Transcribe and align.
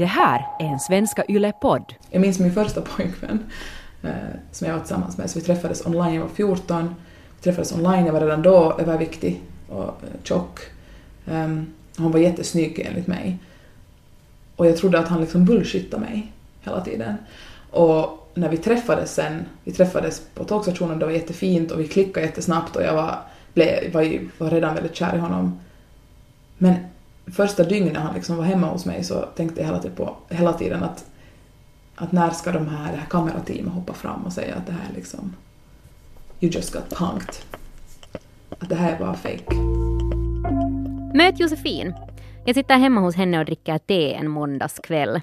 Det 0.00 0.06
här 0.06 0.46
är 0.58 0.64
en 0.64 0.80
Svenska 0.80 1.24
Yle-podd. 1.28 1.94
Jag 2.10 2.20
minns 2.20 2.38
min 2.38 2.52
första 2.52 2.80
pojkvän 2.80 3.44
eh, 4.02 4.10
som 4.52 4.66
jag 4.66 4.74
var 4.74 4.80
tillsammans 4.80 5.18
med, 5.18 5.30
så 5.30 5.38
vi 5.38 5.44
träffades 5.44 5.86
online, 5.86 6.14
jag 6.14 6.22
var 6.22 6.28
14. 6.28 6.94
Vi 7.36 7.42
träffades 7.42 7.72
online, 7.72 8.06
jag 8.06 8.12
var 8.12 8.20
redan 8.20 8.42
då 8.42 8.76
överviktig 8.78 9.42
och 9.68 9.86
eh, 9.86 10.22
tjock. 10.22 10.60
Um, 11.26 11.72
hon 11.96 12.12
var 12.12 12.20
jättesnygg 12.20 12.78
enligt 12.78 13.06
mig. 13.06 13.38
Och 14.56 14.66
jag 14.66 14.76
trodde 14.76 14.98
att 14.98 15.08
han 15.08 15.20
liksom 15.20 15.44
bullshittade 15.44 16.02
mig 16.02 16.32
hela 16.60 16.84
tiden. 16.84 17.14
Och 17.70 18.30
när 18.34 18.48
vi 18.48 18.56
träffades 18.56 19.14
sen, 19.14 19.44
vi 19.64 19.72
träffades 19.72 20.22
på 20.34 20.44
tågstationen, 20.44 20.98
det 20.98 21.04
var 21.04 21.12
jättefint 21.12 21.70
och 21.70 21.80
vi 21.80 21.88
klickade 21.88 22.26
jättesnabbt 22.26 22.76
och 22.76 22.82
jag 22.82 22.94
var, 22.94 23.18
blev, 23.54 23.92
var, 23.92 24.20
var 24.38 24.50
redan 24.50 24.74
väldigt 24.74 24.96
kär 24.96 25.16
i 25.16 25.18
honom. 25.18 25.60
Men 26.58 26.74
första 27.30 27.64
dygnet 27.64 27.96
han 27.96 28.14
liksom 28.14 28.36
var 28.36 28.44
hemma 28.44 28.66
hos 28.66 28.86
mig 28.86 29.04
så 29.04 29.20
tänkte 29.22 29.60
jag 29.60 29.66
hela 29.66 29.78
tiden, 29.78 29.96
på, 29.96 30.16
hela 30.28 30.52
tiden 30.52 30.82
att, 30.82 31.04
att 31.94 32.12
när 32.12 32.30
ska 32.30 32.52
de 32.52 32.68
här, 32.68 32.92
det 32.92 32.98
här 32.98 33.06
kamerateamet 33.06 33.72
hoppa 33.72 33.92
fram 33.92 34.22
och 34.22 34.32
säga 34.32 34.54
att 34.54 34.66
det 34.66 34.72
här 34.72 34.90
är 34.90 34.94
liksom 34.94 35.36
you 36.40 36.52
just 36.52 36.72
got 36.72 36.90
punked. 36.90 37.34
Att 38.58 38.68
det 38.68 38.74
här 38.74 38.94
är 38.94 38.98
bara 38.98 39.14
fake. 39.14 39.54
Möt 41.14 41.40
Josefin. 41.40 41.94
Jag 42.44 42.54
sitter 42.54 42.78
hemma 42.78 43.00
hos 43.00 43.14
henne 43.14 43.38
och 43.38 43.44
dricker 43.44 43.78
te 43.78 44.14
en 44.14 44.28
måndagskväll. 44.28 45.20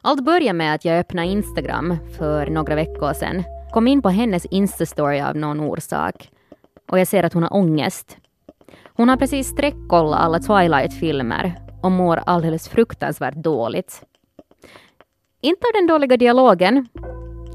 Allt 0.00 0.24
börjar 0.24 0.52
med 0.52 0.74
att 0.74 0.84
jag 0.84 0.98
öppnade 0.98 1.28
Instagram 1.28 1.96
för 2.18 2.46
några 2.46 2.74
veckor 2.74 3.12
sedan. 3.12 3.44
Kom 3.72 3.88
in 3.88 4.02
på 4.02 4.08
hennes 4.08 4.46
Insta-story 4.46 5.28
av 5.28 5.36
någon 5.36 5.60
orsak. 5.60 6.30
Och 6.88 6.98
jag 6.98 7.08
ser 7.08 7.22
att 7.22 7.32
hon 7.32 7.42
har 7.42 7.54
ångest. 7.54 8.16
Hon 8.96 9.08
har 9.08 9.16
precis 9.16 9.48
sträckkollat 9.48 10.20
alla 10.20 10.38
Twilight-filmer 10.38 11.54
och 11.82 11.92
mår 11.92 12.20
alldeles 12.26 12.68
fruktansvärt 12.68 13.34
dåligt. 13.34 14.02
Inte 15.40 15.66
av 15.66 15.72
den 15.74 15.86
dåliga 15.86 16.16
dialogen, 16.16 16.88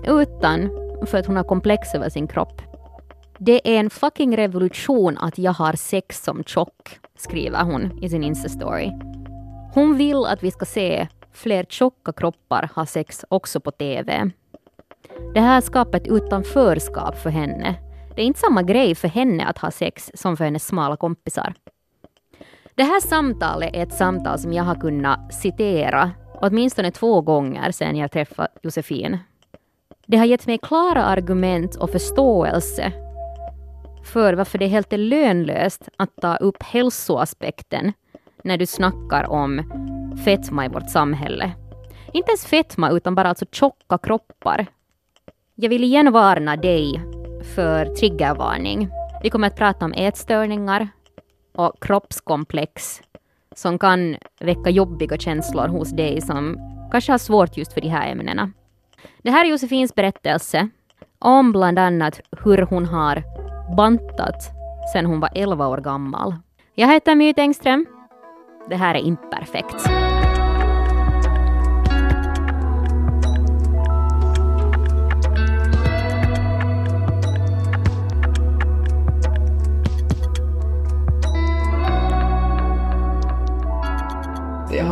utan 0.08 0.70
för 1.06 1.18
att 1.18 1.26
hon 1.26 1.38
har 1.38 1.44
komplex 1.44 1.96
över 1.96 2.10
sin 2.10 2.28
kropp. 2.28 2.62
Det 3.38 3.76
är 3.76 3.80
en 3.80 3.90
fucking 3.90 4.38
revolution 4.38 5.18
att 5.18 5.38
jag 5.38 5.54
har 5.54 5.74
sex 5.74 6.24
som 6.24 6.44
tjock, 6.44 7.00
skriver 7.18 7.64
hon 7.64 8.04
i 8.04 8.10
sin 8.10 8.24
Insta-story. 8.24 8.92
Hon 9.74 9.98
vill 9.98 10.26
att 10.26 10.44
vi 10.44 10.52
ska 10.52 10.66
se 10.66 11.08
fler 11.34 11.64
tjocka 11.70 12.14
kroppar 12.14 12.70
ha 12.76 12.86
sex 12.86 13.26
också 13.30 13.60
på 13.60 13.72
TV. 13.72 14.32
Det 15.34 15.40
här 15.40 15.62
skapar 15.62 15.98
ett 15.98 16.08
utanförskap 16.08 17.18
för 17.18 17.30
henne. 17.30 17.76
Det 18.22 18.26
är 18.26 18.28
inte 18.28 18.40
samma 18.40 18.64
grej 18.64 18.96
för 18.96 19.08
henne 19.08 19.46
att 19.46 19.58
ha 19.58 19.72
sex 19.72 20.12
som 20.14 20.38
för 20.38 20.46
hennes 20.46 20.68
smala 20.68 20.98
kompisar. 20.98 21.54
Det 22.76 22.84
här 22.84 23.00
samtalet 23.00 23.76
är 23.76 23.84
ett 23.84 23.94
samtal 23.94 24.40
som 24.40 24.54
jag 24.54 24.64
har 24.64 24.76
kunnat 24.76 25.34
citera 25.34 26.12
åtminstone 26.42 26.92
två 26.92 27.22
gånger 27.22 27.72
sedan 27.72 27.96
jag 27.96 28.12
träffade 28.12 28.50
Josefin. 28.64 29.18
Det 30.06 30.18
har 30.18 30.26
gett 30.26 30.48
mig 30.48 30.58
klara 30.58 31.04
argument 31.04 31.76
och 31.76 31.90
förståelse 31.90 32.92
för 34.14 34.34
varför 34.34 34.58
det 34.58 34.66
är 34.66 34.70
helt 34.70 34.92
lönlöst 34.92 35.90
att 35.98 36.16
ta 36.22 36.36
upp 36.36 36.64
hälsoaspekten 36.64 37.94
när 38.44 38.58
du 38.58 38.66
snackar 38.66 39.30
om 39.30 39.72
fetma 40.26 40.66
i 40.66 40.70
vårt 40.70 40.90
samhälle. 40.90 41.52
Inte 42.14 42.32
ens 42.32 42.46
fetma, 42.46 42.92
utan 42.92 43.16
bara 43.16 43.30
alltså 43.30 43.46
tjocka 43.52 43.98
kroppar. 43.98 44.66
Jag 45.56 45.70
vill 45.70 45.84
igen 45.84 46.12
varna 46.12 46.56
dig 46.56 47.02
för 47.44 47.86
triggervarning. 47.86 48.90
Vi 49.24 49.30
kommer 49.30 49.48
att 49.48 49.56
prata 49.56 49.86
om 49.86 49.94
ätstörningar 49.94 50.88
och 51.56 51.74
kroppskomplex 51.82 53.02
som 53.56 53.80
kan 53.80 54.18
väcka 54.40 54.70
jobbiga 54.70 55.18
känslor 55.18 55.68
hos 55.68 55.92
dig 55.92 56.22
som 56.22 56.58
kanske 56.92 57.12
har 57.12 57.18
svårt 57.18 57.58
just 57.58 57.74
för 57.74 57.82
de 57.82 57.88
här 57.88 58.12
ämnena. 58.12 58.52
Det 59.22 59.32
här 59.32 59.46
är 59.46 59.50
Josefins 59.50 59.96
berättelse 59.96 60.70
om 61.20 61.52
bland 61.52 61.80
annat 61.80 62.20
hur 62.44 62.58
hon 62.58 62.86
har 62.86 63.24
bantat 63.76 64.44
sedan 64.94 65.06
hon 65.06 65.20
var 65.20 65.30
11 65.36 65.68
år 65.68 65.78
gammal. 65.78 66.36
Jag 66.76 66.88
heter 66.88 67.16
Myt 67.16 67.40
Engström. 67.40 67.86
Det 68.70 68.76
här 68.76 68.96
är 68.96 69.00
Imperfekt. 69.00 69.88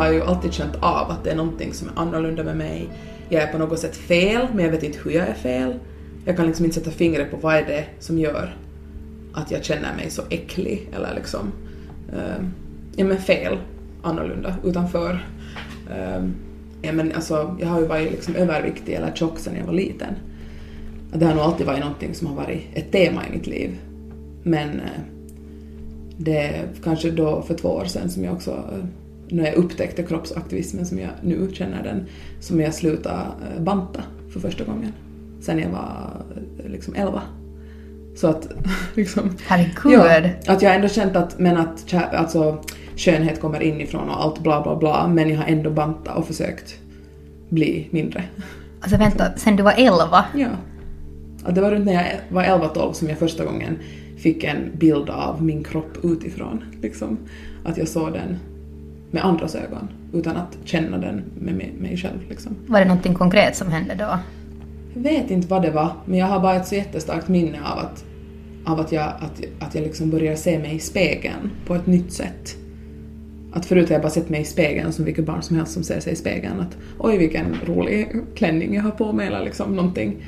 Har 0.10 0.16
ju 0.16 0.24
alltid 0.24 0.54
känt 0.54 0.76
av 0.76 1.12
att 1.12 1.24
det 1.24 1.32
är 1.32 1.36
någonting 1.36 1.74
som 1.74 1.88
är 1.88 1.94
annorlunda 1.96 2.44
med 2.44 2.58
mig. 2.58 2.90
Jag 3.30 3.44
är 3.44 3.52
på 3.52 3.58
något 3.58 3.80
sätt 3.80 3.96
fel, 3.96 4.48
men 4.54 4.66
jag 4.66 4.72
vet 4.72 4.84
inte 4.84 5.00
hur 5.04 5.12
jag 5.12 5.28
är 5.28 5.34
fel. 5.34 5.74
Jag 6.26 6.38
kan 6.38 6.48
liksom 6.48 6.66
inte 6.66 6.80
sätta 6.80 6.92
fingret 6.92 7.32
på 7.32 7.38
vad 7.38 7.56
är 7.56 7.66
det 7.66 7.86
som 8.00 8.20
gör 8.20 8.56
att 9.34 9.52
jag 9.52 9.64
känner 9.64 9.96
mig 9.96 10.10
så 10.10 10.22
äcklig 10.30 10.90
eller 10.96 11.16
liksom 11.16 11.52
uh, 12.14 12.46
ja 12.96 13.06
men 13.06 13.18
fel, 13.18 13.58
annorlunda, 14.02 14.56
utanför. 14.64 15.14
Uh, 15.90 16.30
ja 16.82 16.92
men 16.92 17.12
alltså 17.12 17.58
jag 17.60 17.68
har 17.68 17.80
ju 17.80 17.88
varit 17.88 18.12
liksom 18.12 18.36
överviktig 18.36 18.94
eller 18.94 19.12
tjock 19.16 19.40
sedan 19.40 19.56
jag 19.58 19.66
var 19.66 19.74
liten. 19.74 20.16
Det 21.14 21.26
har 21.26 21.34
nog 21.34 21.44
alltid 21.44 21.66
varit 21.66 21.80
någonting 21.80 22.16
som 22.16 22.28
har 22.28 22.36
varit 22.36 22.62
ett 22.74 22.92
tema 22.92 23.28
i 23.28 23.32
mitt 23.32 23.48
liv. 23.48 23.78
Men 24.44 24.70
uh, 24.70 25.02
det 26.18 26.38
är 26.38 26.68
kanske 26.84 27.12
då 27.12 27.42
för 27.42 27.54
två 27.54 27.70
år 27.70 27.86
sedan 27.86 28.10
som 28.10 28.24
jag 28.24 28.34
också 28.34 28.52
eh, 28.52 28.86
när 29.30 29.46
jag 29.46 29.56
upptäckte 29.56 30.04
kroppsaktivismen 30.04 30.86
som 30.86 31.00
jag 31.00 31.10
nu 31.22 31.50
känner 31.54 31.84
den, 31.84 32.06
som 32.40 32.62
jag 32.62 32.74
slutade 32.74 33.26
banta 33.60 34.04
för 34.34 34.40
första 34.40 34.64
gången 34.64 34.94
sen 35.42 35.60
jag 35.60 35.70
var 35.70 36.26
liksom 36.66 36.96
11. 36.96 37.22
Så 38.16 38.28
att 38.28 38.48
liksom... 38.94 39.38
Herregud! 39.48 40.32
Ja, 40.46 40.54
att 40.54 40.62
jag 40.62 40.76
ändå 40.76 40.88
känt 40.88 41.16
att, 41.16 41.40
men 41.40 41.58
att 41.58 41.94
alltså, 41.94 42.64
skönhet 42.96 43.42
kommer 43.42 43.62
inifrån 43.62 44.10
och 44.10 44.24
allt 44.24 44.40
bla 44.44 44.62
bla 44.62 44.76
bla, 44.76 45.08
men 45.08 45.30
jag 45.30 45.38
har 45.38 45.46
ändå 45.46 45.70
bantat 45.70 46.18
och 46.18 46.28
försökt 46.28 46.76
bli 47.50 47.88
mindre. 47.92 48.24
Alltså 48.82 48.98
vänta, 48.98 49.38
sen 49.38 49.56
du 49.56 49.64
var 49.64 49.74
11? 49.78 50.26
Ja. 50.36 50.48
Att 51.44 51.56
det 51.56 51.62
var 51.62 51.72
runt 51.72 51.86
när 51.86 51.94
jag 51.94 52.06
var 52.30 52.44
11-12 52.44 52.94
som 52.94 53.10
jag 53.10 53.18
första 53.18 53.46
gången 53.46 53.78
fick 54.18 54.44
en 54.44 54.72
bild 54.78 55.10
av 55.10 55.44
min 55.44 55.64
kropp 55.64 55.98
utifrån. 56.04 56.64
Liksom. 56.82 57.18
Att 57.66 57.78
jag 57.78 57.88
såg 57.88 58.14
den 58.14 58.38
med 59.12 59.26
andras 59.26 59.56
ögon 59.56 59.88
utan 60.14 60.38
att 60.38 60.58
känna 60.64 60.98
den 60.98 61.24
med 61.40 61.56
mig 61.56 61.98
själv. 61.98 62.20
Liksom. 62.30 62.56
Var 62.68 62.80
det 62.80 62.86
någonting 62.86 63.14
konkret 63.14 63.56
som 63.56 63.72
hände 63.72 63.96
då? 63.96 64.20
Jag 64.94 65.02
vet 65.02 65.32
inte 65.32 65.48
vad 65.48 65.62
det 65.62 65.72
var, 65.72 65.92
men 66.06 66.20
jag 66.20 66.26
har 66.26 66.40
bara 66.40 66.56
ett 66.56 66.68
så 66.68 66.76
jättestarkt 66.76 67.28
minne 67.28 67.58
av 67.64 67.80
att, 67.80 68.06
av 68.66 68.80
att 68.80 68.92
jag, 68.92 69.04
att, 69.04 69.42
att 69.60 69.76
jag 69.76 69.84
liksom 69.84 70.10
börjar 70.10 70.36
se 70.36 70.60
mig 70.60 70.76
i 70.76 70.80
spegeln 70.80 71.52
på 71.68 71.76
ett 71.76 71.88
nytt 71.88 72.14
sätt. 72.14 72.56
Att 73.54 73.66
förut 73.66 73.90
har 73.90 73.94
jag 73.94 74.02
bara 74.02 74.12
sett 74.12 74.30
mig 74.30 74.42
i 74.42 74.46
spegeln 74.46 74.94
som 74.94 75.06
vilket 75.06 75.26
barn 75.26 75.42
som 75.42 75.56
helst 75.56 75.74
som 75.74 75.84
ser 75.84 76.00
sig 76.00 76.14
i 76.14 76.16
spegeln. 76.16 76.60
Att 76.60 76.78
oj 77.00 77.18
vilken 77.18 77.56
rolig 77.66 78.12
klänning 78.36 78.76
jag 78.76 78.84
har 78.84 78.92
på 78.92 79.14
mig 79.14 79.28
eller 79.28 79.44
liksom 79.44 79.76
någonting. 79.76 80.24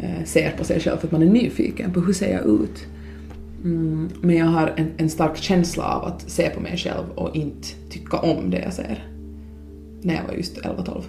Eh, 0.00 0.24
ser 0.24 0.50
på 0.58 0.64
sig 0.64 0.80
själv 0.80 0.96
för 0.96 1.06
att 1.06 1.12
man 1.12 1.22
är 1.22 1.26
nyfiken 1.26 1.92
på 1.92 2.00
hur 2.00 2.12
ser 2.12 2.32
jag 2.32 2.46
ut. 2.46 2.86
Mm, 3.64 4.10
men 4.20 4.36
jag 4.36 4.46
har 4.46 4.72
en, 4.76 4.92
en 4.96 5.10
stark 5.10 5.36
känsla 5.36 5.84
av 5.84 6.04
att 6.04 6.30
se 6.30 6.50
på 6.50 6.60
mig 6.60 6.76
själv 6.76 7.04
och 7.14 7.36
inte 7.36 7.68
tycka 7.90 8.16
om 8.16 8.50
det 8.50 8.58
jag 8.58 8.72
ser. 8.72 9.06
När 10.02 10.14
jag 10.14 10.24
var 10.24 10.34
just 10.34 10.58
11-12. 10.58 11.02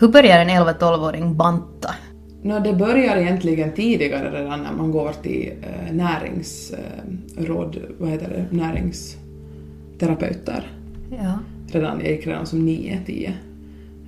Hur 0.00 0.08
börjar 0.08 0.38
en 0.38 0.48
11-12-åring 0.48 1.36
banta? 1.36 1.94
No, 2.42 2.60
det 2.60 2.72
börjar 2.72 3.16
egentligen 3.16 3.72
tidigare 3.72 4.40
redan 4.40 4.62
när 4.62 4.72
man 4.72 4.90
går 4.90 5.12
till 5.22 5.52
eh, 5.62 5.94
näringsråd, 5.94 7.76
eh, 7.76 7.82
vad 7.98 8.10
heter 8.10 8.28
det, 8.28 8.46
näringsterapeuter. 8.56 10.72
Ja. 11.10 11.38
Redan, 11.72 12.00
jag 12.00 12.10
gick 12.10 12.26
redan 12.26 12.46
som 12.46 12.68
9-10. 12.68 13.32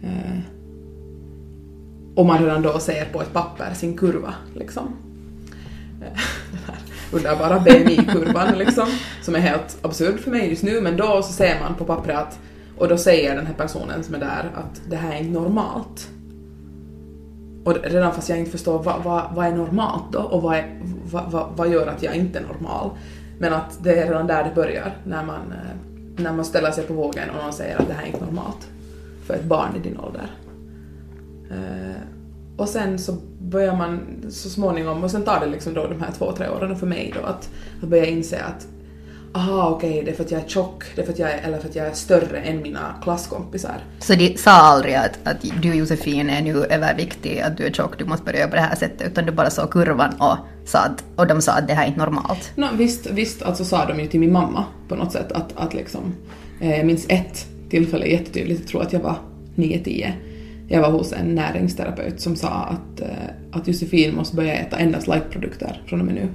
Eh, 0.03 0.39
och 2.15 2.27
man 2.27 2.39
redan 2.39 2.63
då 2.63 2.79
ser 2.79 3.05
på 3.05 3.23
ett 3.23 3.33
papper 3.33 3.75
sin 3.75 3.97
kurva, 3.97 4.35
liksom. 4.55 4.97
Eh, 6.01 6.07
den 6.51 6.61
här 6.67 6.79
underbara 7.13 7.61
BMI-kurvan, 7.61 8.59
liksom, 8.59 8.87
som 9.23 9.35
är 9.35 9.39
helt 9.39 9.79
absurd 9.83 10.21
för 10.21 10.31
mig 10.31 10.49
just 10.49 10.63
nu, 10.63 10.81
men 10.81 10.97
då 10.97 11.23
så 11.23 11.33
ser 11.33 11.61
man 11.61 11.75
på 11.75 11.85
pappret 11.85 12.19
att 12.19 12.39
och 12.81 12.89
då 12.89 12.99
säger 12.99 13.37
den 13.37 13.47
här 13.47 13.55
personen 13.55 14.05
som 14.05 14.15
är 14.15 14.19
där 14.19 14.51
att 14.55 14.81
det 14.89 14.97
här 14.97 15.13
är 15.13 15.19
inte 15.19 15.41
normalt. 15.41 16.09
Och 17.65 17.77
redan 17.85 18.15
fast 18.15 18.29
jag 18.29 18.39
inte 18.39 18.51
förstår 18.51 18.83
vad, 18.83 19.03
vad, 19.03 19.35
vad 19.35 19.47
är 19.47 19.53
normalt 19.53 20.13
då 20.13 20.19
och 20.19 20.43
vad, 20.43 20.57
är, 20.57 20.81
vad, 21.11 21.31
vad, 21.31 21.53
vad, 21.57 21.69
gör 21.69 21.87
att 21.87 22.03
jag 22.03 22.17
inte 22.17 22.39
är 22.39 22.43
normal. 22.43 22.91
Men 23.39 23.53
att 23.53 23.85
det 23.85 23.99
är 23.99 24.07
redan 24.07 24.27
där 24.27 24.45
det 24.45 24.55
börjar, 24.55 24.97
när 25.05 25.25
man, 25.25 25.53
eh, 25.53 26.23
när 26.23 26.33
man 26.33 26.45
ställer 26.45 26.71
sig 26.71 26.87
på 26.87 26.95
vågen 26.95 27.31
och 27.31 27.45
någon 27.45 27.53
säger 27.53 27.79
att 27.79 27.89
det 27.89 27.95
här 27.95 28.03
är 28.03 28.07
inte 28.07 28.25
normalt 28.25 28.69
för 29.27 29.35
ett 29.35 29.45
barn 29.45 29.77
i 29.77 29.79
din 29.79 29.99
ålder. 29.99 30.31
Uh, 31.51 31.97
och 32.61 32.69
sen 32.69 32.99
så 32.99 33.13
börjar 33.39 33.77
man 33.77 34.01
så 34.31 34.51
småningom, 34.51 35.05
och 35.05 35.11
sen 35.11 35.23
tar 35.23 35.41
det 35.41 35.47
liksom 35.47 35.75
då 35.75 35.87
de 35.87 36.01
här 36.01 36.11
två, 36.19 36.33
tre 36.33 36.49
åren 36.49 36.77
för 36.77 36.87
mig 36.87 37.13
då 37.21 37.27
att, 37.27 37.51
att 37.83 37.89
börja 37.89 38.07
inse 38.07 38.43
att 38.43 38.67
aha 39.33 39.71
okej, 39.71 40.03
det 40.05 40.11
är 40.11 40.15
för 40.15 40.25
att 40.25 40.31
jag 40.31 40.41
är 40.41 40.49
tjock, 40.49 40.85
det 40.95 41.03
är 41.03 41.07
för 41.07 41.13
att 41.13 41.19
jag 41.19 41.31
är, 41.31 41.39
eller 41.43 41.59
för 41.59 41.69
att 41.69 41.75
jag 41.75 41.87
är 41.87 41.93
större 41.93 42.39
än 42.39 42.63
mina 42.63 42.95
klasskompisar. 43.03 43.85
Så 43.99 44.15
de 44.15 44.37
sa 44.37 44.51
aldrig 44.51 44.95
att, 44.95 45.19
att 45.25 45.37
du 45.63 45.75
Josefin 45.75 46.31
är 46.31 46.43
nu 46.43 46.65
överviktig, 46.65 47.41
att 47.41 47.57
du 47.57 47.67
är 47.67 47.73
tjock, 47.73 47.99
du 47.99 48.05
måste 48.05 48.25
börja 48.25 48.39
göra 48.39 48.51
på 48.51 48.57
det 48.57 48.63
här 48.63 48.77
sättet, 48.77 49.13
utan 49.13 49.27
du 49.27 49.33
bara 49.33 49.51
såg 49.51 49.71
kurvan 49.71 50.15
och, 50.19 50.37
sa 50.65 50.79
att, 50.79 51.05
och 51.17 51.27
de 51.27 51.43
sa 51.43 51.53
att 51.53 51.69
det 51.69 51.75
här 51.75 51.85
är 51.85 51.89
inte 51.89 52.01
normalt. 52.01 52.53
No, 52.55 52.67
visst, 52.77 53.07
visst 53.11 53.43
alltså 53.43 53.65
sa 53.65 53.87
de 53.87 54.01
ju 54.01 54.07
till 54.07 54.21
min 54.21 54.33
mamma 54.33 54.65
på 54.89 54.95
något 54.95 55.13
sätt 55.13 55.33
att, 55.33 55.53
att 55.57 55.75
liksom, 55.75 56.15
eh, 56.61 56.77
jag 56.77 56.87
minns 56.87 57.07
ett 57.09 57.47
tillfälle 57.71 58.07
jättetydligt, 58.07 58.61
jag 58.61 58.69
tror 58.69 58.83
att 58.83 58.93
jag 58.93 59.01
var 59.01 59.17
9-10. 59.57 60.13
Jag 60.73 60.81
var 60.81 60.91
hos 60.91 61.13
en 61.13 61.35
näringsterapeut 61.35 62.21
som 62.21 62.37
sa 62.37 62.49
att, 62.49 63.01
eh, 63.01 63.09
att 63.53 63.69
Josefin 63.69 64.15
måste 64.15 64.37
börja 64.37 64.55
äta 64.55 64.77
endast 64.77 65.07
lightprodukter 65.07 65.83
från 65.87 66.01
och 66.01 66.07
med 66.07 66.15
nu. 66.15 66.29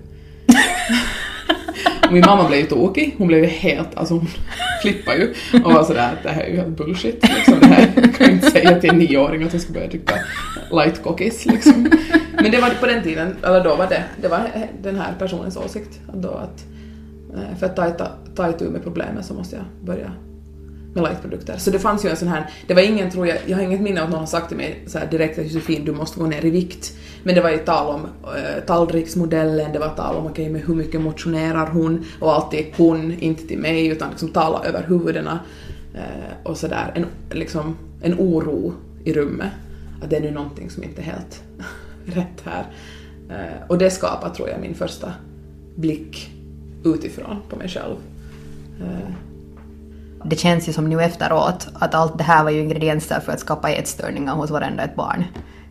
Min 2.12 2.22
mamma 2.26 2.48
blev 2.48 2.60
ju 2.60 2.66
tokig, 2.66 3.16
hon 3.18 3.28
blev 3.28 3.40
ju 3.40 3.46
helt, 3.46 3.96
alltså 3.96 4.14
hon 4.14 4.28
flippade 4.82 5.18
ju 5.18 5.34
och 5.64 5.74
var 5.74 5.84
sådär 5.84 6.14
att 6.14 6.24
det 6.24 6.30
här 6.30 6.42
är 6.42 6.50
ju 6.50 6.56
helt 6.56 6.78
bullshit 6.78 7.30
liksom. 7.36 7.60
Det 7.60 7.66
här 7.66 7.86
kan 7.94 8.14
jag 8.20 8.32
inte 8.32 8.52
säga 8.52 8.80
till 8.80 8.90
en 8.90 8.98
nioåring 8.98 9.44
att 9.44 9.52
hon 9.52 9.62
ska 9.62 9.74
börja 9.74 9.88
dricka 9.88 10.16
light 10.72 11.04
cookies 11.04 11.46
liksom. 11.46 11.90
Men 12.34 12.52
det 12.52 12.62
var 12.62 12.70
på 12.70 12.86
den 12.86 13.04
tiden, 13.04 13.36
eller 13.44 13.64
då 13.64 13.76
var 13.76 13.88
det, 13.88 14.04
det 14.22 14.28
var 14.28 14.42
den 14.82 14.96
här 14.96 15.14
personens 15.20 15.58
åsikt. 15.58 16.00
Då 16.14 16.30
att 16.30 16.66
eh, 17.34 17.58
för 17.60 17.66
att 17.66 17.76
ta, 17.76 17.90
ta, 17.90 18.08
ta 18.36 18.50
itu 18.50 18.70
med 18.70 18.84
problemet 18.84 19.26
så 19.26 19.34
måste 19.34 19.56
jag 19.56 19.66
börja 19.86 20.12
med 20.96 21.04
lightprodukter. 21.04 21.58
Så 21.58 21.72
det 21.72 21.80
fanns 21.80 22.06
ju 22.06 22.10
en 22.10 22.18
sån 22.18 22.28
här, 22.28 22.50
det 22.68 22.74
var 22.74 22.82
ingen 22.82 23.12
tror 23.12 23.28
jag, 23.28 23.38
jag 23.46 23.58
har 23.58 23.64
inget 23.64 23.82
minne 23.82 24.02
av 24.02 24.06
att 24.06 24.12
någon 24.12 24.20
har 24.20 24.28
sagt 24.28 24.48
till 24.48 24.58
mig 24.58 24.84
så 24.88 25.00
här 25.00 25.08
direkt 25.08 25.40
att 25.40 25.46
Josefin 25.46 25.86
du 25.86 25.92
måste 25.92 26.20
gå 26.20 26.26
ner 26.26 26.46
i 26.46 26.50
vikt. 26.50 26.94
Men 27.24 27.36
det 27.36 27.42
var 27.42 27.50
ju 27.50 27.58
tal 27.58 27.96
om 27.96 28.02
äh, 28.24 28.66
tallriksmodellen, 28.66 29.72
det 29.72 29.80
var 29.80 29.90
tal 29.90 30.16
om 30.16 30.26
okej 30.26 30.50
okay, 30.50 30.62
hur 30.62 30.76
mycket 30.76 31.02
motionerar 31.02 31.68
hon 31.68 32.06
och 32.20 32.34
alltid 32.34 32.66
hon, 32.78 33.20
inte 33.20 33.48
till 33.48 33.60
mig 33.60 33.88
utan 33.88 34.10
liksom 34.10 34.30
tala 34.30 34.64
över 34.64 34.84
huvudena 34.88 35.40
äh, 35.94 36.02
och 36.44 36.58
sådär. 36.58 36.92
En, 36.96 37.06
liksom, 37.38 37.78
en 38.02 38.14
oro 38.20 38.74
i 39.04 39.14
rummet. 39.14 39.52
Att 40.02 40.10
det 40.10 40.16
är 40.16 40.22
nu 40.22 40.32
någonting 40.32 40.70
som 40.70 40.84
inte 40.84 41.02
är 41.02 41.06
helt 41.06 41.44
rätt 42.06 42.44
här. 42.44 42.66
Äh, 43.30 43.68
och 43.68 43.78
det 43.78 43.90
skapar 43.90 44.30
tror 44.30 44.50
jag 44.50 44.62
min 44.62 44.76
första 44.76 45.14
blick 45.76 46.32
utifrån 46.84 47.38
på 47.50 47.56
mig 47.56 47.70
själv 47.70 47.96
det 50.26 50.36
känns 50.36 50.70
ju 50.70 50.74
som 50.74 50.90
nu 50.90 51.02
efteråt 51.02 51.68
att 51.74 51.94
allt 51.94 52.18
det 52.18 52.24
här 52.24 52.44
var 52.44 52.52
ju 52.52 52.60
ingredienser 52.60 53.20
för 53.20 53.32
att 53.32 53.40
skapa 53.40 53.70
ätstörningar 53.70 54.36
hos 54.36 54.52
varenda 54.52 54.84
ett 54.84 54.96
barn. 54.96 55.24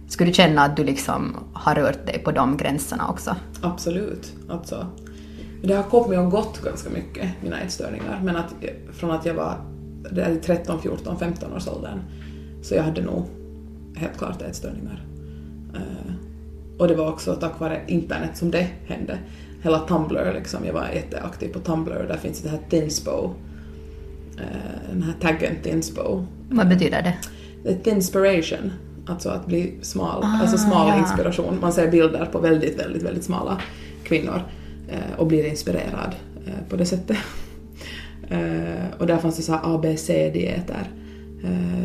Skulle 0.09 0.31
du 0.31 0.35
känna 0.35 0.63
att 0.63 0.77
du 0.77 0.85
liksom 0.85 1.37
har 1.53 1.75
rört 1.75 2.07
dig 2.07 2.19
på 2.19 2.31
de 2.33 2.57
gränserna 2.57 3.09
också? 3.09 3.37
Absolut. 3.63 4.33
Alltså, 4.49 4.87
det 5.63 5.75
har 5.75 5.83
kommit 5.83 6.19
och 6.19 6.31
gått 6.31 6.63
ganska 6.65 6.91
mycket, 6.91 7.31
mina 7.43 7.61
ätstörningar. 7.61 8.21
Men 8.25 8.37
att, 8.37 8.55
från 8.93 9.11
att 9.11 9.27
jag 9.27 9.35
var 9.35 9.57
13, 10.43 10.83
14, 10.83 11.19
15 11.19 11.53
års 11.53 11.69
åldern 11.69 11.99
så 12.63 12.75
jag 12.75 12.83
hade 12.83 13.03
nog 13.03 13.25
helt 13.97 14.19
klart 14.19 14.43
ätstörningar. 14.43 15.07
Eh, 15.75 16.13
och 16.79 16.89
det 16.89 16.95
var 16.95 17.09
också 17.09 17.35
tack 17.35 17.61
vare 17.61 17.81
internet 17.87 18.37
som 18.37 18.51
det 18.51 18.69
hände. 18.87 19.19
Hela 19.63 19.79
Tumblr 19.79 20.33
liksom, 20.35 20.65
jag 20.65 20.73
var 20.73 20.89
jätteaktiv 20.95 21.53
på 21.53 21.59
Tumblr, 21.59 22.07
där 22.09 22.17
finns 22.17 22.41
det 22.41 22.49
här 22.49 22.61
Thinspo 22.71 23.31
den 24.91 25.03
här 25.03 25.13
taggen 25.21 25.57
Thinspo. 25.63 26.25
Vad 26.51 26.69
betyder 26.69 27.03
det? 27.03 27.15
Thinspiration, 27.85 28.73
alltså 29.07 29.29
att 29.29 29.47
bli 29.47 29.75
smal, 29.83 30.23
ah, 30.25 30.41
alltså 30.41 30.59
smal 30.59 30.89
ja. 30.89 30.99
inspiration. 30.99 31.59
Man 31.61 31.73
ser 31.73 31.91
bilder 31.91 32.27
på 32.33 32.39
väldigt, 32.39 32.79
väldigt, 32.79 33.03
väldigt 33.03 33.25
smala 33.25 33.61
kvinnor 34.05 34.43
eh, 34.89 35.19
och 35.19 35.27
blir 35.27 35.47
inspirerad 35.47 36.15
eh, 36.47 36.69
på 36.69 36.77
det 36.77 36.87
sättet. 36.87 37.17
och 38.99 39.07
där 39.07 39.19
fanns 39.19 39.37
det 39.37 39.43
så 39.43 39.55
ABC-dieter. 39.55 40.91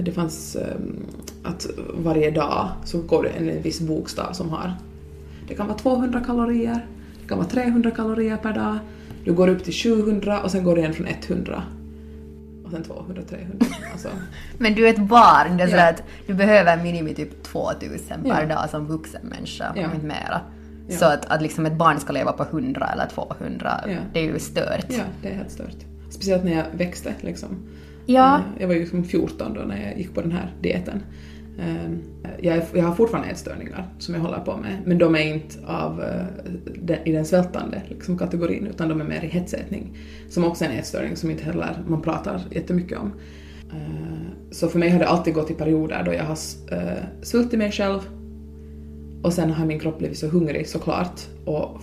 det 0.04 0.12
fanns 0.12 0.56
ehm, 0.56 1.06
att 1.44 1.68
varje 1.94 2.32
dag 2.32 2.70
så 2.86 3.02
går 3.02 3.24
det 3.24 3.30
en 3.30 3.62
viss 3.62 3.82
bokstav 3.82 4.34
som 4.34 4.50
har, 4.50 4.74
det 5.48 5.56
kan 5.56 5.68
vara 5.68 5.78
200 5.78 6.24
kalorier, 6.26 6.86
det 7.22 7.28
kan 7.28 7.38
vara 7.38 7.48
300 7.48 7.92
kalorier 7.92 8.38
per 8.38 8.54
dag, 8.54 8.78
du 9.24 9.34
går 9.34 9.48
upp 9.48 9.64
till 9.64 9.74
700 9.74 10.42
och 10.42 10.52
sen 10.52 10.64
går 10.64 10.76
det 10.76 10.82
igen 10.82 10.94
från 10.94 11.08
100 11.08 11.64
och 12.70 12.76
sen 12.76 12.84
200, 12.84 13.22
300. 13.30 13.66
Alltså. 13.92 14.10
Men 14.58 14.74
du 14.74 14.88
är 14.88 14.90
ett 14.90 15.00
barn, 15.00 15.58
det 15.58 15.64
är 15.64 15.78
ja. 15.78 15.90
att 15.90 16.04
du 16.28 16.34
behöver 16.34 16.84
minimi 16.84 17.14
typ 17.14 17.44
2000 17.44 18.24
per 18.24 18.42
ja. 18.42 18.56
dag 18.56 18.70
som 18.70 18.88
vuxen 18.88 19.22
människa, 19.24 19.74
ja. 19.76 19.88
om 19.88 19.94
inte 19.94 20.06
mera. 20.06 20.42
Ja. 20.88 20.98
Så 20.98 21.06
att, 21.06 21.26
att 21.26 21.42
liksom 21.42 21.66
ett 21.66 21.78
barn 21.78 22.00
ska 22.00 22.14
leva 22.14 22.32
på 22.32 22.44
100 22.44 22.90
eller 22.94 23.08
200, 23.08 23.84
ja. 23.88 23.94
det 24.14 24.20
är 24.20 24.24
ju 24.24 24.40
stört. 24.40 24.86
Ja, 24.90 25.04
det 25.22 25.30
är 25.30 25.36
helt 25.36 25.52
stört. 25.52 25.78
Speciellt 26.10 26.44
när 26.44 26.56
jag 26.56 26.66
växte 26.74 27.14
liksom. 27.22 27.50
Ja. 28.06 28.36
Eh, 28.36 28.62
jag 28.62 28.68
var 28.68 28.74
ju 28.74 28.80
liksom 28.80 29.04
14 29.04 29.54
då 29.54 29.62
när 29.62 29.88
jag 29.88 29.98
gick 29.98 30.14
på 30.14 30.22
den 30.22 30.32
här 30.32 30.54
dieten. 30.62 31.04
Ehm, 31.62 32.00
jag, 32.42 32.62
jag 32.74 32.84
har 32.84 32.96
fortfarande 32.96 33.30
ätstörningar 33.30 33.88
som 34.00 34.16
jag 34.16 34.22
håller 34.22 34.40
på 34.40 34.58
med, 34.58 34.82
men 34.86 34.98
de 34.98 35.16
är 35.16 35.34
inte 35.34 35.56
av, 35.66 36.04
eh, 36.04 36.96
i 37.06 37.12
den 37.12 37.26
svältande 37.26 37.82
liksom, 37.88 38.18
kategorin, 38.18 38.68
utan 38.68 38.90
de 38.90 39.02
är 39.02 39.06
mer 39.06 39.24
i 39.24 39.28
hetsätning, 39.28 39.98
som 40.30 40.44
också 40.44 40.66
är 40.66 40.70
en 40.70 40.76
ätstörning 40.76 41.16
som 41.16 41.32
inte 41.32 41.44
heller 41.44 41.84
man 41.88 42.02
pratar 42.02 42.42
jättemycket 42.52 42.98
om. 42.98 43.12
Eh, 43.72 44.52
så 44.52 44.68
för 44.68 44.80
mig 44.80 44.90
har 44.90 45.00
det 45.00 45.08
alltid 45.08 45.34
gått 45.34 45.52
i 45.52 45.54
perioder 45.54 46.04
då 46.04 46.14
jag 46.14 46.24
har 46.24 46.38
eh, 46.72 47.04
svultit 47.22 47.60
mig 47.60 47.72
själv 47.72 48.00
och 49.22 49.34
sen 49.34 49.52
har 49.52 49.66
min 49.66 49.80
kropp 49.80 49.98
blivit 49.98 50.18
så 50.18 50.28
hungrig 50.28 50.68
såklart 50.68 51.22
och 51.46 51.82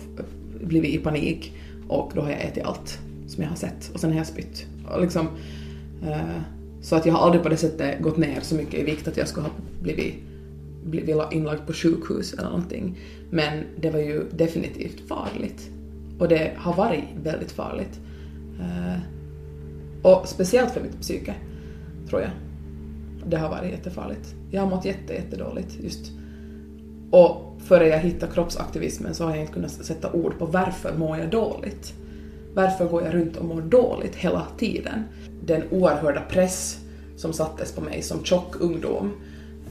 blivit 0.61 0.95
i 0.95 0.97
panik 0.97 1.53
och 1.87 2.11
då 2.15 2.21
har 2.21 2.29
jag 2.29 2.41
ätit 2.41 2.63
allt 2.63 2.99
som 3.27 3.43
jag 3.43 3.49
har 3.49 3.57
sett 3.57 3.91
och 3.93 3.99
sen 3.99 4.11
har 4.11 4.17
jag 4.17 4.27
spytt. 4.27 4.65
Och 4.89 5.01
liksom, 5.01 5.27
så 6.81 6.95
att 6.95 7.05
jag 7.05 7.13
har 7.13 7.25
aldrig 7.25 7.43
på 7.43 7.49
det 7.49 7.57
sättet 7.57 8.01
gått 8.01 8.17
ner 8.17 8.39
så 8.41 8.55
mycket 8.55 8.79
i 8.79 8.83
vikt 8.83 9.07
att 9.07 9.17
jag 9.17 9.27
skulle 9.27 9.47
ha 9.47 9.53
blivit, 9.81 10.15
blivit 10.83 11.15
inlagd 11.31 11.67
på 11.67 11.73
sjukhus 11.73 12.33
eller 12.33 12.49
någonting. 12.49 12.99
Men 13.29 13.63
det 13.79 13.89
var 13.89 13.99
ju 13.99 14.23
definitivt 14.31 15.07
farligt. 15.07 15.69
Och 16.19 16.27
det 16.27 16.51
har 16.57 16.73
varit 16.73 17.03
väldigt 17.23 17.51
farligt. 17.51 17.99
Eh, 18.59 18.99
och 20.01 20.27
speciellt 20.27 20.73
för 20.73 20.81
mitt 20.81 21.01
psyke, 21.01 21.35
tror 22.09 22.21
jag. 22.21 22.31
Det 23.25 23.37
har 23.37 23.49
varit 23.49 23.71
jättefarligt. 23.71 24.35
Jag 24.51 24.61
har 24.61 24.69
mått 24.69 24.85
jätte, 24.85 25.13
jättedåligt 25.13 25.77
just. 25.83 26.11
Och 27.11 27.55
före 27.59 27.87
jag 27.87 27.99
hittade 27.99 28.33
kroppsaktivismen 28.33 29.15
så 29.15 29.23
har 29.23 29.31
jag 29.31 29.39
inte 29.39 29.53
kunnat 29.53 29.71
sätta 29.71 30.11
ord 30.11 30.39
på 30.39 30.45
varför 30.45 30.97
mår 30.97 31.17
jag 31.17 31.29
dåligt. 31.29 31.93
Varför 32.57 32.85
går 32.85 33.03
jag 33.03 33.13
runt 33.13 33.37
och 33.37 33.45
mår 33.45 33.61
dåligt 33.61 34.15
hela 34.15 34.47
tiden? 34.57 35.03
Den 35.45 35.63
oerhörda 35.71 36.21
press 36.21 36.79
som 37.15 37.33
sattes 37.33 37.71
på 37.71 37.81
mig 37.81 38.01
som 38.01 38.23
tjock 38.23 38.55
ungdom 38.59 39.11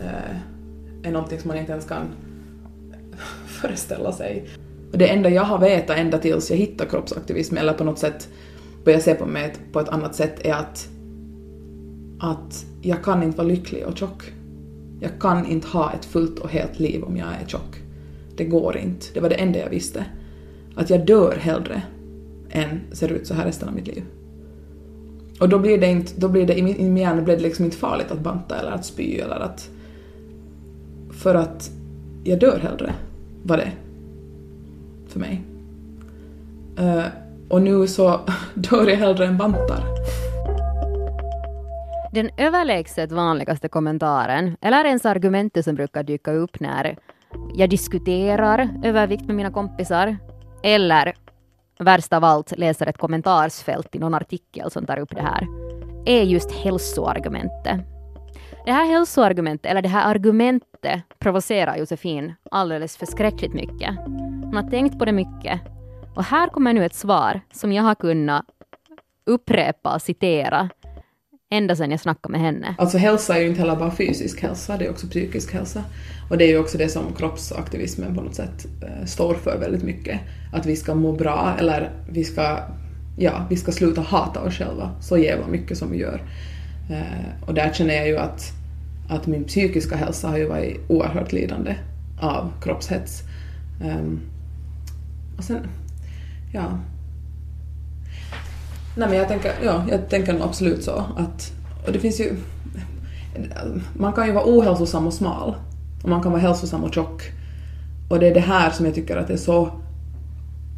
eh, 0.00 1.08
är 1.08 1.12
någonting 1.12 1.40
som 1.40 1.48
man 1.48 1.56
inte 1.56 1.72
ens 1.72 1.84
kan 1.84 2.06
föreställa 3.46 4.12
sig. 4.12 4.48
Och 4.92 4.98
det 4.98 5.08
enda 5.08 5.30
jag 5.30 5.42
har 5.42 5.58
vetat 5.58 5.96
ända 5.96 6.18
tills 6.18 6.50
jag 6.50 6.56
hittade 6.56 6.90
kroppsaktivism 6.90 7.56
eller 7.56 7.72
på 7.72 7.84
något 7.84 7.98
sätt 7.98 8.28
började 8.84 9.02
se 9.02 9.14
på 9.14 9.26
mig 9.26 9.54
på 9.72 9.80
ett 9.80 9.88
annat 9.88 10.14
sätt 10.14 10.46
är 10.46 10.54
att, 10.54 10.88
att 12.20 12.66
jag 12.82 13.04
kan 13.04 13.22
inte 13.22 13.38
vara 13.38 13.48
lycklig 13.48 13.86
och 13.86 13.98
tjock. 13.98 14.32
Jag 15.00 15.10
kan 15.20 15.46
inte 15.46 15.68
ha 15.68 15.92
ett 15.92 16.04
fullt 16.04 16.38
och 16.38 16.50
helt 16.50 16.78
liv 16.78 17.02
om 17.02 17.16
jag 17.16 17.28
är 17.42 17.46
tjock. 17.46 17.76
Det 18.36 18.44
går 18.44 18.76
inte. 18.76 19.06
Det 19.14 19.20
var 19.20 19.28
det 19.28 19.34
enda 19.34 19.58
jag 19.58 19.70
visste. 19.70 20.04
Att 20.76 20.90
jag 20.90 21.06
dör 21.06 21.36
hellre 21.36 21.82
än 22.56 22.80
ser 22.92 23.12
ut 23.12 23.26
så 23.26 23.34
här 23.34 23.44
resten 23.44 23.68
av 23.68 23.74
mitt 23.74 23.86
liv. 23.86 24.02
Och 25.40 25.48
då 25.48 25.58
blir 25.58 25.78
det 25.78 25.86
inte, 25.86 26.12
då 26.16 26.28
blir 26.28 26.46
det, 26.46 26.58
i 26.58 26.62
min, 26.62 26.76
i 26.76 26.90
min 26.90 27.02
hjärna 27.02 27.22
blir 27.22 27.36
det 27.36 27.42
liksom 27.42 27.64
inte 27.64 27.76
farligt 27.76 28.10
att 28.10 28.20
banta 28.20 28.60
eller 28.60 28.70
att 28.70 28.84
spy 28.84 29.18
eller 29.18 29.40
att... 29.40 29.70
För 31.10 31.34
att 31.34 31.70
jag 32.24 32.40
dör 32.40 32.58
hellre, 32.58 32.92
var 33.42 33.56
det. 33.56 33.72
För 35.08 35.20
mig. 35.20 35.42
Uh, 36.80 37.04
och 37.48 37.62
nu 37.62 37.86
så 37.86 38.20
dör 38.54 38.88
jag 38.88 38.96
hellre 38.96 39.26
än 39.26 39.38
bantar. 39.38 39.84
Den 42.12 42.30
överlägset 42.36 43.12
vanligaste 43.12 43.68
kommentaren, 43.68 44.56
eller 44.60 44.84
ens 44.84 45.06
argumentet 45.06 45.64
som 45.64 45.74
brukar 45.74 46.02
dyka 46.02 46.32
upp 46.32 46.60
när 46.60 46.96
jag 47.54 47.70
diskuterar 47.70 48.68
övervikt 48.84 49.26
med 49.26 49.36
mina 49.36 49.50
kompisar, 49.50 50.16
eller 50.62 51.14
värst 51.78 52.12
av 52.12 52.24
allt 52.24 52.58
läser 52.58 52.86
ett 52.86 52.98
kommentarsfält 52.98 53.94
i 53.94 53.98
någon 53.98 54.14
artikel 54.14 54.70
som 54.70 54.86
tar 54.86 54.98
upp 54.98 55.10
det 55.14 55.22
här, 55.22 55.46
är 56.06 56.22
just 56.22 56.52
hälsoargumentet. 56.52 57.80
Det 58.64 58.72
här 58.72 58.86
hälsoargumentet, 58.86 59.70
eller 59.70 59.82
det 59.82 59.88
här 59.88 60.10
argumentet, 60.10 61.02
provocerar 61.18 61.76
Josefin 61.76 62.34
alldeles 62.50 62.96
förskräckligt 62.96 63.54
mycket. 63.54 63.96
Hon 64.44 64.56
har 64.56 64.70
tänkt 64.70 64.98
på 64.98 65.04
det 65.04 65.12
mycket. 65.12 65.60
Och 66.16 66.24
här 66.24 66.48
kommer 66.48 66.72
nu 66.72 66.84
ett 66.84 66.94
svar 66.94 67.40
som 67.52 67.72
jag 67.72 67.82
har 67.82 67.94
kunnat 67.94 68.44
upprepa 69.26 69.94
och 69.94 70.02
citera 70.02 70.68
ända 71.50 71.76
sedan 71.76 71.90
jag 71.90 72.00
snackade 72.00 72.32
med 72.32 72.40
henne. 72.40 72.74
Alltså 72.78 72.98
hälsa 72.98 73.36
är 73.36 73.40
ju 73.40 73.48
inte 73.48 73.60
heller 73.60 73.76
bara 73.76 73.90
fysisk 73.90 74.42
hälsa, 74.42 74.76
det 74.76 74.86
är 74.86 74.90
också 74.90 75.06
psykisk 75.06 75.52
hälsa. 75.52 75.84
Och 76.30 76.38
det 76.38 76.44
är 76.44 76.48
ju 76.48 76.58
också 76.58 76.78
det 76.78 76.88
som 76.88 77.14
kroppsaktivismen 77.14 78.14
på 78.14 78.20
något 78.20 78.34
sätt 78.34 78.66
eh, 78.82 79.06
står 79.06 79.34
för 79.34 79.58
väldigt 79.58 79.82
mycket. 79.82 80.20
Att 80.56 80.66
vi 80.66 80.76
ska 80.76 80.94
må 80.94 81.12
bra 81.12 81.54
eller 81.58 81.90
vi 82.10 82.24
ska 82.24 82.58
ja, 83.16 83.46
vi 83.50 83.56
ska 83.56 83.72
sluta 83.72 84.00
hata 84.00 84.40
oss 84.40 84.54
själva 84.54 84.90
så 85.00 85.18
jävla 85.18 85.46
mycket 85.46 85.78
som 85.78 85.90
vi 85.90 85.98
gör. 85.98 86.22
Eh, 86.90 87.46
och 87.46 87.54
där 87.54 87.72
känner 87.72 87.94
jag 87.94 88.08
ju 88.08 88.18
att, 88.18 88.52
att 89.08 89.26
min 89.26 89.44
psykiska 89.44 89.96
hälsa 89.96 90.28
har 90.28 90.38
ju 90.38 90.48
varit 90.48 90.80
oerhört 90.88 91.32
lidande 91.32 91.76
av 92.20 92.52
kroppshets. 92.62 93.22
Um, 93.84 94.20
och 95.38 95.44
sen, 95.44 95.68
ja. 96.52 96.78
Nej 98.96 99.08
men 99.08 99.18
jag 99.18 99.28
tänker, 99.28 99.52
ja, 99.64 99.84
jag 99.90 100.08
tänker 100.08 100.32
nog 100.32 100.42
absolut 100.42 100.84
så 100.84 101.04
att, 101.16 101.52
och 101.86 101.92
det 101.92 101.98
finns 101.98 102.20
ju, 102.20 102.36
man 103.96 104.12
kan 104.12 104.26
ju 104.26 104.32
vara 104.32 104.44
ohälsosam 104.46 105.06
och 105.06 105.14
smal 105.14 105.54
och 106.02 106.08
man 106.08 106.22
kan 106.22 106.32
vara 106.32 106.42
hälsosam 106.42 106.84
och 106.84 106.94
tjock. 106.94 107.22
Och 108.08 108.20
det 108.20 108.28
är 108.28 108.34
det 108.34 108.40
här 108.40 108.70
som 108.70 108.86
jag 108.86 108.94
tycker 108.94 109.16
att 109.16 109.26
det 109.26 109.32
är 109.32 109.36
så 109.38 109.70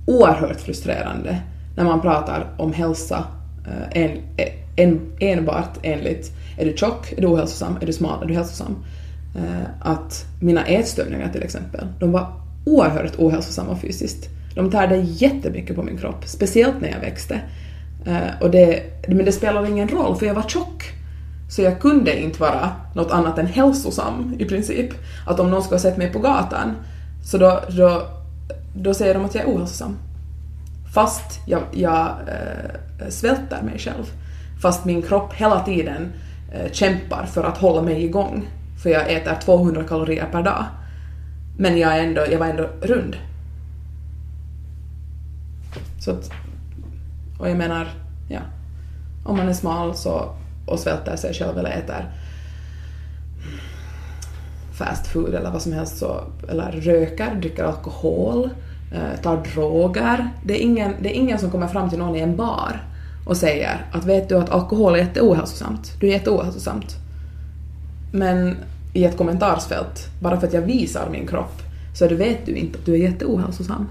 oerhört 0.08 0.60
frustrerande 0.60 1.38
när 1.76 1.84
man 1.84 2.00
pratar 2.00 2.46
om 2.56 2.72
hälsa 2.72 3.24
eh, 3.66 4.02
en, 4.02 4.10
eh, 4.36 4.48
en, 4.76 5.00
enbart 5.20 5.78
enligt 5.82 6.30
är 6.58 6.64
du 6.64 6.76
tjock, 6.76 7.12
är 7.12 7.22
du 7.22 7.26
ohälsosam, 7.26 7.78
är 7.80 7.86
du 7.86 7.92
smal, 7.92 8.22
är 8.22 8.26
du 8.26 8.34
hälsosam. 8.34 8.76
Eh, 9.36 9.66
att 9.80 10.24
mina 10.40 10.64
ätstörningar 10.64 11.28
till 11.28 11.42
exempel, 11.42 11.86
de 12.00 12.12
var 12.12 12.32
oerhört 12.66 13.18
ohälsosamma 13.18 13.76
fysiskt. 13.76 14.28
De 14.54 14.70
tärde 14.70 14.96
jättemycket 14.96 15.76
på 15.76 15.82
min 15.82 15.98
kropp, 15.98 16.22
speciellt 16.24 16.80
när 16.80 16.88
jag 16.88 17.00
växte. 17.00 17.40
Och 18.40 18.50
det, 18.50 18.82
men 19.08 19.24
det 19.24 19.32
spelade 19.32 19.68
ingen 19.68 19.88
roll 19.88 20.16
för 20.16 20.26
jag 20.26 20.34
var 20.34 20.42
tjock. 20.42 20.84
Så 21.50 21.62
jag 21.62 21.80
kunde 21.80 22.20
inte 22.22 22.40
vara 22.40 22.70
något 22.94 23.10
annat 23.10 23.38
än 23.38 23.46
hälsosam 23.46 24.36
i 24.38 24.44
princip. 24.44 24.90
Att 25.26 25.40
om 25.40 25.50
någon 25.50 25.62
skulle 25.62 25.74
ha 25.74 25.82
sett 25.82 25.96
mig 25.96 26.12
på 26.12 26.18
gatan 26.18 26.76
så 27.24 27.38
då, 27.38 27.60
då, 27.76 28.02
då 28.82 28.94
säger 28.94 29.14
de 29.14 29.24
att 29.24 29.34
jag 29.34 29.44
är 29.44 29.48
ohälsosam. 29.48 29.98
Fast 30.94 31.40
jag, 31.46 31.62
jag 31.72 32.08
äh, 32.08 33.08
svälter 33.08 33.62
mig 33.62 33.78
själv. 33.78 34.04
Fast 34.62 34.84
min 34.84 35.02
kropp 35.02 35.34
hela 35.34 35.64
tiden 35.64 36.12
äh, 36.52 36.72
kämpar 36.72 37.26
för 37.26 37.44
att 37.44 37.58
hålla 37.58 37.82
mig 37.82 38.04
igång. 38.04 38.48
För 38.82 38.90
jag 38.90 39.12
äter 39.12 39.34
200 39.34 39.84
kalorier 39.84 40.26
per 40.32 40.42
dag. 40.42 40.64
Men 41.58 41.78
jag, 41.78 41.98
är 41.98 42.02
ändå, 42.02 42.26
jag 42.30 42.38
var 42.38 42.46
ändå 42.46 42.68
rund. 42.82 43.16
Så 46.00 46.10
att, 46.10 46.30
och 47.38 47.50
jag 47.50 47.56
menar, 47.56 47.88
ja. 48.28 48.40
Om 49.24 49.36
man 49.36 49.48
är 49.48 49.52
smal 49.52 49.94
så, 49.94 50.34
och 50.66 50.78
svälter 50.78 51.16
sig 51.16 51.34
själv 51.34 51.58
eller 51.58 51.70
äter 51.70 52.12
fast 54.78 55.06
food 55.06 55.34
eller 55.34 55.50
vad 55.50 55.62
som 55.62 55.72
helst 55.72 55.98
så, 55.98 56.24
eller 56.48 56.72
röker, 56.72 57.34
dricker 57.34 57.64
alkohol, 57.64 58.50
eh, 58.92 59.20
tar 59.22 59.36
droger. 59.54 60.30
Det 60.42 60.60
är, 60.60 60.62
ingen, 60.62 60.94
det 61.02 61.08
är 61.08 61.14
ingen 61.14 61.38
som 61.38 61.50
kommer 61.50 61.68
fram 61.68 61.90
till 61.90 61.98
någon 61.98 62.16
i 62.16 62.20
en 62.20 62.36
bar 62.36 62.82
och 63.26 63.36
säger 63.36 63.86
att 63.92 64.04
vet 64.04 64.28
du 64.28 64.38
att 64.38 64.50
alkohol 64.50 64.94
är 64.94 64.98
jätteohälsosamt, 64.98 65.92
du 66.00 66.08
är 66.08 66.12
jätteohälsosamt. 66.12 66.96
Men 68.12 68.56
i 68.92 69.04
ett 69.04 69.16
kommentarsfält, 69.16 70.08
bara 70.20 70.40
för 70.40 70.46
att 70.46 70.52
jag 70.52 70.62
visar 70.62 71.08
min 71.10 71.26
kropp, 71.26 71.62
så 71.94 72.08
vet 72.08 72.46
du 72.46 72.52
inte 72.52 72.78
att 72.78 72.86
du 72.86 72.94
är 72.94 72.98
jätteohälsosam. 72.98 73.88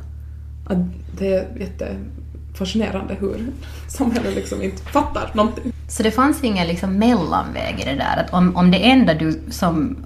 Att 0.67 0.77
det 1.17 1.33
är 1.33 1.47
jättefascinerande 1.59 3.15
hur 3.19 3.45
samhället 3.87 4.35
liksom 4.35 4.61
inte 4.61 4.81
fattar 4.81 5.31
någonting. 5.33 5.73
Så 5.87 6.03
det 6.03 6.11
fanns 6.11 6.43
ingen 6.43 6.67
liksom 6.67 6.93
mellanväg 6.93 7.79
i 7.79 7.83
det 7.85 7.95
där? 7.95 8.23
Att 8.23 8.33
om, 8.33 8.55
om 8.55 8.71
det 8.71 8.77
enda 8.77 9.13
du 9.13 9.41
som 9.49 9.97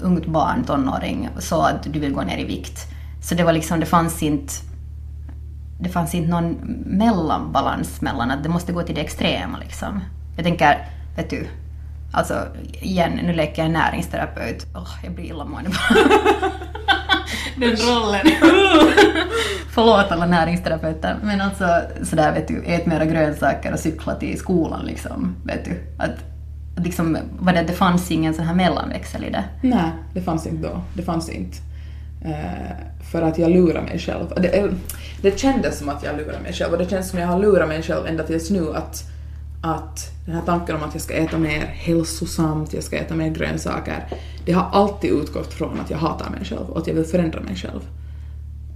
ungt 0.00 0.26
barn, 0.26 0.64
tonåring, 0.66 1.28
sa 1.38 1.68
att 1.68 1.92
du 1.92 2.00
vill 2.00 2.12
gå 2.12 2.22
ner 2.22 2.38
i 2.38 2.44
vikt, 2.44 2.86
så 3.22 3.34
det 3.34 3.44
var 3.44 3.52
liksom, 3.52 3.80
det 3.80 3.86
fanns 3.86 4.22
inte 4.22 4.52
det 5.80 5.88
fanns 5.88 6.14
inte 6.14 6.30
någon 6.30 6.52
mellanbalans 6.86 8.00
mellan 8.00 8.30
att 8.30 8.42
det 8.42 8.48
måste 8.48 8.72
gå 8.72 8.82
till 8.82 8.94
det 8.94 9.00
extrema 9.00 9.58
liksom. 9.58 10.00
Jag 10.36 10.44
tänker, 10.44 10.88
vet 11.16 11.30
du, 11.30 11.46
Alltså 12.12 12.46
igen, 12.80 13.20
nu 13.22 13.32
leker 13.32 13.62
jag 13.62 13.70
näringsterapeut. 13.70 14.66
Oh, 14.74 14.90
jag 15.02 15.12
blir 15.12 15.24
illamående. 15.24 15.70
Den 17.56 17.76
rollen. 17.76 18.26
Förlåt 19.70 20.12
alla 20.12 20.26
näringsterapeuter. 20.26 21.16
Men 21.22 21.40
alltså 21.40 21.80
sådär 22.02 22.32
vet 22.32 22.48
du, 22.48 22.64
ät 22.64 22.86
mera 22.86 23.04
grönsaker 23.04 23.72
och 23.72 23.78
cykla 23.78 24.14
till 24.14 24.38
skolan 24.38 24.86
liksom. 24.86 25.36
Vet 25.44 25.64
du. 25.64 25.70
Att, 25.98 26.10
att 26.76 26.84
liksom, 26.84 27.18
var 27.38 27.52
det, 27.52 27.62
det 27.62 27.72
fanns 27.72 28.10
ingen 28.10 28.34
sån 28.34 28.44
här 28.44 28.54
mellanväxel 28.54 29.24
i 29.24 29.30
det? 29.30 29.44
Nej, 29.62 29.90
det 30.14 30.22
fanns 30.22 30.46
inte 30.46 30.68
då. 30.68 30.82
Det 30.94 31.02
fanns 31.02 31.28
inte. 31.28 31.56
Eh, 32.24 32.76
för 33.12 33.22
att 33.22 33.38
jag 33.38 33.50
lurar 33.50 33.82
mig 33.82 33.98
själv. 33.98 34.26
Det, 34.36 34.48
eh, 34.48 34.70
det 35.22 35.38
kändes 35.38 35.78
som 35.78 35.88
att 35.88 36.02
jag 36.02 36.16
lurar 36.16 36.40
mig 36.40 36.52
själv 36.52 36.72
och 36.72 36.78
det 36.78 36.90
känns 36.90 37.10
som 37.10 37.18
att 37.18 37.22
jag 37.22 37.28
har 37.28 37.38
lurat 37.38 37.68
mig 37.68 37.82
själv 37.82 38.06
ända 38.06 38.24
tills 38.24 38.50
nu 38.50 38.74
att 38.74 39.04
att 39.62 40.10
den 40.26 40.34
här 40.34 40.42
tanken 40.46 40.76
om 40.76 40.82
att 40.82 40.94
jag 40.94 41.02
ska 41.02 41.14
äta 41.14 41.38
mer 41.38 41.60
hälsosamt, 41.60 42.72
jag 42.72 42.82
ska 42.82 42.96
äta 42.96 43.14
mer 43.14 43.28
grönsaker, 43.28 44.06
det 44.44 44.52
har 44.52 44.70
alltid 44.72 45.10
utgått 45.10 45.52
från 45.52 45.80
att 45.80 45.90
jag 45.90 45.98
hatar 45.98 46.30
mig 46.30 46.44
själv 46.44 46.70
och 46.70 46.78
att 46.78 46.86
jag 46.86 46.94
vill 46.94 47.04
förändra 47.04 47.40
mig 47.40 47.56
själv. 47.56 47.80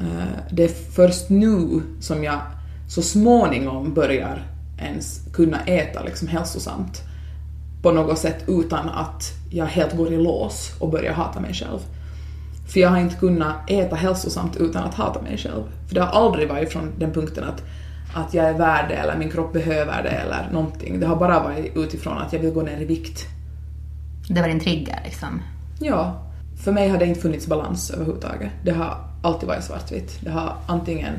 Eh, 0.00 0.26
det 0.50 0.64
är 0.64 0.68
först 0.68 1.30
nu 1.30 1.82
som 2.00 2.24
jag 2.24 2.40
så 2.88 3.02
småningom 3.02 3.94
börjar 3.94 4.46
ens 4.78 5.20
kunna 5.32 5.60
äta 5.60 6.02
liksom 6.02 6.28
hälsosamt 6.28 7.02
på 7.82 7.92
något 7.92 8.18
sätt 8.18 8.44
utan 8.46 8.88
att 8.88 9.22
jag 9.50 9.66
helt 9.66 9.96
går 9.96 10.12
i 10.12 10.16
lås 10.16 10.72
och 10.78 10.90
börjar 10.90 11.12
hata 11.12 11.40
mig 11.40 11.54
själv. 11.54 11.80
För 12.66 12.80
jag 12.80 12.88
har 12.88 12.98
inte 12.98 13.16
kunnat 13.16 13.70
äta 13.70 13.96
hälsosamt 13.96 14.56
utan 14.56 14.84
att 14.84 14.94
hata 14.94 15.22
mig 15.22 15.38
själv. 15.38 15.62
För 15.88 15.94
det 15.94 16.00
har 16.00 16.24
aldrig 16.24 16.48
varit 16.48 16.72
från 16.72 16.92
den 16.98 17.12
punkten 17.12 17.44
att 17.44 17.62
att 18.14 18.34
jag 18.34 18.46
är 18.46 18.58
värd 18.58 18.88
det 18.88 18.94
eller 18.94 19.16
min 19.16 19.30
kropp 19.30 19.52
behöver 19.52 20.02
det 20.02 20.08
eller 20.08 20.48
någonting. 20.52 21.00
Det 21.00 21.06
har 21.06 21.16
bara 21.16 21.42
varit 21.42 21.76
utifrån 21.76 22.18
att 22.18 22.32
jag 22.32 22.40
vill 22.40 22.50
gå 22.50 22.62
ner 22.62 22.80
i 22.80 22.84
vikt. 22.84 23.26
Det 24.28 24.40
var 24.40 24.48
din 24.48 24.60
trigger 24.60 25.00
liksom? 25.04 25.42
Ja. 25.80 26.20
För 26.64 26.72
mig 26.72 26.88
har 26.88 26.98
det 26.98 27.06
inte 27.06 27.20
funnits 27.20 27.46
balans 27.46 27.90
överhuvudtaget. 27.90 28.50
Det 28.64 28.70
har 28.70 28.96
alltid 29.22 29.48
varit 29.48 29.64
svartvitt. 29.64 30.18
Det 30.20 30.30
har 30.30 30.56
antingen 30.66 31.14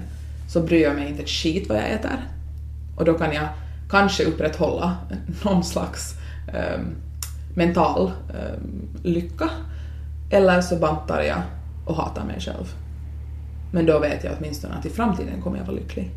så 0.48 0.62
bryr 0.62 0.84
jag 0.84 0.96
mig 0.96 1.10
inte 1.10 1.24
ett 1.24 1.30
skit 1.30 1.70
vad 1.70 1.78
jag 1.78 1.92
äter 1.92 2.30
och 2.98 3.06
då 3.06 3.14
kan 3.14 3.34
jag 3.34 3.48
kanske 3.90 4.24
upprätthålla 4.24 4.96
någon 5.44 5.64
slags 5.64 6.14
um, 6.48 6.96
mental 7.56 8.12
um, 8.30 8.88
lycka 9.04 9.50
eller 10.29 10.62
så 10.62 10.75
bantar 10.75 11.22
jag 11.22 11.41
och 11.86 11.96
hatar 11.96 12.25
mig 12.25 12.39
själv. 12.39 12.74
Men 13.72 13.86
då 13.86 14.00
vet 14.00 14.24
jag 14.24 14.34
åtminstone 14.39 14.74
att 14.74 14.86
i 14.86 14.89
framtiden 14.89 15.41
kommer 15.41 15.58
jag 15.58 15.65
vara 15.65 15.75
lycklig. 15.75 16.12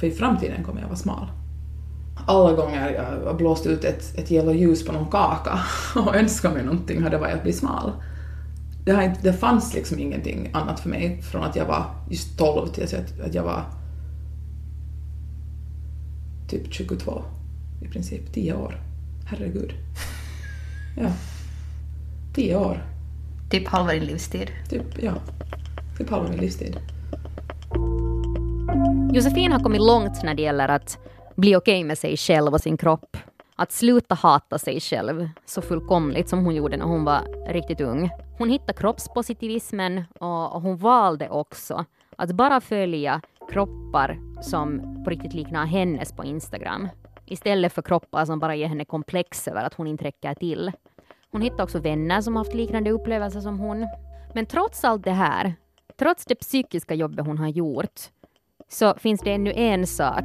För 0.00 0.06
i 0.06 0.10
framtiden 0.10 0.64
kommer 0.64 0.80
jag 0.80 0.88
vara 0.88 0.96
smal. 0.96 1.26
Alla 2.26 2.52
gånger 2.52 2.90
jag 2.90 3.26
har 3.26 3.34
blåst 3.34 3.66
ut 3.66 3.84
ett, 3.84 4.18
ett 4.18 4.32
yellow 4.32 4.54
ljus 4.54 4.86
på 4.86 4.92
någon 4.92 5.10
kaka 5.10 5.58
och 6.00 6.16
önskat 6.16 6.54
mig 6.54 6.64
någonting 6.64 7.02
har 7.02 7.10
det 7.10 7.18
varit 7.18 7.34
att 7.34 7.42
bli 7.42 7.52
smal. 7.52 7.92
Det, 8.84 8.92
har 8.92 9.02
inte, 9.02 9.20
det 9.22 9.32
fanns 9.32 9.74
liksom 9.74 9.98
ingenting 9.98 10.50
annat 10.52 10.80
för 10.80 10.88
mig 10.88 11.22
från 11.22 11.44
att 11.44 11.56
jag 11.56 11.66
var 11.66 11.84
just 12.10 12.38
12 12.38 12.68
till 12.68 12.84
att, 12.84 13.20
att 13.20 13.34
jag 13.34 13.42
var 13.42 13.64
typ 16.48 16.72
22 16.72 17.22
i 17.82 17.88
princip. 17.88 18.32
10 18.32 18.54
år. 18.54 18.80
Herregud. 19.26 19.72
Ja. 20.96 21.12
10 22.34 22.56
år. 22.56 22.82
Typ 23.50 23.68
halva 23.68 23.92
din 23.92 24.04
livstid. 24.04 24.50
Typ, 24.70 25.02
ja. 25.02 25.12
Typ 25.98 26.10
halva 26.10 26.28
min 26.28 26.40
livstid. 26.40 26.76
Josefin 29.12 29.52
har 29.52 29.58
kommit 29.58 29.80
långt 29.80 30.22
när 30.22 30.34
det 30.34 30.42
gäller 30.42 30.68
att 30.68 30.98
bli 31.36 31.56
okej 31.56 31.80
okay 31.80 31.84
med 31.84 31.98
sig 31.98 32.16
själv 32.16 32.52
och 32.52 32.60
sin 32.60 32.76
kropp. 32.76 33.16
Att 33.56 33.72
sluta 33.72 34.14
hata 34.14 34.58
sig 34.58 34.80
själv 34.80 35.28
så 35.46 35.62
fullkomligt 35.62 36.28
som 36.28 36.44
hon 36.44 36.54
gjorde 36.54 36.76
när 36.76 36.84
hon 36.84 37.04
var 37.04 37.52
riktigt 37.52 37.80
ung. 37.80 38.10
Hon 38.38 38.50
hittade 38.50 38.72
kroppspositivismen 38.72 40.04
och 40.18 40.62
hon 40.62 40.76
valde 40.76 41.28
också 41.28 41.84
att 42.16 42.32
bara 42.32 42.60
följa 42.60 43.20
kroppar 43.52 44.18
som 44.42 44.80
på 45.04 45.10
riktigt 45.10 45.34
liknar 45.34 45.66
hennes 45.66 46.12
på 46.12 46.24
Instagram. 46.24 46.88
Istället 47.26 47.72
för 47.72 47.82
kroppar 47.82 48.24
som 48.24 48.38
bara 48.38 48.54
ger 48.54 48.66
henne 48.66 48.84
komplex 48.84 49.48
över 49.48 49.64
att 49.64 49.74
hon 49.74 49.86
inte 49.86 50.04
räcker 50.04 50.34
till. 50.34 50.72
Hon 51.30 51.42
hittade 51.42 51.62
också 51.62 51.78
vänner 51.78 52.20
som 52.20 52.36
haft 52.36 52.54
liknande 52.54 52.90
upplevelser 52.90 53.40
som 53.40 53.58
hon. 53.58 53.86
Men 54.34 54.46
trots 54.46 54.84
allt 54.84 55.04
det 55.04 55.10
här, 55.10 55.54
trots 55.98 56.24
det 56.24 56.34
psykiska 56.34 56.94
jobbet 56.94 57.26
hon 57.26 57.38
har 57.38 57.48
gjort, 57.48 58.00
så 58.68 58.94
finns 58.94 59.20
det 59.20 59.32
ännu 59.32 59.52
en 59.52 59.86
sak 59.86 60.24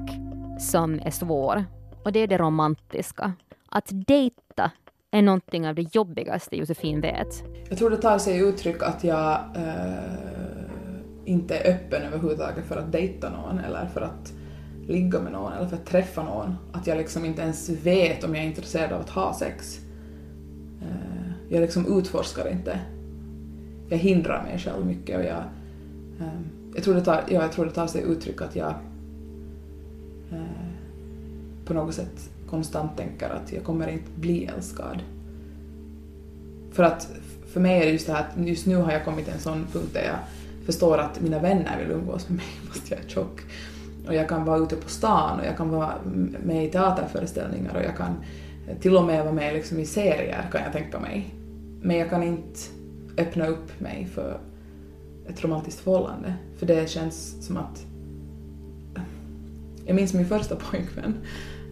som 0.60 1.00
är 1.00 1.12
svår 1.12 1.66
och 2.06 2.12
det 2.12 2.20
är 2.20 2.28
det 2.28 2.38
romantiska. 2.38 3.34
Att 3.70 3.90
dejta 4.08 4.72
är 5.12 5.22
någonting 5.22 5.68
av 5.68 5.76
det 5.76 5.96
jobbigaste 5.96 6.58
Josefin 6.58 7.02
vet. 7.02 7.44
Jag 7.70 7.78
tror 7.78 7.90
det 7.90 7.98
tar 7.98 8.18
sig 8.18 8.40
uttryck 8.40 8.84
att 8.84 9.04
jag 9.04 9.32
eh, 9.56 10.24
inte 11.26 11.58
är 11.58 11.74
öppen 11.74 12.02
överhuvudtaget 12.02 12.66
för 12.66 12.78
att 12.78 12.92
dejta 12.92 13.30
någon 13.30 13.60
eller 13.60 13.86
för 13.86 14.02
att 14.02 14.34
ligga 14.88 15.20
med 15.20 15.32
någon 15.32 15.54
eller 15.54 15.68
för 15.68 15.76
att 15.76 15.86
träffa 15.86 16.24
någon. 16.24 16.56
Att 16.74 16.88
jag 16.88 16.98
liksom 16.98 17.26
inte 17.26 17.42
ens 17.42 17.70
vet 17.70 18.24
om 18.24 18.36
jag 18.36 18.44
är 18.44 18.48
intresserad 18.48 18.94
av 18.94 19.02
att 19.02 19.10
ha 19.10 19.34
sex. 19.34 19.83
Eh, 20.84 21.32
jag 21.50 21.62
liksom 21.62 22.00
utforskar 22.00 22.52
inte. 22.52 22.80
Jag 23.90 23.98
hindrar 23.98 24.44
mig 24.44 24.60
själv 24.60 24.86
mycket 24.86 25.18
och 25.18 25.24
jag 25.24 25.44
eh, 26.20 26.40
jag 26.76 26.84
tror 26.84 26.96
det 26.96 27.02
tar, 27.02 27.24
ja, 27.28 27.42
jag 27.42 27.52
tror 27.52 27.66
det 27.66 27.72
tar 27.72 27.88
sig 27.88 28.02
uttryck 28.02 28.42
att 28.42 28.56
jag, 28.56 28.74
eh, 30.32 30.68
på 31.66 31.74
något 31.74 31.96
sätt 31.96 32.30
konstant 32.50 32.98
tänker 32.98 33.30
att 33.30 33.54
jag 33.54 33.64
kommer 33.64 33.88
inte 33.88 34.12
bli 34.16 34.46
älskad. 34.46 35.04
För 36.72 36.84
att 36.84 37.12
för 37.54 37.60
mig 37.60 37.82
är 37.82 37.86
det 37.86 37.92
just 37.92 38.08
det 38.08 38.14
här 38.14 38.22
att 38.22 38.48
just 38.48 38.66
nu 38.66 38.76
har 38.76 38.92
jag 38.92 39.06
kommit 39.06 39.26
till 39.26 39.34
en 39.34 39.40
sån 39.40 39.66
punkt 39.72 39.90
där 39.94 40.04
jag 40.04 40.18
förstår 40.66 40.98
att 40.98 41.22
mina 41.22 41.40
vänner 41.40 41.80
vill 41.80 41.92
umgås 41.92 42.30
med 42.30 42.38
mig 42.38 42.46
fast 42.70 42.92
jag 42.92 43.00
är 43.00 43.08
tjock. 43.08 43.42
Och 44.08 44.14
jag 44.14 44.30
kan 44.30 44.46
vara 44.46 44.58
ute 44.58 44.76
på 44.76 44.90
stan 44.90 45.40
och 45.40 45.46
jag 45.46 45.58
kan 45.58 45.70
vara 45.70 45.94
med 46.44 46.66
i 46.66 46.70
teaterföreställningar 46.70 47.76
och 47.76 47.84
jag 47.84 47.98
kan 47.98 48.16
till 48.80 48.98
och 48.98 49.04
med 49.04 49.24
vara 49.24 49.34
med 49.34 49.54
liksom 49.54 49.80
i 49.80 49.86
serier 49.86 50.48
kan 50.52 50.62
jag 50.62 50.74
tänka 50.74 51.00
mig. 51.00 51.36
Men 51.82 51.98
jag 51.98 52.10
kan 52.10 52.24
inte 52.24 52.60
öppna 53.18 53.48
upp 53.48 53.80
mig 53.80 54.08
för 54.14 54.40
ett 55.28 55.44
romantiskt 55.44 55.80
förhållande. 55.80 56.34
För 56.58 56.66
det 56.66 56.90
känns 56.90 57.46
som 57.46 57.58
att... 57.58 57.86
Jag 59.86 59.96
minns 59.96 60.14
min 60.14 60.26
första 60.26 60.56
pojkvän 60.72 61.18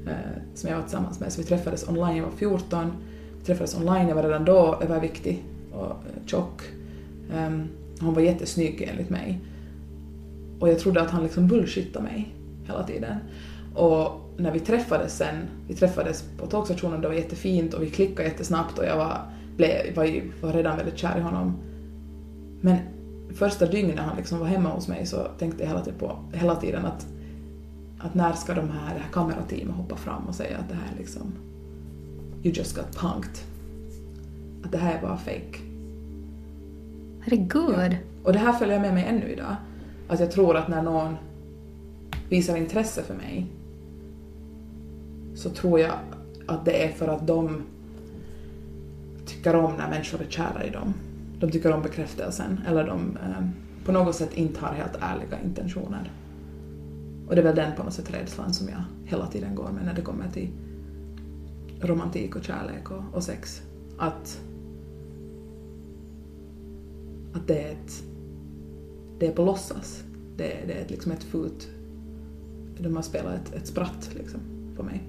eh, 0.07 0.41
som 0.53 0.69
jag 0.69 0.77
var 0.77 0.83
tillsammans 0.83 1.19
med, 1.19 1.33
så 1.33 1.41
vi 1.41 1.48
träffades 1.48 1.89
online, 1.89 2.17
jag 2.17 2.24
var 2.24 2.31
14. 2.31 2.91
Vi 3.39 3.45
träffades 3.45 3.75
online, 3.75 4.07
jag 4.07 4.15
var 4.15 4.24
redan 4.24 4.45
då 4.45 4.79
överviktig 4.81 5.43
och 5.71 5.95
tjock. 6.25 6.62
Um, 7.36 7.69
var 8.00 8.21
jättesnygg 8.21 8.81
enligt 8.91 9.10
mig. 9.10 9.39
Och 10.60 10.69
jag 10.69 10.79
trodde 10.79 11.01
att 11.01 11.12
han 11.12 11.24
liksom 11.24 11.48
bullshittade 11.48 12.05
mig 12.05 12.36
hela 12.63 12.83
tiden. 12.83 13.15
Och 13.75 14.22
när 14.38 14.51
vi 14.51 14.60
träffades 14.60 15.18
sen, 15.18 15.36
vi 15.68 15.75
träffades 15.75 16.24
på 16.38 16.48
tågstationen, 16.48 17.01
det 17.01 17.08
var 17.08 17.16
jättefint 17.16 17.74
och 17.74 17.84
vi 17.84 17.90
klickade 17.90 18.30
jättesnabbt 18.30 18.80
och 18.80 18.86
jag 18.86 18.98
var, 18.98 19.22
blev, 19.58 19.96
var, 19.96 20.22
var 20.42 20.54
redan 20.54 20.78
väldigt 20.78 20.98
kär 20.98 21.18
i 21.18 21.22
honom. 21.22 21.54
Men 22.62 22.78
första 23.36 23.66
dygnet 23.66 24.00
han 24.00 24.18
liksom 24.18 24.40
var 24.40 24.48
hemma 24.48 24.70
hos 24.70 24.88
mig 24.88 25.06
så 25.06 25.28
tänkte 25.40 25.63
jag 25.63 25.68
hela 25.68 25.82
tiden, 25.82 26.00
på, 26.00 26.20
hela 26.34 26.56
tiden 26.56 26.86
att, 26.86 27.08
att 28.00 28.13
när 28.13 28.34
ska 28.34 28.54
de 28.54 28.70
här, 28.70 28.94
det 28.94 29.01
här 29.01 29.12
kamerateamet 29.12 29.75
hoppa 29.75 29.96
fram 29.96 30.28
och 30.28 30.36
säga 30.36 30.58
att 30.58 30.70
det 30.70 30.75
här 30.75 30.94
är 30.96 30.98
liksom 30.98 31.34
you 32.44 32.54
just 32.56 32.75
got 32.75 32.96
punked. 32.96 33.38
Att 34.63 34.72
det 34.72 34.78
här 34.78 34.98
är 34.98 35.01
bara 35.01 35.18
fake. 35.18 35.58
Herregud. 37.22 37.92
Ja. 37.92 37.98
Och 38.24 38.34
det 38.34 38.40
här 38.40 38.54
följer 38.54 38.80
med 38.80 38.94
mig 38.94 39.06
ännu 39.06 39.32
idag. 39.32 39.56
Att 40.08 40.20
jag 40.20 40.32
tror 40.32 40.58
att 40.58 40.68
när 40.68 40.82
någon 40.82 41.18
visar 42.30 42.56
intresse 42.56 43.04
för 43.04 43.13
mig 43.13 43.48
så 45.36 45.50
tror 45.50 45.80
jag 45.80 45.92
att 46.48 46.66
det 46.66 46.84
är 46.84 46.92
för 46.92 47.08
att 47.08 47.28
de 47.28 47.62
tycker 49.26 49.56
om 49.56 49.74
när 49.78 49.90
människor 49.90 50.22
är 50.22 50.30
kära 50.30 50.64
i 50.64 50.70
dem. 50.70 50.94
De 51.40 51.52
tycker 51.52 51.72
om 51.72 51.82
bekräftelsen 51.82 52.60
eller 52.68 52.88
de 52.88 53.18
eh, 53.18 53.48
på 53.86 53.92
något 53.92 54.16
sätt 54.16 54.34
inte 54.34 54.62
har 54.62 54.74
helt 54.74 54.98
ärliga 55.00 55.42
intentioner. 55.44 56.12
Och 57.28 57.36
det 57.36 57.42
är 57.42 57.46
väl 57.46 57.56
den 57.56 57.76
på 57.76 57.84
något 57.84 57.94
sätt 57.94 58.14
rädslan 58.14 58.54
som 58.54 58.70
jag 58.70 58.84
hela 59.06 59.28
tiden 59.28 59.56
går 59.56 59.70
med 59.72 59.86
när 59.86 59.94
det 59.94 60.02
kommer 60.02 60.30
till 60.30 60.50
romantik 61.82 62.36
och 62.36 62.44
kärlek 62.44 62.92
och, 62.92 63.04
och 63.14 63.24
sex. 63.24 63.62
Att, 63.98 64.42
att 67.34 67.48
det 67.48 67.64
är 67.64 67.72
ett 67.72 68.04
det 69.22 69.28
är 69.28 69.32
på 69.32 69.46
låtsas. 69.46 70.04
Det, 70.38 70.58
det 70.68 70.74
är 70.74 70.88
liksom 70.88 71.12
ett 71.12 71.24
fult... 71.24 71.70
De 72.80 72.96
har 72.96 73.04
spelat 73.04 73.34
ett, 73.34 73.54
ett 73.54 73.68
spratt 73.68 74.10
liksom 74.16 74.40
på 74.78 74.84
mig. 74.84 75.04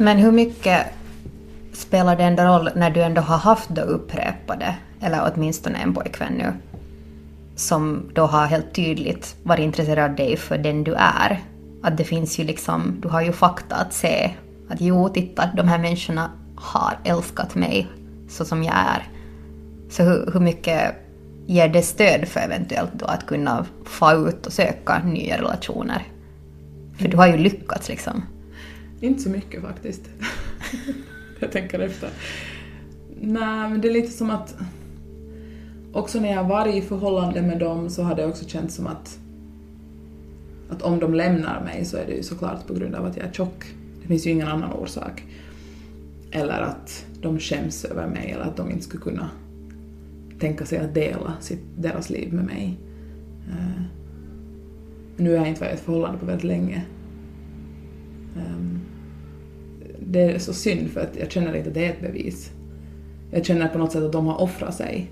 Men 0.00 0.18
hur 0.18 0.32
mycket 0.32 0.86
spelar 1.72 2.16
det 2.16 2.22
ändå 2.22 2.42
roll 2.42 2.70
när 2.76 2.90
du 2.90 3.02
ändå 3.02 3.20
har 3.20 3.36
haft 3.36 3.68
då 3.68 3.82
upprepade, 3.82 4.76
eller 5.00 5.32
åtminstone 5.34 5.78
en 5.78 5.94
pojkvän 5.94 6.32
nu, 6.32 6.52
som 7.56 8.10
då 8.14 8.22
har 8.22 8.46
helt 8.46 8.74
tydligt 8.74 9.36
varit 9.42 9.64
intresserad 9.64 10.10
av 10.10 10.16
dig 10.16 10.36
för 10.36 10.58
den 10.58 10.84
du 10.84 10.94
är? 10.94 11.40
Att 11.82 11.96
det 11.96 12.04
finns 12.04 12.38
ju 12.38 12.44
liksom, 12.44 12.96
du 13.00 13.08
har 13.08 13.22
ju 13.22 13.32
fakta 13.32 13.76
att 13.76 13.92
se 13.92 14.30
att 14.68 14.80
jo, 14.80 15.08
titta, 15.08 15.50
de 15.56 15.68
här 15.68 15.78
människorna 15.78 16.30
har 16.56 16.98
älskat 17.04 17.54
mig 17.54 17.88
så 18.28 18.44
som 18.44 18.62
jag 18.62 18.74
är. 18.74 19.08
Så 19.90 20.02
hur, 20.02 20.30
hur 20.32 20.40
mycket 20.40 20.94
ger 21.46 21.68
det 21.68 21.82
stöd 21.82 22.28
för 22.28 22.40
eventuellt 22.40 22.92
då 22.92 23.06
att 23.06 23.26
kunna 23.26 23.66
få 23.84 24.12
ut 24.12 24.46
och 24.46 24.52
söka 24.52 24.98
nya 24.98 25.38
relationer? 25.38 26.02
För 26.98 27.08
du 27.08 27.16
har 27.16 27.26
ju 27.26 27.36
lyckats 27.36 27.88
liksom. 27.88 28.22
Inte 29.00 29.22
så 29.22 29.30
mycket 29.30 29.62
faktiskt. 29.62 30.10
jag 31.40 31.52
tänker 31.52 31.78
efter. 31.78 32.10
Nej, 33.20 33.70
men 33.70 33.80
det 33.80 33.88
är 33.88 33.92
lite 33.92 34.12
som 34.12 34.30
att 34.30 34.56
också 35.92 36.20
när 36.20 36.32
jag 36.32 36.44
varit 36.44 36.74
i 36.74 36.80
förhållande 36.80 37.42
med 37.42 37.58
dem 37.58 37.90
så 37.90 38.02
har 38.02 38.14
det 38.14 38.26
också 38.26 38.48
känts 38.48 38.74
som 38.74 38.86
att 38.86 39.18
att 40.70 40.82
om 40.82 40.98
de 40.98 41.14
lämnar 41.14 41.64
mig 41.64 41.84
så 41.84 41.96
är 41.96 42.06
det 42.06 42.12
ju 42.12 42.22
såklart 42.22 42.66
på 42.66 42.74
grund 42.74 42.94
av 42.94 43.06
att 43.06 43.16
jag 43.16 43.26
är 43.26 43.32
tjock. 43.32 43.74
Det 44.02 44.08
finns 44.08 44.26
ju 44.26 44.30
ingen 44.30 44.48
annan 44.48 44.72
orsak. 44.72 45.24
Eller 46.30 46.60
att 46.60 47.06
de 47.20 47.38
skäms 47.38 47.84
över 47.84 48.06
mig 48.06 48.30
eller 48.30 48.44
att 48.44 48.56
de 48.56 48.70
inte 48.70 48.82
skulle 48.84 49.02
kunna 49.02 49.30
tänka 50.38 50.66
sig 50.66 50.78
att 50.78 50.94
dela 50.94 51.34
sitt, 51.40 51.60
deras 51.78 52.10
liv 52.10 52.32
med 52.32 52.44
mig. 52.44 52.78
Uh, 53.48 53.82
nu 55.16 55.30
har 55.30 55.36
jag 55.36 55.48
inte 55.48 55.60
varit 55.60 55.72
i 55.72 55.74
ett 55.74 55.80
förhållande 55.84 56.18
på 56.18 56.26
väldigt 56.26 56.44
länge. 56.44 56.84
Ehm, 58.36 58.80
det 59.98 60.20
är 60.20 60.38
så 60.38 60.52
synd 60.52 60.90
för 60.90 61.00
att 61.00 61.16
jag 61.20 61.30
känner 61.30 61.54
inte 61.54 61.68
att 61.68 61.74
det 61.74 61.84
är 61.84 61.90
ett 61.90 62.00
bevis. 62.00 62.50
Jag 63.30 63.46
känner 63.46 63.68
på 63.68 63.78
något 63.78 63.92
sätt 63.92 64.02
att 64.02 64.12
de 64.12 64.26
har 64.26 64.40
offrat 64.40 64.74
sig. 64.74 65.10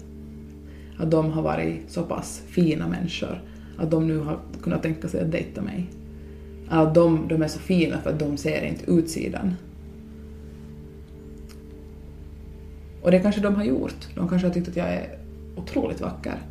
Att 0.98 1.10
de 1.10 1.30
har 1.30 1.42
varit 1.42 1.90
så 1.90 2.02
pass 2.02 2.42
fina 2.46 2.88
människor 2.88 3.42
att 3.78 3.90
de 3.90 4.06
nu 4.06 4.18
har 4.18 4.38
kunnat 4.62 4.82
tänka 4.82 5.08
sig 5.08 5.20
att 5.20 5.32
dejta 5.32 5.62
mig. 5.62 5.86
Att 6.68 6.94
de, 6.94 7.28
de 7.28 7.42
är 7.42 7.48
så 7.48 7.58
fina 7.58 7.98
för 7.98 8.10
att 8.10 8.18
de 8.18 8.36
ser 8.36 8.62
inte 8.62 8.90
utsidan. 8.90 9.54
Och 13.02 13.10
det 13.10 13.20
kanske 13.20 13.40
de 13.40 13.54
har 13.54 13.64
gjort. 13.64 14.08
De 14.14 14.28
kanske 14.28 14.48
har 14.48 14.54
tyckt 14.54 14.68
att 14.68 14.76
jag 14.76 14.88
är 14.88 15.18
otroligt 15.56 16.00
vacker. 16.00 16.42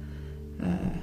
Ehm, 0.60 0.98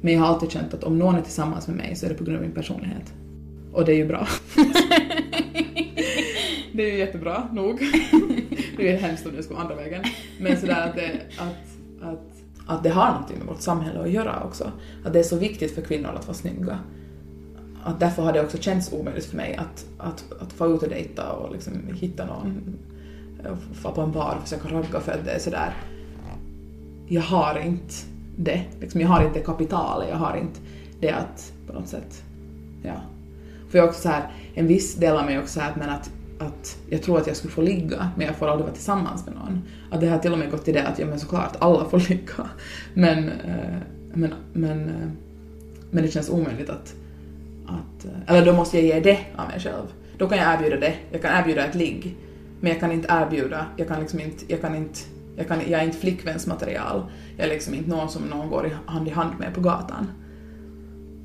men 0.00 0.12
jag 0.12 0.20
har 0.20 0.26
alltid 0.26 0.50
känt 0.50 0.74
att 0.74 0.84
om 0.84 0.98
någon 0.98 1.14
är 1.14 1.22
tillsammans 1.22 1.68
med 1.68 1.76
mig 1.76 1.96
så 1.96 2.06
är 2.06 2.10
det 2.10 2.16
på 2.16 2.24
grund 2.24 2.36
av 2.36 2.42
min 2.42 2.52
personlighet. 2.52 3.14
Och 3.72 3.84
det 3.84 3.92
är 3.92 3.96
ju 3.96 4.06
bra. 4.06 4.28
det 6.72 6.82
är 6.82 6.92
ju 6.92 6.98
jättebra 6.98 7.48
nog. 7.52 7.78
det 8.76 8.92
är 8.92 8.98
hemskt 8.98 9.26
om 9.26 9.36
det 9.36 9.42
skulle 9.42 9.58
andra 9.58 9.74
vägen. 9.74 10.04
Men 10.40 10.60
sådär 10.60 10.88
att 10.88 10.94
det, 10.94 11.10
att, 11.38 12.02
att, 12.02 12.26
att 12.66 12.82
det 12.82 12.90
har 12.90 13.12
någonting 13.12 13.38
med 13.38 13.46
vårt 13.46 13.60
samhälle 13.60 14.00
att 14.00 14.10
göra 14.10 14.42
också. 14.44 14.72
Att 15.04 15.12
det 15.12 15.18
är 15.18 15.22
så 15.22 15.36
viktigt 15.36 15.74
för 15.74 15.82
kvinnor 15.82 16.10
att 16.18 16.26
vara 16.26 16.34
snygga. 16.34 16.78
Att 17.84 18.00
därför 18.00 18.22
har 18.22 18.32
det 18.32 18.40
också 18.40 18.58
känts 18.58 18.92
omöjligt 18.92 19.24
för 19.24 19.36
mig 19.36 19.56
att, 19.56 19.86
att, 19.98 20.42
att 20.42 20.52
få 20.52 20.74
ut 20.74 20.82
och 20.82 20.88
dejta 20.88 21.32
och 21.32 21.52
liksom 21.52 21.72
hitta 21.94 22.26
någon 22.26 22.78
få 23.72 23.90
på 23.92 24.00
en 24.00 24.12
bar 24.12 24.36
och 24.36 24.42
försöka 24.42 24.68
ragga 24.68 25.00
för 25.00 25.12
att 25.12 25.24
det 25.24 25.30
är 25.30 25.38
sådär 25.38 25.74
jag 27.08 27.22
har 27.22 27.58
inte 27.58 27.94
det. 28.36 28.64
Liksom, 28.80 29.00
jag 29.00 29.08
har 29.08 29.24
inte 29.24 29.40
kapitalet, 29.40 30.08
jag 30.08 30.16
har 30.16 30.36
inte 30.36 30.60
det 31.00 31.10
att 31.10 31.52
på 31.66 31.72
något 31.72 31.88
sätt, 31.88 32.24
ja. 32.82 32.94
För 33.70 33.78
jag 33.78 33.88
också 33.88 34.00
så 34.00 34.08
här, 34.08 34.30
en 34.54 34.66
viss 34.66 34.94
del 34.94 35.16
av 35.16 35.24
mig 35.24 35.38
också 35.38 35.52
så 35.52 35.60
här, 35.60 35.74
men 35.76 35.90
att, 35.90 36.10
att 36.38 36.78
jag 36.90 37.02
tror 37.02 37.18
att 37.18 37.26
jag 37.26 37.36
skulle 37.36 37.52
få 37.52 37.62
ligga, 37.62 38.10
men 38.16 38.26
jag 38.26 38.36
får 38.36 38.48
aldrig 38.48 38.64
vara 38.64 38.74
tillsammans 38.74 39.26
med 39.26 39.34
någon. 39.34 39.62
Att 39.90 40.00
det 40.00 40.08
har 40.08 40.18
till 40.18 40.32
och 40.32 40.38
med 40.38 40.50
gått 40.50 40.64
till 40.64 40.74
det 40.74 40.86
att, 40.86 40.98
ja 40.98 41.06
men 41.06 41.20
såklart, 41.20 41.56
alla 41.58 41.84
får 41.84 41.98
ligga. 42.08 42.48
Men, 42.94 43.28
eh, 43.28 43.78
men, 44.14 44.34
men, 44.52 44.88
eh, 44.88 45.08
men 45.90 46.02
det 46.02 46.10
känns 46.10 46.30
omöjligt 46.30 46.70
att, 46.70 46.94
att, 47.66 48.04
eh, 48.04 48.10
eller 48.26 48.46
då 48.46 48.52
måste 48.52 48.78
jag 48.78 48.86
ge 48.86 49.00
det 49.00 49.18
av 49.36 49.48
mig 49.48 49.60
själv. 49.60 49.86
Då 50.18 50.28
kan 50.28 50.38
jag 50.38 50.54
erbjuda 50.54 50.76
det, 50.76 50.94
jag 51.12 51.22
kan 51.22 51.40
erbjuda 51.40 51.64
ett 51.64 51.74
ligg, 51.74 52.16
men 52.60 52.72
jag 52.72 52.80
kan 52.80 52.92
inte 52.92 53.08
erbjuda, 53.10 53.66
jag 53.76 53.88
kan 53.88 54.00
liksom 54.00 54.20
inte, 54.20 54.44
jag 54.48 54.60
kan 54.60 54.74
inte 54.74 55.00
jag, 55.38 55.48
kan, 55.48 55.60
jag 55.70 55.80
är 55.80 55.84
inte 55.84 55.98
flickvänsmaterial. 55.98 57.02
Jag 57.36 57.46
är 57.46 57.50
liksom 57.50 57.74
inte 57.74 57.90
någon 57.90 58.08
som 58.08 58.22
någon 58.22 58.50
går 58.50 58.78
hand 58.86 59.08
i 59.08 59.10
hand 59.10 59.32
med 59.38 59.54
på 59.54 59.60
gatan. 59.60 60.06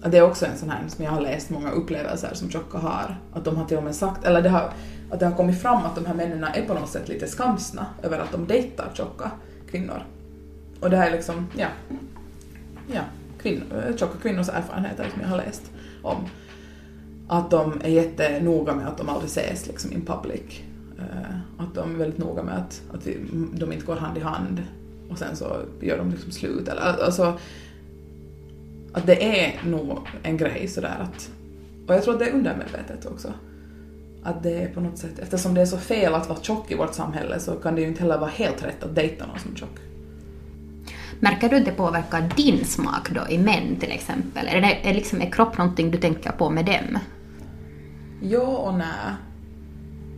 Det 0.09 0.17
är 0.17 0.21
också 0.21 0.45
en 0.45 0.57
sån 0.57 0.69
här 0.69 0.83
som 0.87 1.05
jag 1.05 1.11
har 1.11 1.21
läst 1.21 1.49
många 1.49 1.71
upplevelser 1.71 2.33
som 2.33 2.49
tjocka 2.49 2.77
har. 2.77 3.19
Att 3.33 3.45
de 3.45 3.57
har 3.57 3.65
till 3.65 3.77
och 3.77 3.83
med 3.83 3.95
sagt, 3.95 4.25
eller 4.25 4.41
det 4.41 4.49
har, 4.49 4.73
att 5.11 5.19
det 5.19 5.25
har 5.25 5.35
kommit 5.35 5.61
fram 5.61 5.85
att 5.85 5.95
de 5.95 6.05
här 6.05 6.13
männen 6.13 6.43
är 6.43 6.61
på 6.67 6.73
något 6.73 6.89
sätt 6.89 7.09
lite 7.09 7.27
skamsna 7.27 7.85
över 8.03 8.19
att 8.19 8.31
de 8.31 8.47
dejtar 8.47 8.89
tjocka 8.93 9.31
kvinnor. 9.71 10.03
Och 10.79 10.89
det 10.89 10.97
här 10.97 11.07
är 11.07 11.11
liksom, 11.11 11.47
ja, 11.57 11.67
ja 12.93 13.01
kvinnor, 13.37 13.93
tjocka 13.97 14.13
eh, 14.13 14.21
kvinnors 14.21 14.49
erfarenheter 14.49 15.09
som 15.13 15.21
jag 15.21 15.29
har 15.29 15.37
läst 15.37 15.71
om. 16.01 16.17
Att 17.27 17.51
de 17.51 17.81
är 17.83 17.89
jättenoga 17.89 18.75
med 18.75 18.87
att 18.87 18.97
de 18.97 19.09
aldrig 19.09 19.29
ses 19.29 19.67
liksom 19.67 19.91
in 19.91 20.05
public. 20.05 20.61
Eh, 20.99 21.35
att 21.57 21.75
de 21.75 21.95
är 21.95 21.97
väldigt 21.97 22.19
noga 22.19 22.43
med 22.43 22.57
att, 22.57 22.81
att 22.93 23.07
vi, 23.07 23.17
de 23.53 23.71
inte 23.71 23.85
går 23.85 23.95
hand 23.95 24.17
i 24.17 24.21
hand 24.21 24.63
och 25.09 25.17
sen 25.17 25.35
så 25.35 25.57
gör 25.81 25.97
de 25.97 26.09
liksom 26.09 26.31
slut. 26.31 26.67
Eller, 26.67 26.81
alltså, 26.81 27.37
att 28.93 29.05
det 29.05 29.45
är 29.45 29.61
nog 29.65 30.07
en 30.23 30.37
grej 30.37 30.67
sådär 30.67 30.97
att... 30.99 31.29
Och 31.87 31.95
jag 31.95 32.03
tror 32.03 32.13
att 32.13 32.19
det 32.19 32.29
är 32.29 32.33
undermedvetet 32.33 33.05
också. 33.05 33.33
Att 34.23 34.43
det 34.43 34.63
är 34.63 34.67
på 34.67 34.81
något 34.81 34.97
sätt, 34.97 35.19
eftersom 35.19 35.53
det 35.53 35.61
är 35.61 35.65
så 35.65 35.77
fel 35.77 36.13
att 36.13 36.29
vara 36.29 36.39
tjock 36.39 36.71
i 36.71 36.75
vårt 36.75 36.93
samhälle 36.93 37.39
så 37.39 37.51
kan 37.51 37.75
det 37.75 37.81
ju 37.81 37.87
inte 37.87 38.01
heller 38.01 38.17
vara 38.17 38.29
helt 38.29 38.63
rätt 38.63 38.83
att 38.83 38.95
dejta 38.95 39.25
någon 39.25 39.39
som 39.39 39.51
är 39.51 39.55
tjock. 39.55 39.79
Märker 41.19 41.49
du 41.49 41.55
att 41.55 41.65
det 41.65 41.71
påverkar 41.71 42.29
din 42.35 42.65
smak 42.65 43.09
då 43.09 43.21
i 43.29 43.37
män 43.37 43.75
till 43.79 43.91
exempel? 43.91 44.47
Är, 44.47 44.61
det, 44.61 44.89
är, 44.89 44.93
liksom, 44.93 45.21
är 45.21 45.31
kropp 45.31 45.57
någonting 45.57 45.91
du 45.91 45.97
tänker 45.97 46.31
på 46.31 46.49
med 46.49 46.65
dem? 46.65 46.99
Ja 48.21 48.57
och 48.57 48.73
nej. 48.73 49.13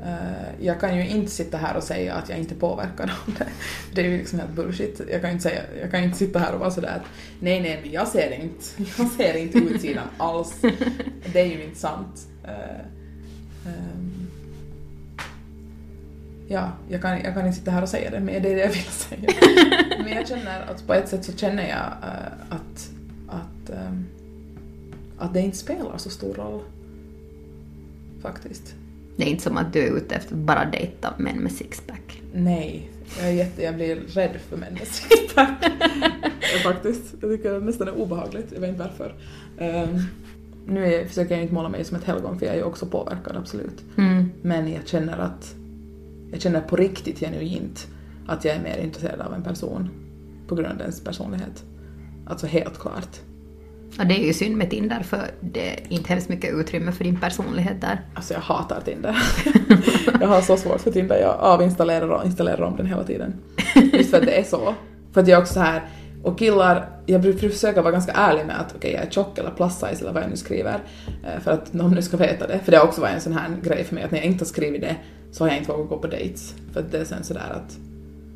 Eh, 0.06 0.66
jag 0.66 0.80
kan 0.80 0.98
ju 0.98 1.08
inte 1.08 1.32
sitta 1.32 1.58
här 1.58 1.78
och 1.78 1.84
säga 1.84 2.14
att 2.14 2.30
jag 2.30 2.40
inte 2.40 2.56
påverkar 2.56 3.04
av 3.04 3.34
det. 3.34 3.48
Det 3.94 4.02
är 4.02 4.06
ju 4.06 4.18
liksom 4.18 4.40
helt 4.40 4.52
bullshit. 4.52 5.02
Jag 5.12 5.22
kan 5.22 5.30
ju 5.30 5.34
inte, 5.34 5.50
säga, 5.50 5.62
jag 5.82 5.92
kan 5.92 6.04
inte 6.04 6.18
sitta 6.18 6.40
här 6.40 6.54
och 6.54 6.60
vara 6.60 6.72
sådär 6.72 6.96
att 6.96 7.06
nej, 7.40 7.62
nej, 7.62 7.80
men 7.84 7.92
jag 7.92 8.08
ser 8.08 8.32
inte, 8.42 8.66
jag 8.98 9.08
ser 9.08 9.38
inte 9.38 9.58
utsidan 9.58 10.08
alls. 10.18 10.62
Det 11.34 11.40
är 11.40 11.46
ju 11.46 11.64
inte 11.64 11.80
sant. 11.80 12.28
Eh, 12.44 12.80
ehm, 13.66 14.28
ja, 16.48 16.72
jag 16.90 17.02
kan, 17.02 17.22
jag 17.24 17.34
kan 17.34 17.46
inte 17.46 17.60
sitta 17.60 17.72
här 17.72 17.82
och 17.82 17.90
säga 17.90 18.10
det, 18.10 18.20
men 18.20 18.44
det 18.44 18.52
är 18.52 18.56
det 18.56 18.62
jag 18.62 18.70
vill 18.70 18.84
säga. 18.92 19.30
men 20.04 20.14
jag 20.14 20.28
känner 20.28 20.62
att 20.72 20.88
på 20.88 20.94
ett 20.94 21.10
sätt 21.10 21.26
så 21.26 21.34
känner 21.34 21.70
jag 21.70 22.10
eh, 22.10 22.34
att, 22.50 22.90
att, 23.28 23.70
ehm, 23.70 24.06
att 25.18 25.34
det 25.34 25.42
inte 25.42 25.58
spelar 25.58 25.98
så 25.98 26.10
stor 26.10 26.34
roll. 26.34 26.62
Faktiskt. 28.22 28.76
Det 29.18 29.24
är 29.24 29.28
inte 29.28 29.44
som 29.44 29.58
att 29.58 29.74
du 29.74 29.80
är 29.80 29.98
ute 29.98 30.16
efter 30.16 30.36
att 30.36 30.42
bara 30.42 30.66
dejta 30.66 31.14
män 31.18 31.38
med 31.38 31.52
sixpack. 31.52 32.22
Nej, 32.34 32.90
jag, 33.20 33.28
är 33.28 33.32
jätte, 33.32 33.64
jag 33.64 33.76
blir 33.76 33.96
rädd 33.96 34.38
för 34.50 34.58
män 34.58 34.74
med 34.74 34.88
sixpack. 34.88 35.66
faktiskt. 36.64 37.16
Jag 37.22 37.32
tycker 37.32 37.54
det 37.54 37.60
nästan 37.60 37.88
är 37.88 37.98
obehagligt, 37.98 38.52
jag 38.54 38.62
vet 38.62 38.70
inte 38.70 38.84
varför. 38.84 39.16
Um, 39.58 40.02
nu 40.68 40.94
är, 40.94 41.06
försöker 41.06 41.36
jag 41.36 41.42
inte 41.42 41.54
måla 41.54 41.70
mig 41.70 41.84
som 41.84 41.98
ett 41.98 42.04
helgon 42.04 42.40
för 42.40 42.46
jag 42.46 42.56
är 42.56 42.60
ju 42.60 42.64
också 42.64 42.86
påverkad, 42.86 43.38
absolut. 43.38 43.84
Mm. 43.98 44.32
Men 44.42 44.72
jag 44.72 44.88
känner 44.88 45.18
att 45.18 45.56
jag 46.32 46.42
känner 46.42 46.62
på 46.62 46.76
riktigt 46.76 47.20
genuint 47.20 47.88
att 48.28 48.46
jag 48.46 48.56
är 48.56 48.62
mer 48.62 48.78
intresserad 48.78 49.22
av 49.22 49.34
en 49.34 49.44
person 49.44 49.90
på 50.48 50.56
grund 50.56 50.72
av 50.72 50.78
dens 50.78 51.04
personlighet. 51.04 51.64
Alltså 52.28 52.48
helt 52.48 52.80
klart. 52.80 53.20
Och 54.00 54.08
det 54.08 54.14
är 54.14 54.26
ju 54.26 54.34
synd 54.34 54.58
med 54.58 54.70
Tinder 54.70 55.00
för 55.00 55.20
det 55.42 55.70
är 55.70 55.80
inte 55.90 56.10
hemskt 56.10 56.30
mycket 56.30 56.54
utrymme 56.54 56.92
för 56.92 57.04
din 57.04 57.20
personlighet 57.20 57.82
där. 57.82 58.02
Alltså 58.14 58.34
jag 58.34 58.42
hatar 58.42 58.82
Tinder. 58.82 59.18
jag 60.20 60.28
har 60.28 60.42
så 60.42 60.58
svårt 60.58 60.82
för 60.82 60.92
Tinder, 60.92 61.20
jag 61.22 61.36
avinstallerar 61.40 62.08
och 62.08 62.26
installerar 62.26 62.62
om 62.62 62.78
den 62.78 62.86
hela 62.86 63.04
tiden. 63.04 63.34
Just 63.94 64.10
för 64.10 64.18
att 64.18 64.26
det 64.26 64.40
är 64.40 64.44
så. 64.44 64.74
För 65.14 65.22
att 65.22 65.28
jag 65.28 65.38
är 65.38 65.42
också 65.42 65.60
här, 65.60 65.84
och 66.24 66.40
killar, 66.40 66.90
jag 67.06 67.22
brukar 67.22 67.50
försöka 67.50 67.82
vara 67.82 67.92
ganska 67.92 68.12
ärlig 68.12 68.46
med 68.46 68.60
att 68.60 68.76
okej 68.76 68.78
okay, 68.78 68.92
jag 68.92 69.04
är 69.06 69.10
tjock 69.10 69.38
eller 69.38 69.50
plus 69.50 69.74
size 69.74 70.02
eller 70.02 70.14
vad 70.14 70.24
jag 70.24 70.30
nu 70.30 70.38
skriver. 70.38 70.80
Eh, 71.24 71.42
för 71.42 71.52
att 71.52 71.74
någon 71.74 71.92
nu 71.92 72.02
ska 72.02 72.18
veta 72.18 72.48
det. 72.48 72.60
För 72.60 72.72
det 72.72 72.78
har 72.78 72.86
också 72.86 73.02
varit 73.02 73.14
en 73.14 73.22
sån 73.22 73.34
här 73.34 73.50
grej 73.64 73.84
för 73.84 73.96
mig 73.96 74.04
att 74.04 74.12
när 74.12 74.18
jag 74.18 74.26
inte 74.26 74.44
har 74.44 74.48
skrivit 74.48 74.82
det 74.82 74.96
så 75.32 75.44
har 75.44 75.50
jag 75.50 75.58
inte 75.58 75.72
vågat 75.72 75.90
gå 75.90 75.98
på 75.98 76.08
dates. 76.08 76.56
För 76.74 76.80
att 76.80 76.92
det 76.92 76.98
är 76.98 77.06
sen 77.06 77.24
sådär 77.24 77.52
att 77.56 77.78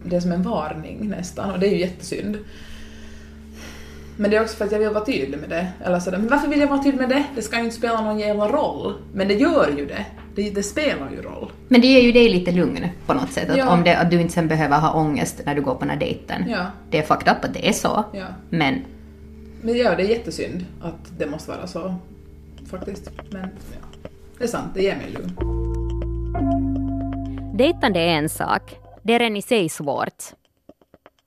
det 0.03 0.15
är 0.15 0.19
som 0.19 0.31
en 0.31 0.43
varning 0.43 1.09
nästan 1.09 1.51
och 1.51 1.59
det 1.59 1.67
är 1.67 1.71
ju 1.71 1.79
jättesynd. 1.79 2.37
Men 4.19 4.31
det 4.31 4.37
är 4.37 4.41
också 4.41 4.55
för 4.55 4.65
att 4.65 4.71
jag 4.71 4.79
vill 4.79 4.89
vara 4.89 5.05
tydlig 5.05 5.39
med 5.39 5.49
det. 5.49 5.67
Eller 5.83 5.99
sådär. 5.99 6.17
Men 6.17 6.27
varför 6.27 6.47
vill 6.47 6.59
jag 6.59 6.67
vara 6.67 6.83
tydlig 6.83 7.01
med 7.01 7.09
det? 7.09 7.23
Det 7.35 7.41
ska 7.41 7.57
ju 7.57 7.63
inte 7.63 7.75
spela 7.75 8.01
någon 8.01 8.19
jävla 8.19 8.47
roll. 8.47 8.93
Men 9.13 9.27
det 9.27 9.33
gör 9.33 9.73
ju 9.77 9.85
det. 9.85 10.05
Det, 10.35 10.49
det 10.49 10.63
spelar 10.63 11.11
ju 11.11 11.21
roll. 11.21 11.51
Men 11.67 11.81
det 11.81 11.87
ger 11.87 12.01
ju 12.01 12.11
dig 12.11 12.29
lite 12.29 12.51
lugn 12.51 12.87
på 13.05 13.13
något 13.13 13.31
sätt. 13.31 13.49
Att, 13.49 13.57
ja. 13.57 13.69
om 13.69 13.83
det, 13.83 13.97
att 13.97 14.11
du 14.11 14.21
inte 14.21 14.33
sen 14.33 14.47
behöver 14.47 14.79
ha 14.79 14.93
ångest 14.93 15.41
när 15.45 15.55
du 15.55 15.61
går 15.61 15.73
på 15.73 15.79
den 15.79 15.89
här 15.89 15.97
dejten. 15.97 16.45
Ja. 16.49 16.65
Det 16.89 16.97
är 16.97 17.03
fucked 17.03 17.33
up 17.33 17.45
att 17.45 17.53
det 17.53 17.67
är 17.67 17.73
så. 17.73 18.03
Ja. 18.13 18.25
Men... 18.49 18.81
Men 19.61 19.77
ja, 19.77 19.95
det 19.95 20.03
är 20.03 20.09
jättesynd 20.09 20.65
att 20.81 21.17
det 21.17 21.27
måste 21.27 21.51
vara 21.51 21.67
så. 21.67 21.95
Faktiskt. 22.69 23.11
Men 23.29 23.41
ja. 23.41 24.09
Det 24.37 24.43
är 24.43 24.47
sant, 24.47 24.71
det 24.73 24.83
ger 24.83 24.95
mig 24.95 25.11
lugn. 25.11 25.35
Dejtande 27.57 27.99
är 27.99 28.17
en 28.17 28.29
sak. 28.29 28.75
Det 29.03 29.13
är 29.13 29.19
redan 29.19 29.37
i 29.37 29.41
sig 29.41 29.69
svårt. 29.69 30.23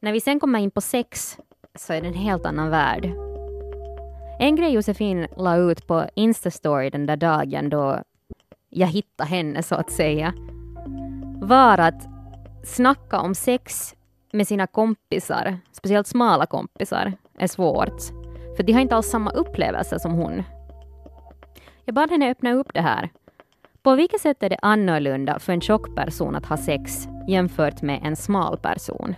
När 0.00 0.12
vi 0.12 0.20
sen 0.20 0.40
kommer 0.40 0.58
in 0.58 0.70
på 0.70 0.80
sex 0.80 1.38
så 1.78 1.92
är 1.92 2.00
det 2.00 2.08
en 2.08 2.14
helt 2.14 2.46
annan 2.46 2.70
värld. 2.70 3.04
En 4.38 4.56
grej 4.56 4.72
Josefin 4.72 5.26
la 5.36 5.56
ut 5.56 5.86
på 5.86 6.06
Instastory 6.14 6.90
den 6.90 7.06
där 7.06 7.16
dagen 7.16 7.68
då 7.68 8.02
jag 8.68 8.86
hittade 8.86 9.30
henne 9.30 9.62
så 9.62 9.74
att 9.74 9.90
säga 9.90 10.34
var 11.40 11.78
att 11.78 12.08
snacka 12.64 13.20
om 13.20 13.34
sex 13.34 13.94
med 14.32 14.48
sina 14.48 14.66
kompisar, 14.66 15.58
speciellt 15.72 16.06
smala 16.06 16.46
kompisar, 16.46 17.12
är 17.38 17.46
svårt. 17.46 18.02
För 18.56 18.62
de 18.62 18.72
har 18.72 18.80
inte 18.80 18.96
alls 18.96 19.06
samma 19.06 19.30
upplevelse 19.30 19.98
som 19.98 20.12
hon. 20.12 20.42
Jag 21.84 21.94
bad 21.94 22.10
henne 22.10 22.30
öppna 22.30 22.52
upp 22.52 22.74
det 22.74 22.80
här. 22.80 23.10
På 23.82 23.94
vilket 23.94 24.20
sätt 24.20 24.42
är 24.42 24.50
det 24.50 24.58
annorlunda 24.62 25.38
för 25.38 25.52
en 25.52 25.60
tjock 25.60 25.96
person 25.96 26.36
att 26.36 26.46
ha 26.46 26.56
sex 26.56 27.08
jämfört 27.28 27.82
med 27.82 28.00
en 28.04 28.16
smal 28.16 28.58
person? 28.58 29.14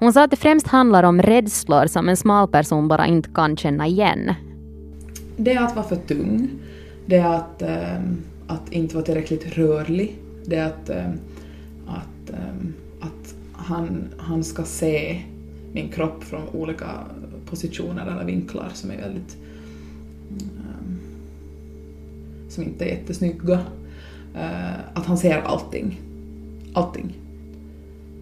Hon 0.00 0.12
sa 0.12 0.24
att 0.24 0.30
det 0.30 0.36
främst 0.36 0.66
handlar 0.66 1.02
om 1.02 1.22
rädslor 1.22 1.86
som 1.86 2.08
en 2.08 2.16
smal 2.16 2.48
person 2.48 2.88
bara 2.88 3.06
inte 3.06 3.28
kan 3.34 3.56
känna 3.56 3.86
igen. 3.86 4.34
Det 5.36 5.52
är 5.52 5.62
att 5.64 5.76
vara 5.76 5.86
för 5.86 5.96
tung. 5.96 6.48
Det 7.06 7.16
är 7.16 7.34
att, 7.34 7.62
äh, 7.62 8.00
att 8.46 8.72
inte 8.72 8.94
vara 8.94 9.04
tillräckligt 9.04 9.56
rörlig. 9.56 10.18
Det 10.44 10.56
är 10.56 10.66
att, 10.66 10.90
äh, 10.90 11.08
att, 11.86 12.30
äh, 12.30 12.66
att 13.00 13.34
han, 13.52 14.08
han 14.18 14.44
ska 14.44 14.64
se 14.64 15.22
min 15.72 15.88
kropp 15.88 16.24
från 16.24 16.48
olika 16.48 16.86
positioner 17.50 18.06
eller 18.12 18.24
vinklar 18.24 18.68
som 18.74 18.90
är 18.90 18.96
väldigt 18.96 19.36
som 22.48 22.64
inte 22.64 22.84
är 22.84 22.88
jättesnygga. 22.88 23.58
Eh, 24.34 24.78
att 24.94 25.06
han 25.06 25.18
ser 25.18 25.38
allting. 25.38 26.00
Allting 26.74 27.16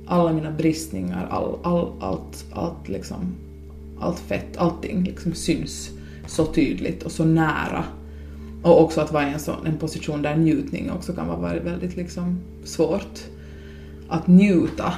alla 0.09 0.33
mina 0.33 0.51
bristningar, 0.51 1.27
all, 1.31 1.59
all, 1.63 1.93
allt, 2.01 2.45
allt, 2.53 2.89
liksom, 2.89 3.35
allt 4.01 4.19
fett, 4.19 4.57
allting 4.57 5.05
liksom 5.05 5.35
syns 5.35 5.91
så 6.27 6.47
tydligt 6.47 7.03
och 7.03 7.13
så 7.13 7.25
nära. 7.25 7.85
Och 8.63 8.83
också 8.83 9.01
att 9.01 9.13
vara 9.13 9.29
i 9.29 9.33
en, 9.33 9.41
sån, 9.41 9.67
en 9.67 9.79
position 9.79 10.23
där 10.23 10.37
njutning 10.37 10.91
också 10.91 11.13
kan 11.13 11.29
vara 11.29 11.59
väldigt 11.61 11.97
liksom 11.97 12.41
svårt. 12.65 13.25
Att 14.09 14.27
njuta 14.27 14.95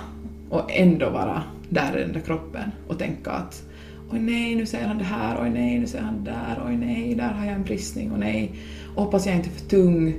och 0.51 0.71
ändå 0.73 1.11
vara 1.11 1.43
där 1.69 1.99
i 1.99 2.01
den 2.01 2.13
där 2.13 2.21
kroppen 2.21 2.71
och 2.89 2.99
tänka 2.99 3.31
att 3.31 3.63
oj 4.13 4.19
nej, 4.19 4.55
nu 4.55 4.67
säger 4.67 4.87
han 4.87 4.99
det 4.99 5.05
här, 5.05 5.43
oj 5.43 5.51
nej, 5.51 5.79
nu 5.79 5.87
säger 5.87 6.05
han 6.05 6.25
det 6.25 6.31
där, 6.31 6.63
oj 6.67 6.77
nej, 6.77 7.15
där 7.15 7.33
har 7.33 7.47
jag 7.47 7.55
en 7.55 7.63
bristning, 7.63 8.13
och 8.13 8.19
nej, 8.19 8.53
och 8.95 9.05
hoppas 9.05 9.27
jag 9.27 9.37
inte 9.37 9.49
är 9.49 9.53
för 9.53 9.69
tung. 9.69 10.15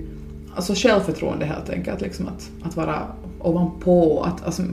Alltså 0.56 0.74
självförtroende 0.76 1.46
helt 1.46 1.70
enkelt, 1.70 2.02
liksom 2.02 2.28
att, 2.28 2.52
att 2.64 2.76
vara 2.76 3.08
ovanpå, 3.44 4.24
att, 4.24 4.46
alltså 4.46 4.64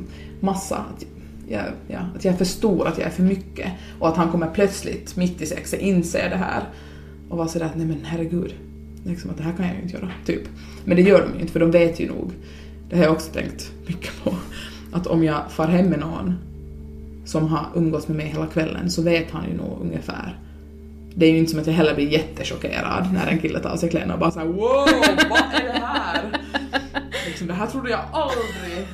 massa, 0.40 0.76
att 0.76 1.04
jag, 1.48 1.64
ja, 1.88 1.98
att 2.16 2.24
jag 2.24 2.34
är 2.34 2.38
för 2.38 2.44
stor, 2.44 2.86
att 2.88 2.98
jag 2.98 3.06
är 3.06 3.10
för 3.10 3.22
mycket 3.22 3.72
och 3.98 4.08
att 4.08 4.16
han 4.16 4.30
kommer 4.30 4.46
plötsligt 4.46 5.16
mitt 5.16 5.42
i 5.42 5.46
sexet 5.46 5.80
inse 5.80 6.28
det 6.28 6.36
här 6.36 6.62
och 7.28 7.38
vara 7.38 7.48
sådär 7.48 7.66
att 7.66 7.76
nej 7.76 7.86
men 7.86 8.04
herregud, 8.04 8.54
liksom 9.04 9.30
att 9.30 9.36
det 9.36 9.42
här 9.42 9.52
kan 9.52 9.66
jag 9.66 9.74
ju 9.74 9.82
inte 9.82 9.96
göra, 9.96 10.10
typ. 10.26 10.42
Men 10.84 10.96
det 10.96 11.02
gör 11.02 11.26
de 11.26 11.34
ju 11.34 11.40
inte 11.40 11.52
för 11.52 11.60
de 11.60 11.70
vet 11.70 12.00
ju 12.00 12.08
nog, 12.08 12.32
det 12.90 12.96
har 12.96 13.02
jag 13.02 13.12
också 13.12 13.32
tänkt 13.32 13.72
mycket 13.86 14.24
på, 14.24 14.34
att 14.92 15.06
om 15.06 15.24
jag 15.24 15.50
far 15.50 15.66
hem 15.66 15.86
med 15.86 15.98
någon 15.98 16.34
som 17.24 17.48
har 17.48 17.66
umgåtts 17.74 18.08
med 18.08 18.16
mig 18.16 18.26
hela 18.26 18.46
kvällen 18.46 18.90
så 18.90 19.02
vet 19.02 19.30
han 19.30 19.44
ju 19.50 19.56
nog 19.56 19.78
ungefär. 19.80 20.38
Det 21.14 21.26
är 21.26 21.30
ju 21.30 21.38
inte 21.38 21.50
som 21.50 21.60
att 21.60 21.66
jag 21.66 21.74
heller 21.74 21.94
blir 21.94 22.08
jättechockerad 22.12 23.12
när 23.12 23.26
en 23.26 23.38
kille 23.38 23.60
tar 23.60 23.70
av 23.70 23.76
sig 23.76 23.90
kläderna 23.90 24.14
och 24.14 24.20
bara 24.20 24.30
såhär 24.30 24.46
wow, 24.46 24.88
vad 25.30 25.40
är 25.52 25.64
det 25.64 25.80
här? 25.82 26.37
Liksom, 27.38 27.48
det 27.48 27.54
här 27.54 27.66
trodde 27.66 27.90
jag 27.90 28.00
aldrig. 28.12 28.88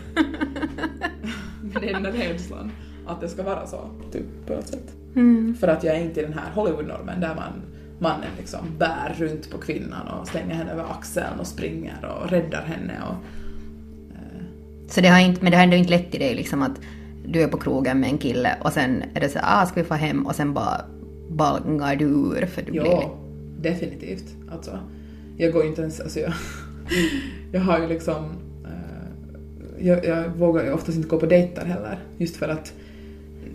Den 1.93 2.03
där 2.03 2.13
rädslan 2.13 2.71
att 3.07 3.21
det 3.21 3.29
ska 3.29 3.43
vara 3.43 3.67
så, 3.67 3.91
typ 4.13 4.47
på 4.47 4.53
något 4.53 4.69
sätt. 4.69 4.95
Mm. 5.17 5.57
För 5.61 5.69
att 5.69 5.85
jag 5.85 5.97
är 5.97 6.01
inte 6.01 6.21
i 6.21 6.23
den 6.23 6.33
här 6.33 6.51
Hollywood-normen 6.55 7.21
där 7.21 7.35
man, 7.35 7.63
mannen 7.99 8.31
liksom 8.39 8.61
bär 8.79 9.15
runt 9.19 9.51
på 9.51 9.59
kvinnan 9.59 10.09
och 10.09 10.29
slänger 10.29 10.55
henne 10.55 10.73
över 10.73 10.85
axeln 10.91 11.41
och 11.41 11.47
springer 11.47 12.05
och 12.05 12.31
räddar 12.31 12.63
henne 12.63 12.93
och... 13.09 13.15
Eh. 14.15 14.45
Så 14.89 15.01
det 15.01 15.09
har 15.09 15.21
inte, 15.21 15.43
men 15.43 15.51
det 15.51 15.57
har 15.57 15.65
ändå 15.65 15.77
inte 15.77 15.91
lett 15.91 16.11
till 16.11 16.21
dig 16.21 16.35
liksom 16.35 16.63
att 16.63 16.81
du 17.27 17.43
är 17.43 17.49
på 17.49 17.59
krogen 17.59 18.01
med 18.01 18.11
en 18.11 18.19
kille 18.19 18.57
och 18.61 18.73
sen 18.73 19.03
är 19.15 19.21
det 19.21 19.29
så 19.29 19.39
ah 19.43 19.67
ska 19.67 19.81
vi 19.81 19.87
få 19.87 19.95
hem 19.95 20.27
och 20.27 20.35
sen 20.35 20.55
bara 20.55 20.81
balngar 21.31 21.97
du 21.97 22.05
ur 22.05 22.47
för 22.47 22.63
du 22.63 22.73
jo, 22.75 22.83
blir... 22.83 23.09
definitivt. 23.73 24.35
Alltså, 24.53 24.79
jag 25.37 25.53
går 25.53 25.67
inte 25.67 25.83
ens, 25.83 26.01
alltså 26.01 26.21
jag, 26.21 26.33
jag 27.53 27.61
har 27.61 27.81
ju 27.81 27.89
liksom, 27.89 28.25
eh, 28.65 29.87
jag, 29.87 30.05
jag 30.05 30.29
vågar 30.29 30.65
ju 30.65 30.73
oftast 30.73 30.97
inte 30.97 31.09
gå 31.09 31.21
på 31.21 31.27
dejter 31.27 31.65
heller, 31.65 31.99
just 32.19 32.37
för 32.37 32.49
att 32.49 32.73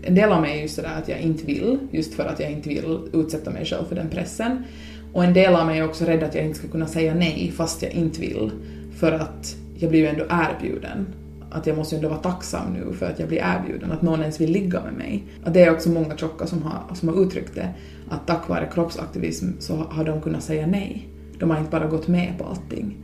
en 0.02 0.14
del 0.14 0.32
av 0.32 0.40
mig 0.40 0.58
är 0.58 0.62
ju 0.62 0.68
sådär 0.68 0.98
att 0.98 1.08
jag 1.08 1.20
inte 1.20 1.46
vill, 1.46 1.78
just 1.90 2.14
för 2.14 2.26
att 2.26 2.40
jag 2.40 2.50
inte 2.50 2.68
vill 2.68 2.98
utsätta 3.12 3.50
mig 3.50 3.64
själv 3.64 3.84
för 3.88 3.96
den 3.96 4.08
pressen. 4.08 4.64
Och 5.12 5.24
en 5.24 5.32
del 5.32 5.54
av 5.54 5.66
mig 5.66 5.78
är 5.78 5.84
också 5.84 6.04
rädd 6.04 6.22
att 6.22 6.34
jag 6.34 6.44
inte 6.44 6.58
ska 6.58 6.68
kunna 6.68 6.86
säga 6.86 7.14
nej 7.14 7.52
fast 7.56 7.82
jag 7.82 7.92
inte 7.92 8.20
vill, 8.20 8.50
för 8.96 9.12
att 9.12 9.56
jag 9.78 9.90
blir 9.90 10.00
ju 10.00 10.06
ändå 10.06 10.24
erbjuden. 10.30 11.06
Att 11.50 11.66
jag 11.66 11.76
måste 11.76 11.94
ju 11.94 11.96
ändå 11.96 12.08
vara 12.08 12.18
tacksam 12.18 12.72
nu 12.72 12.92
för 12.92 13.06
att 13.06 13.18
jag 13.18 13.28
blir 13.28 13.38
erbjuden, 13.38 13.92
att 13.92 14.02
någon 14.02 14.20
ens 14.20 14.40
vill 14.40 14.52
ligga 14.52 14.80
med 14.84 14.92
mig. 14.92 15.24
Att 15.44 15.54
det 15.54 15.64
är 15.64 15.70
också 15.72 15.88
många 15.88 16.16
tjocka 16.16 16.46
som 16.46 16.62
har, 16.62 16.94
som 16.94 17.08
har 17.08 17.22
uttryckt 17.22 17.54
det, 17.54 17.68
att 18.08 18.26
tack 18.26 18.48
vare 18.48 18.68
kroppsaktivism 18.74 19.46
så 19.58 19.76
har 19.76 20.04
de 20.04 20.20
kunnat 20.20 20.42
säga 20.42 20.66
nej. 20.66 21.08
De 21.38 21.50
har 21.50 21.58
inte 21.58 21.70
bara 21.70 21.86
gått 21.86 22.08
med 22.08 22.38
på 22.38 22.44
allting. 22.44 22.96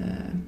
Eh, 0.00 0.38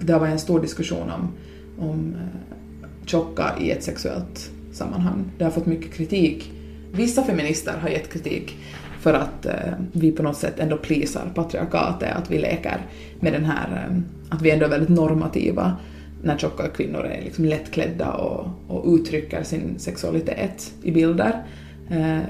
det 0.00 0.12
var 0.12 0.26
en 0.26 0.38
stor 0.38 0.60
diskussion 0.60 1.10
om, 1.10 1.32
om 1.78 2.14
eh, 2.14 2.88
tjocka 3.06 3.54
i 3.60 3.70
ett 3.70 3.82
sexuellt 3.82 4.50
sammanhang. 4.72 5.24
Det 5.38 5.44
har 5.44 5.50
fått 5.50 5.66
mycket 5.66 5.94
kritik. 5.94 6.52
Vissa 6.92 7.22
feminister 7.22 7.78
har 7.82 7.88
gett 7.88 8.12
kritik 8.12 8.56
för 9.00 9.14
att 9.14 9.46
eh, 9.46 9.72
vi 9.92 10.12
på 10.12 10.22
något 10.22 10.36
sätt 10.36 10.58
ändå 10.58 10.76
plisar 10.76 11.32
patriarkatet, 11.34 12.16
att 12.16 12.30
vi 12.30 12.38
leker 12.38 12.86
med 13.20 13.32
den 13.32 13.44
här, 13.44 14.02
att 14.28 14.42
vi 14.42 14.50
ändå 14.50 14.64
är 14.64 14.70
väldigt 14.70 14.88
normativa 14.88 15.76
när 16.22 16.38
tjocka 16.38 16.68
kvinnor 16.68 17.04
är 17.04 17.22
liksom 17.22 17.44
lättklädda 17.44 18.12
och, 18.12 18.48
och 18.68 18.94
uttrycker 18.94 19.42
sin 19.42 19.78
sexualitet 19.78 20.72
i 20.82 20.90
bilder. 20.90 21.42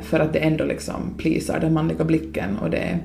För 0.02 0.20
att 0.20 0.32
det 0.32 0.38
ändå 0.38 0.64
liksom 0.64 1.14
plisar 1.18 1.60
den 1.60 1.72
manliga 1.72 2.04
blicken 2.04 2.56
och 2.56 2.70
det 2.70 2.78
är 2.78 3.00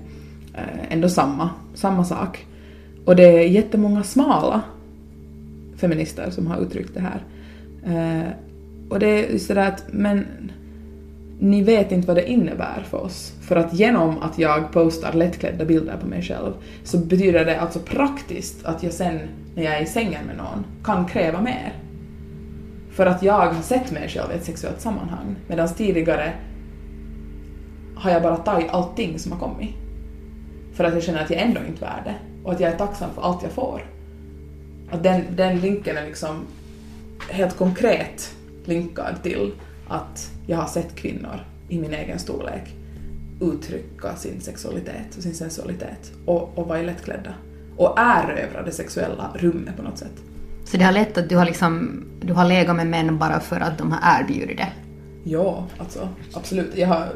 ändå 0.90 1.10
samma, 1.10 1.50
samma 1.74 2.06
sak. 2.06 2.46
Och 3.06 3.16
det 3.16 3.24
är 3.24 3.48
jättemånga 3.48 4.04
smala 4.04 4.62
feminister 5.78 6.30
som 6.30 6.48
har 6.48 6.62
uttryckt 6.62 6.94
det 6.94 7.02
här. 7.02 7.24
Eh, 7.86 8.30
och 8.90 9.00
det 9.00 9.08
är 9.08 9.32
just 9.32 9.48
det 9.48 9.54
där 9.54 9.68
att, 9.68 9.84
men 9.88 10.26
ni 11.40 11.64
vet 11.64 11.92
inte 11.92 12.08
vad 12.08 12.18
det 12.18 12.30
innebär 12.30 12.84
för 12.90 12.98
oss. 12.98 13.34
För 13.42 13.56
att 13.56 13.74
genom 13.74 14.22
att 14.22 14.40
jag 14.40 14.72
postar 14.72 15.14
lättklädda 15.14 15.66
bilder 15.66 15.98
på 15.98 16.08
mig 16.08 16.22
själv 16.22 16.54
så 16.84 16.98
betyder 16.98 17.46
det 17.46 17.60
alltså 17.60 17.80
praktiskt 17.80 18.66
att 18.66 18.84
jag 18.84 18.94
sen 18.94 19.20
när 19.56 19.64
jag 19.64 19.78
är 19.78 19.82
i 19.82 19.86
sängen 19.86 20.26
med 20.26 20.38
någon 20.38 20.66
kan 20.84 21.06
kräva 21.06 21.42
mer. 21.42 21.74
För 22.92 23.06
att 23.06 23.24
jag 23.24 23.34
har 23.34 23.62
sett 23.62 23.92
mig 23.92 24.10
själv 24.10 24.32
i 24.32 24.36
ett 24.36 24.46
sexuellt 24.46 24.82
sammanhang 24.82 25.36
medan 25.48 25.68
tidigare 25.68 26.34
har 27.96 28.12
jag 28.12 28.24
bara 28.24 28.38
tagit 28.38 28.70
allting 28.70 29.20
som 29.20 29.32
har 29.32 29.40
kommit. 29.40 29.70
För 30.74 30.84
att 30.84 30.94
jag 30.94 31.04
känner 31.04 31.24
att 31.24 31.30
jag 31.30 31.42
ändå 31.42 31.60
inte 31.68 31.86
är 31.86 31.90
värd 31.90 32.04
det 32.06 32.35
och 32.46 32.52
att 32.52 32.60
jag 32.60 32.72
är 32.72 32.78
tacksam 32.78 33.10
för 33.16 33.22
allt 33.22 33.44
jag 33.44 33.52
får. 33.52 33.86
Att 34.92 35.04
den, 35.04 35.24
den 35.36 35.60
länken 35.60 35.98
är 35.98 36.06
liksom 36.06 36.46
helt 37.30 37.58
konkret 37.58 38.36
linkad 38.66 39.24
till 39.24 39.52
att 39.88 40.32
jag 40.48 40.58
har 40.58 40.68
sett 40.68 40.96
kvinnor 40.96 41.40
i 41.70 41.80
min 41.80 41.94
egen 41.94 42.20
storlek 42.20 42.76
uttrycka 43.42 44.16
sin 44.16 44.42
sexualitet 44.42 45.18
och 45.18 45.24
sin 45.24 45.34
sensualitet 45.34 46.12
och, 46.26 46.58
och 46.58 46.68
vara 46.68 46.82
lättklädda 46.82 47.34
och 47.78 47.96
erövra 47.98 48.62
det 48.66 48.72
sexuella 48.72 49.32
rummet 49.36 49.76
på 49.78 49.84
något 49.84 49.98
sätt. 49.98 50.22
Så 50.66 50.78
det 50.78 50.84
har 50.84 50.92
lett 50.92 51.18
att 51.18 51.30
du 51.30 51.38
har, 51.38 51.46
liksom, 51.46 52.04
du 52.22 52.34
har 52.34 52.46
legat 52.46 52.76
med 52.76 52.88
män 52.88 53.18
bara 53.18 53.40
för 53.40 53.60
att 53.60 53.78
de 53.78 53.92
har 53.92 54.22
erbjudit 54.22 54.58
det? 54.58 54.72
Ja, 55.24 55.68
alltså 55.78 56.10
absolut. 56.34 56.78
Jag 56.78 56.88
har, 56.88 57.08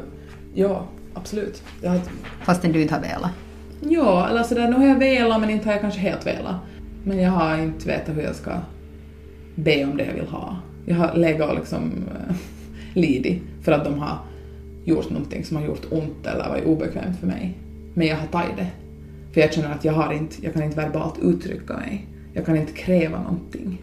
ja, 0.54 0.86
absolut. 1.14 1.62
Jag 1.82 1.90
har, 1.90 2.00
Fastän 2.44 2.72
du 2.72 2.82
inte 2.82 2.94
har 2.94 3.02
velat? 3.02 3.30
Ja, 3.80 4.28
eller 4.28 4.42
sådär, 4.42 4.68
nu 4.68 4.76
har 4.76 4.86
jag 4.86 4.98
velat 4.98 5.40
men 5.40 5.50
inte 5.50 5.66
har 5.66 5.72
jag 5.72 5.80
kanske 5.80 6.00
helt 6.00 6.26
velat. 6.26 6.56
Men 7.04 7.18
jag 7.18 7.30
har 7.30 7.58
inte 7.58 7.88
vetat 7.88 8.16
hur 8.16 8.22
jag 8.22 8.36
ska 8.36 8.50
be 9.54 9.84
om 9.84 9.96
det 9.96 10.04
jag 10.04 10.14
vill 10.14 10.28
ha. 10.28 10.56
Jag 10.86 10.96
har 10.96 11.16
legat 11.16 11.50
och 11.50 11.56
liksom 11.56 11.92
äh, 12.28 12.36
lidit 12.94 13.42
för 13.62 13.72
att 13.72 13.84
de 13.84 13.98
har 13.98 14.18
gjort 14.84 15.10
någonting 15.10 15.44
som 15.44 15.56
har 15.56 15.64
gjort 15.64 15.86
ont 15.90 16.26
eller 16.26 16.48
varit 16.48 16.64
obekvämt 16.64 17.20
för 17.20 17.26
mig. 17.26 17.58
Men 17.94 18.06
jag 18.06 18.16
har 18.16 18.26
tagit 18.26 18.56
det. 18.56 18.66
För 19.32 19.40
jag 19.40 19.52
känner 19.52 19.72
att 19.72 19.84
jag, 19.84 19.92
har 19.92 20.12
inte, 20.12 20.36
jag 20.44 20.52
kan 20.52 20.62
inte 20.62 20.76
verbalt 20.76 21.18
uttrycka 21.22 21.74
mig. 21.76 22.06
Jag 22.32 22.46
kan 22.46 22.56
inte 22.56 22.72
kräva 22.72 23.22
någonting. 23.22 23.82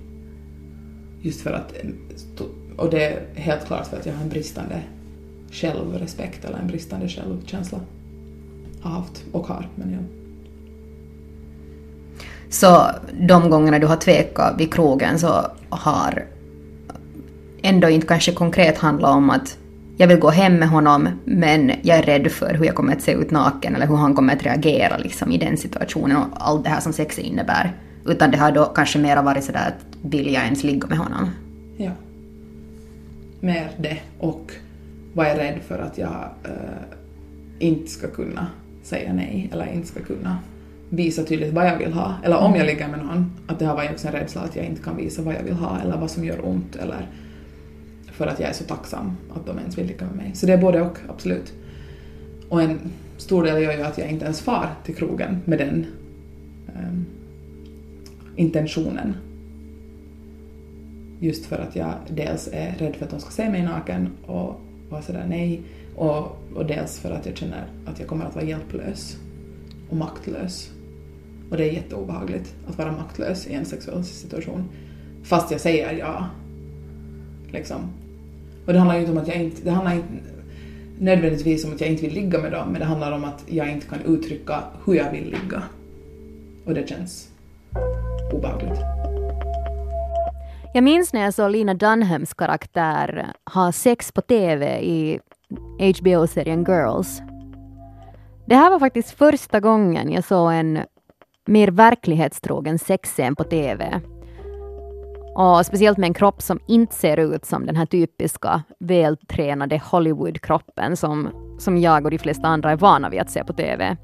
Just 1.22 1.42
för 1.42 1.52
att, 1.52 1.74
eh, 1.84 2.46
och 2.78 2.90
det 2.90 3.06
är 3.06 3.20
helt 3.36 3.66
klart 3.66 3.88
för 3.88 3.98
att 3.98 4.06
jag 4.06 4.14
har 4.14 4.24
en 4.24 4.30
bristande 4.30 4.82
självrespekt 5.52 6.46
eller 6.46 6.58
en 6.58 6.68
bristande 6.68 7.08
självkänsla. 7.08 7.80
Har 8.88 9.00
haft 9.00 9.24
och 9.32 9.48
har, 9.48 9.70
men 9.76 9.92
ja. 9.92 10.00
Så 12.50 12.88
de 13.28 13.50
gångerna 13.50 13.80
du 13.80 13.88
har 13.88 13.96
tvekat 13.96 14.54
vid 14.58 14.74
krogen 14.74 15.20
så 15.20 15.46
har 15.70 16.26
ändå 17.62 17.90
inte 17.90 18.08
kanske 18.08 18.32
konkret 18.32 18.78
handlat 18.78 19.16
om 19.16 19.30
att 19.30 19.58
jag 19.98 20.08
vill 20.08 20.20
gå 20.20 20.30
hem 20.30 20.56
med 20.56 20.70
honom 20.70 21.10
men 21.26 21.72
jag 21.82 21.98
är 21.98 22.04
rädd 22.04 22.32
för 22.32 22.54
hur 22.54 22.66
jag 22.66 22.76
kommer 22.76 22.96
att 22.96 23.02
se 23.02 23.12
ut 23.12 23.32
naken 23.32 23.76
eller 23.76 23.88
hur 23.88 23.96
han 23.96 24.16
kommer 24.16 24.36
att 24.36 24.44
reagera 24.44 24.98
liksom, 24.98 25.32
i 25.32 25.38
den 25.38 25.58
situationen 25.58 26.18
och 26.18 26.28
allt 26.34 26.64
det 26.64 26.70
här 26.70 26.80
som 26.80 26.94
sex 26.94 27.20
innebär. 27.20 27.76
Utan 28.06 28.32
det 28.32 28.38
har 28.38 28.52
då 28.52 28.66
kanske 28.66 29.00
mera 29.00 29.22
varit 29.22 29.44
sådär 29.44 29.68
att 29.68 30.12
vill 30.12 30.34
jag 30.34 30.44
ens 30.44 30.64
ligga 30.64 30.88
med 30.88 30.98
honom? 30.98 31.30
Ja. 31.78 31.92
Mer 33.40 33.70
det 33.78 33.98
och 34.20 34.52
var 35.14 35.26
jag 35.26 35.38
rädd 35.38 35.60
för 35.68 35.80
att 35.80 35.98
jag 35.98 36.30
äh, 36.44 36.98
inte 37.60 37.92
ska 37.92 38.08
kunna 38.08 38.48
säga 38.88 39.14
nej 39.14 39.50
eller 39.52 39.74
inte 39.74 39.88
ska 39.88 40.00
kunna 40.00 40.38
visa 40.90 41.24
tydligt 41.24 41.54
vad 41.54 41.68
jag 41.68 41.78
vill 41.78 41.94
ha. 41.94 42.16
Eller 42.24 42.38
om 42.38 42.56
jag 42.56 42.66
ligger 42.66 42.88
med 42.88 43.00
någon, 43.00 43.32
att 43.48 43.60
det 43.60 43.66
har 43.66 43.76
varit 43.76 43.92
också 43.92 44.08
en 44.08 44.14
rädsla 44.14 44.42
att 44.42 44.56
jag 44.56 44.66
inte 44.66 44.82
kan 44.82 44.98
visa 44.98 45.22
vad 45.22 45.36
jag 45.36 45.44
vill 45.44 45.54
ha 45.54 45.80
eller 45.82 45.98
vad 45.98 46.12
som 46.12 46.26
gör 46.26 46.48
ont 46.48 46.76
eller 46.76 47.08
för 48.12 48.28
att 48.28 48.40
jag 48.40 48.50
är 48.50 48.54
så 48.54 48.64
tacksam 48.64 49.18
att 49.36 49.46
de 49.46 49.58
ens 49.60 49.78
vill 49.78 49.88
ligga 49.88 50.06
med 50.06 50.16
mig. 50.16 50.32
Så 50.34 50.46
det 50.46 50.54
är 50.54 50.58
både 50.58 50.82
och, 50.82 50.98
absolut. 51.10 51.54
Och 52.50 52.62
en 52.62 52.80
stor 53.18 53.44
del 53.44 53.64
gör 53.64 53.74
ju 53.74 53.82
att 53.82 53.98
jag 53.98 54.10
inte 54.10 54.26
ens 54.26 54.42
far 54.42 54.70
till 54.86 54.96
krogen 54.96 55.42
med 55.46 55.58
den 55.60 55.86
um, 56.68 57.06
intentionen. 58.36 59.16
Just 61.20 61.46
för 61.46 61.58
att 61.58 61.76
jag 61.76 61.94
dels 62.10 62.50
är 62.54 62.76
rädd 62.80 62.96
för 62.96 63.06
att 63.06 63.12
de 63.12 63.20
ska 63.20 63.32
se 63.32 63.50
mig 63.50 63.64
naken 63.64 64.10
och 64.26 64.62
vara 64.90 65.02
sådär 65.02 65.26
nej, 65.30 65.62
och, 65.98 66.38
och 66.56 66.66
dels 66.66 67.00
för 67.00 67.12
att 67.12 67.26
jag 67.26 67.38
känner 67.38 67.66
att 67.86 68.00
jag 68.00 68.08
kommer 68.08 68.26
att 68.26 68.36
vara 68.36 68.46
hjälplös 68.46 69.18
och 69.90 69.96
maktlös. 69.96 70.70
Och 71.52 71.58
det 71.58 71.64
är 71.70 71.72
jätteobehagligt 71.72 72.56
att 72.68 72.78
vara 72.78 72.92
maktlös 72.92 73.48
i 73.48 73.54
en 73.54 73.66
sexuell 73.66 74.04
situation. 74.04 74.70
Fast 75.24 75.52
jag 75.52 75.62
säger 75.62 75.94
ja. 75.94 76.30
Liksom. 77.52 77.82
Och 78.66 78.74
det 78.74 78.80
handlar 78.80 78.96
ju 78.96 79.02
inte 79.02 79.12
om 79.12 79.18
att 79.18 79.28
jag 79.28 79.38
inte, 79.38 79.62
det 79.64 79.72
handlar 79.72 79.94
inte 79.94 80.08
nödvändigtvis 81.00 81.66
om 81.66 81.74
att 81.74 81.82
jag 81.82 81.90
inte 81.90 82.02
vill 82.02 82.14
ligga 82.14 82.40
med 82.40 82.52
dem, 82.52 82.70
men 82.72 82.80
det 82.80 82.86
handlar 82.86 83.12
om 83.12 83.24
att 83.24 83.44
jag 83.48 83.72
inte 83.72 83.88
kan 83.88 84.02
uttrycka 84.02 84.64
hur 84.86 84.94
jag 84.94 85.12
vill 85.12 85.26
ligga. 85.26 85.64
Och 86.66 86.74
det 86.74 86.90
känns 86.90 87.30
obehagligt. 88.34 88.80
Jag 90.74 90.84
minns 90.84 91.14
när 91.14 91.22
jag 91.22 91.34
såg 91.34 91.52
Lina 91.52 91.74
Dunhams 91.74 92.34
karaktär 92.34 93.28
ha 93.54 93.72
sex 93.72 94.12
på 94.12 94.22
TV 94.22 94.80
i 94.82 95.20
HBO-serien 95.80 96.64
Girls. 96.64 97.22
Det 98.46 98.56
här 98.56 98.70
var 98.70 98.80
faktiskt 98.80 99.12
första 99.12 99.60
gången 99.60 100.12
jag 100.12 100.24
såg 100.24 100.54
en 100.54 100.80
mer 101.46 101.68
verklighetstrogen 101.68 102.80
sexscen 102.80 103.36
på 103.36 103.44
TV. 103.44 104.02
Och 105.36 105.66
speciellt 105.66 105.98
med 105.98 106.08
en 106.08 106.14
kropp 106.14 106.42
som 106.42 106.60
inte 106.68 106.96
ser 106.96 107.18
ut 107.18 107.46
som 107.46 107.66
den 107.66 107.76
här 107.76 107.86
typiska 107.86 108.64
vältränade 108.80 109.82
Hollywood-kroppen 109.92 110.98
som, 110.98 111.30
som 111.60 111.78
jag 111.78 112.06
och 112.06 112.12
de 112.12 112.18
flesta 112.18 112.48
andra 112.48 112.72
är 112.72 112.76
vana 112.76 113.10
vid 113.10 113.22
att 113.22 113.30
se 113.30 113.44
på 113.44 113.54
TV. 113.54 113.98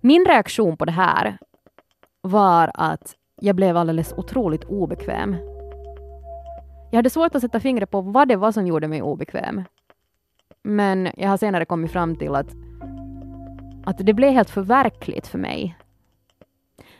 Min 0.00 0.26
reaktion 0.26 0.76
på 0.76 0.84
det 0.84 0.92
här 0.92 1.38
var 2.20 2.70
att 2.74 3.14
jag 3.40 3.56
blev 3.56 3.76
alldeles 3.76 4.12
otroligt 4.16 4.64
obekväm. 4.64 5.36
Jag 6.90 6.98
hade 6.98 7.10
svårt 7.10 7.34
att 7.34 7.42
sätta 7.42 7.60
fingret 7.60 7.90
på 7.90 8.00
vad 8.00 8.28
det 8.28 8.36
var 8.36 8.52
som 8.52 8.66
gjorde 8.66 8.88
mig 8.88 9.02
obekväm. 9.02 9.64
Men 10.62 11.08
jag 11.16 11.28
har 11.28 11.36
senare 11.36 11.64
kommit 11.64 11.92
fram 11.92 12.16
till 12.16 12.34
att, 12.34 12.48
att 13.84 13.98
det 13.98 14.14
blev 14.14 14.32
helt 14.32 14.50
förverkligt 14.50 15.26
för 15.26 15.38
mig. 15.38 15.76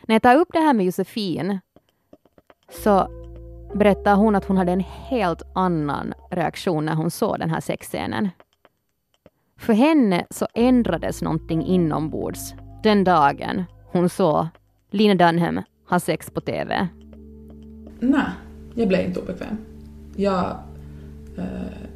När 0.07 0.15
jag 0.15 0.21
tar 0.21 0.35
upp 0.35 0.49
det 0.53 0.59
här 0.59 0.73
med 0.73 0.85
Josefin 0.85 1.59
så 2.69 3.07
berättar 3.73 4.15
hon 4.15 4.35
att 4.35 4.45
hon 4.45 4.57
hade 4.57 4.71
en 4.71 4.79
helt 4.79 5.41
annan 5.55 6.13
reaktion 6.29 6.85
när 6.85 6.95
hon 6.95 7.11
såg 7.11 7.39
den 7.39 7.49
här 7.49 7.61
sexscenen. 7.61 8.29
För 9.57 9.73
henne 9.73 10.25
så 10.29 10.47
ändrades 10.53 11.21
någonting 11.21 11.65
inombords 11.65 12.53
den 12.83 13.03
dagen 13.03 13.63
hon 13.91 14.09
såg 14.09 14.47
Lina 14.91 15.15
Dunham 15.15 15.61
ha 15.89 15.99
sex 15.99 16.29
på 16.29 16.41
TV. 16.41 16.87
Nej, 17.99 18.21
jag 18.75 18.87
blev 18.87 19.05
inte 19.05 19.19
obekväm. 19.19 19.57
Jag, 20.15 20.57
Eh, 21.37 21.43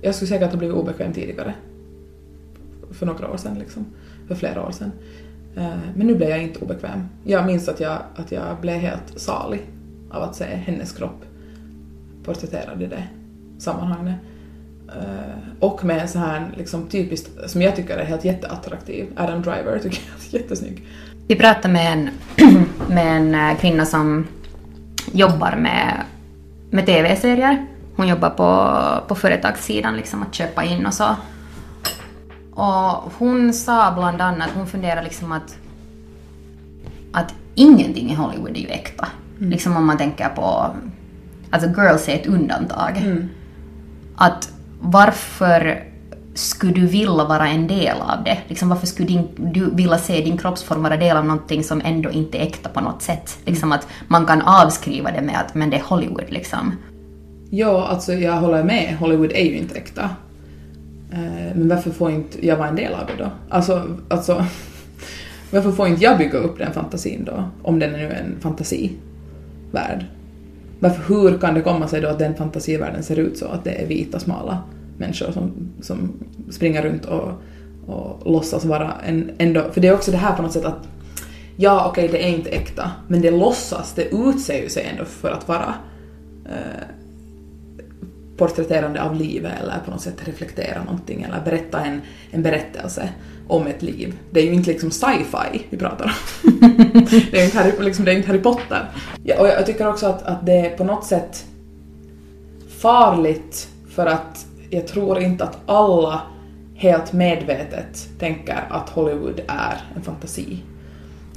jag 0.02 0.16
skulle 0.16 0.30
säkert 0.30 0.52
ha 0.52 0.58
blivit 0.58 0.78
obekväm 0.78 1.14
tidigare. 1.14 1.54
För 2.92 3.06
några 3.06 3.32
år 3.32 3.38
sedan, 3.38 3.60
liksom. 3.60 3.86
För 4.28 4.36
flera 4.36 4.68
år 4.68 4.72
sedan. 4.72 4.92
Eh, 5.56 5.78
men 5.96 6.08
nu 6.08 6.16
blev 6.16 6.30
jag 6.30 6.44
inte 6.44 6.60
obekväm. 6.60 7.06
Jag 7.24 7.46
minns 7.46 7.70
att 7.70 7.80
jag, 7.80 7.98
att 8.16 8.32
jag 8.32 8.58
blev 8.62 8.78
helt 8.78 9.20
salig 9.20 9.62
av 10.12 10.24
att 10.24 10.36
se 10.36 10.46
hennes 10.46 10.92
kropp 10.92 11.26
porträtterad 12.24 12.82
i 12.82 12.86
det 12.86 13.04
sammanhanget. 13.58 14.16
Eh, 14.88 15.60
och 15.60 15.86
med 15.86 16.02
en 16.02 16.08
sån 16.08 16.22
här 16.22 16.52
liksom 16.58 16.88
typiskt, 16.88 17.50
som 17.50 17.62
jag 17.62 17.76
tycker 17.76 17.98
är 17.98 18.06
helt 18.06 18.26
jätteattraktiv, 18.26 19.08
Adam 19.16 19.42
Driver 19.42 19.80
tycker 19.80 20.00
jag 20.08 20.34
är 20.34 20.40
jättesnygg. 20.42 20.88
Vi 21.28 21.36
pratade 21.36 21.74
med 21.74 21.94
en, 21.94 22.10
med 22.90 23.18
en 23.18 23.56
kvinna 23.56 23.86
som 23.86 24.28
jobbar 25.14 25.56
med, 25.56 26.04
med 26.70 26.86
TV-serier. 26.86 27.66
Hon 27.96 28.08
jobbar 28.08 28.30
på, 28.30 29.08
på 29.08 29.16
företagssidan, 29.16 29.98
liksom 29.98 30.24
att 30.24 30.34
köpa 30.34 30.64
in 30.64 30.86
och 30.86 30.94
så. 30.94 31.16
Och 32.54 33.14
hon 33.18 33.54
sa 33.54 33.92
bland 33.92 34.22
annat, 34.22 34.50
hon 34.56 34.68
funderar 34.68 35.04
liksom 35.04 35.32
att, 35.32 35.58
att 37.12 37.34
ingenting 37.56 38.12
i 38.12 38.16
Hollywood 38.16 38.58
är 38.58 38.62
ju 38.62 38.68
äkta. 38.68 39.08
Mm. 39.38 39.50
Liksom 39.50 39.78
om 39.78 39.86
man 39.86 39.98
tänker 39.98 40.30
på... 40.30 40.76
Alltså 41.50 41.70
Girls 41.70 42.10
är 42.10 42.16
ett 42.16 42.28
undantag. 42.28 42.98
Mm. 42.98 43.30
att 44.16 44.50
varför 44.80 45.84
skulle 46.34 46.74
du 46.74 46.88
vilja 46.88 47.24
vara 47.24 47.48
en 47.48 47.68
del 47.68 47.98
av 48.02 48.24
det? 48.24 48.38
Liksom 48.48 48.70
varför 48.70 48.88
skulle 48.88 49.08
din, 49.08 49.28
du 49.38 49.76
vilja 49.76 49.98
se 49.98 50.22
din 50.22 50.38
kroppsform 50.38 50.84
vara 50.84 50.98
del 50.98 51.18
av 51.18 51.26
någonting 51.26 51.64
som 51.64 51.82
ändå 51.86 52.12
inte 52.12 52.38
är 52.38 52.42
äkta 52.42 52.70
på 52.70 52.82
något 52.82 53.02
sätt? 53.02 53.38
Liksom 53.46 53.72
att 53.72 53.88
man 54.08 54.26
kan 54.26 54.42
avskriva 54.42 55.12
det 55.12 55.22
med 55.22 55.40
att 55.40 55.56
men 55.56 55.70
det 55.70 55.78
är 55.78 55.84
Hollywood 55.84 56.30
liksom. 56.30 56.76
Ja, 57.50 57.88
alltså 57.88 58.14
jag 58.14 58.34
håller 58.34 58.64
med. 58.64 58.98
Hollywood 59.00 59.32
är 59.32 59.46
ju 59.46 59.58
inte 59.58 59.76
äkta. 59.76 60.10
Eh, 61.12 61.56
men 61.56 61.70
varför 61.70 61.92
får 61.92 62.12
inte 62.12 62.48
jag 62.48 62.58
vara 62.58 62.68
en 62.68 62.76
del 62.76 62.94
av 62.94 63.08
det 63.08 63.24
då? 63.24 63.30
Alltså, 63.50 63.98
alltså 64.08 64.46
varför 65.52 65.72
får 65.72 65.88
inte 65.88 66.04
jag 66.04 66.18
bygga 66.18 66.38
upp 66.38 66.58
den 66.58 66.74
fantasin 66.74 67.24
då? 67.26 67.44
Om 67.62 67.80
den 67.80 67.96
är 67.96 67.98
nu 67.98 68.12
en 68.12 68.36
fantasivärld. 68.40 70.06
Varför, 70.80 71.14
hur 71.14 71.38
kan 71.38 71.54
det 71.54 71.62
komma 71.62 71.88
sig 71.88 72.02
då 72.02 72.08
att 72.08 72.20
den 72.20 72.36
fantasivärlden 72.36 73.04
ser 73.04 73.20
ut 73.20 73.38
så 73.38 73.46
att 73.46 73.64
det 73.64 73.82
är 73.82 73.88
vita, 73.88 74.20
smala 74.20 74.64
människor 74.98 75.32
som, 75.32 75.52
som 75.82 76.12
springer 76.50 76.82
runt 76.82 77.06
och, 77.06 77.32
och 77.88 78.32
låtsas 78.32 78.66
vara 78.66 78.94
en 79.06 79.32
ändå... 79.38 79.64
För 79.72 79.82
det 79.82 79.88
är 79.88 79.94
också 79.94 80.12
det 80.12 80.18
här 80.18 80.36
på 80.36 80.42
något 80.42 80.54
sätt 80.54 80.66
att 80.66 80.88
ja, 81.56 81.88
okej, 81.90 82.08
det 82.08 82.24
är 82.24 82.30
inte 82.30 82.50
äkta, 82.50 82.92
men 83.08 83.22
det 83.22 83.32
låtsas, 83.32 83.94
det 83.94 84.06
utser 84.06 84.62
ju 84.64 84.70
sig 84.70 84.88
ändå 84.92 85.06
för 85.06 85.32
att 85.32 85.48
vara 85.48 85.74
eh, 86.46 86.84
porträtterande 88.38 89.04
av 89.04 89.16
livet 89.16 89.54
eller 89.62 89.80
på 89.86 89.92
något 89.92 90.02
sätt 90.02 90.28
reflektera 90.28 90.84
någonting 90.84 91.24
eller 91.24 91.42
berätta 91.46 91.80
en, 91.80 92.02
en 92.32 92.44
berättelse 92.44 93.10
om 93.48 93.68
ett 93.68 93.82
liv. 93.82 94.18
Det 94.32 94.40
är 94.40 94.44
ju 94.44 94.54
inte 94.54 94.70
liksom 94.70 94.92
sci-fi 94.92 95.66
vi 95.70 95.78
pratar 95.78 96.06
om. 96.06 96.52
det 97.12 97.34
är 97.34 97.40
ju 97.40 97.46
inte 97.46 97.58
Harry, 97.58 97.72
liksom, 97.80 98.06
det 98.06 98.12
är 98.12 98.16
inte 98.16 98.28
Harry 98.28 98.42
Potter. 98.42 98.90
Ja, 99.24 99.40
och 99.40 99.48
jag 99.48 99.66
tycker 99.66 99.88
också 99.88 100.06
att, 100.06 100.24
att 100.24 100.46
det 100.46 100.54
är 100.54 100.78
på 100.78 100.84
något 100.84 101.06
sätt 101.06 101.46
farligt 102.78 103.68
för 103.90 104.06
att 104.06 104.46
jag 104.70 104.88
tror 104.88 105.20
inte 105.20 105.44
att 105.44 105.58
alla 105.66 106.22
helt 106.76 107.14
medvetet 107.14 108.10
tänker 108.20 108.64
att 108.70 108.90
Hollywood 108.90 109.42
är 109.48 109.82
en 109.96 110.02
fantasi. 110.02 110.64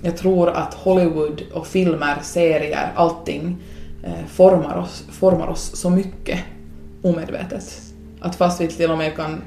Jag 0.03 0.17
tror 0.17 0.49
att 0.49 0.75
Hollywood 0.75 1.43
och 1.53 1.67
filmer, 1.67 2.19
serier, 2.23 2.93
allting 2.95 3.57
eh, 4.03 4.27
formar, 4.29 4.77
oss, 4.77 5.05
formar 5.11 5.49
oss 5.49 5.77
så 5.77 5.91
mycket 5.91 6.39
omedvetet. 7.03 7.83
Att 8.21 8.37
fast 8.37 8.61
vi 8.61 8.69
till 8.69 8.91
och 8.91 8.99
med 8.99 9.17
kan, 9.17 9.43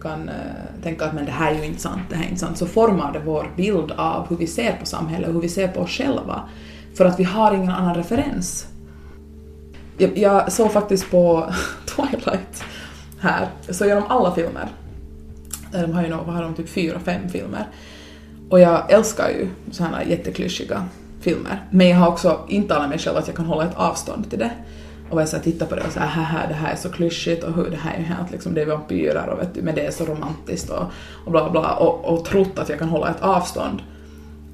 kan 0.00 0.28
uh, 0.28 0.82
tänka 0.82 1.04
att 1.04 1.14
men 1.14 1.24
det 1.24 1.32
här 1.32 1.52
är 1.52 1.58
ju 1.58 1.64
inte 1.64 1.80
sant, 1.80 2.02
det 2.10 2.16
här 2.16 2.24
är 2.24 2.28
inte 2.28 2.40
sant, 2.40 2.58
så 2.58 2.66
formar 2.66 3.12
det 3.12 3.18
vår 3.24 3.50
bild 3.56 3.92
av 3.92 4.28
hur 4.28 4.36
vi 4.36 4.46
ser 4.46 4.72
på 4.72 4.86
samhället 4.86 5.28
och 5.28 5.34
hur 5.34 5.40
vi 5.40 5.48
ser 5.48 5.68
på 5.68 5.80
oss 5.80 5.90
själva. 5.90 6.48
För 6.94 7.04
att 7.04 7.20
vi 7.20 7.24
har 7.24 7.54
ingen 7.54 7.70
annan 7.70 7.94
referens. 7.94 8.66
Jag, 9.98 10.18
jag 10.18 10.52
såg 10.52 10.72
faktiskt 10.72 11.10
på 11.10 11.52
Twilight 11.86 12.64
här, 13.20 13.48
jag 13.66 13.76
såg 13.76 13.86
igenom 13.86 14.04
alla 14.08 14.34
filmer. 14.34 14.68
Eh, 15.74 15.80
de 15.80 15.92
har 15.92 16.02
ju 16.02 16.08
nog, 16.08 16.20
vad 16.26 16.34
har 16.34 16.42
de, 16.42 16.54
typ 16.54 16.68
fyra, 16.68 17.00
fem 17.00 17.28
filmer. 17.28 17.66
Och 18.50 18.60
jag 18.60 18.92
älskar 18.92 19.28
ju 19.28 19.48
sådana 19.70 20.04
jätteklyschiga 20.04 20.84
filmer. 21.20 21.62
Men 21.70 21.88
jag 21.88 21.96
har 21.96 22.08
också 22.08 22.40
intalat 22.48 22.88
mig 22.88 22.98
själv 22.98 23.16
att 23.16 23.26
jag 23.26 23.36
kan 23.36 23.46
hålla 23.46 23.64
ett 23.64 23.76
avstånd 23.76 24.30
till 24.30 24.38
det. 24.38 24.50
Och 25.10 25.20
jag 25.20 25.28
så 25.28 25.38
tittar 25.38 25.66
på 25.66 25.74
det 25.74 25.82
och 25.82 25.92
säger 25.92 26.06
här, 26.06 26.48
det 26.48 26.54
här 26.54 26.72
är 26.72 26.76
så 26.76 26.88
klyschigt 26.88 27.44
och 27.44 27.54
hur 27.54 27.70
det 27.70 27.76
här 27.76 27.94
är 27.94 28.02
helt 28.02 28.30
liksom, 28.30 28.54
det 28.54 28.62
är 28.62 28.66
vampyrer 28.66 29.28
och 29.28 29.40
vet 29.40 29.54
du, 29.54 29.62
men 29.62 29.74
det 29.74 29.86
är 29.86 29.90
så 29.90 30.04
romantiskt 30.04 30.70
och, 30.70 30.84
och 31.24 31.30
bla 31.30 31.50
bla 31.50 31.74
och, 31.74 32.04
och 32.04 32.24
trott 32.24 32.58
att 32.58 32.68
jag 32.68 32.78
kan 32.78 32.88
hålla 32.88 33.10
ett 33.10 33.22
avstånd. 33.22 33.82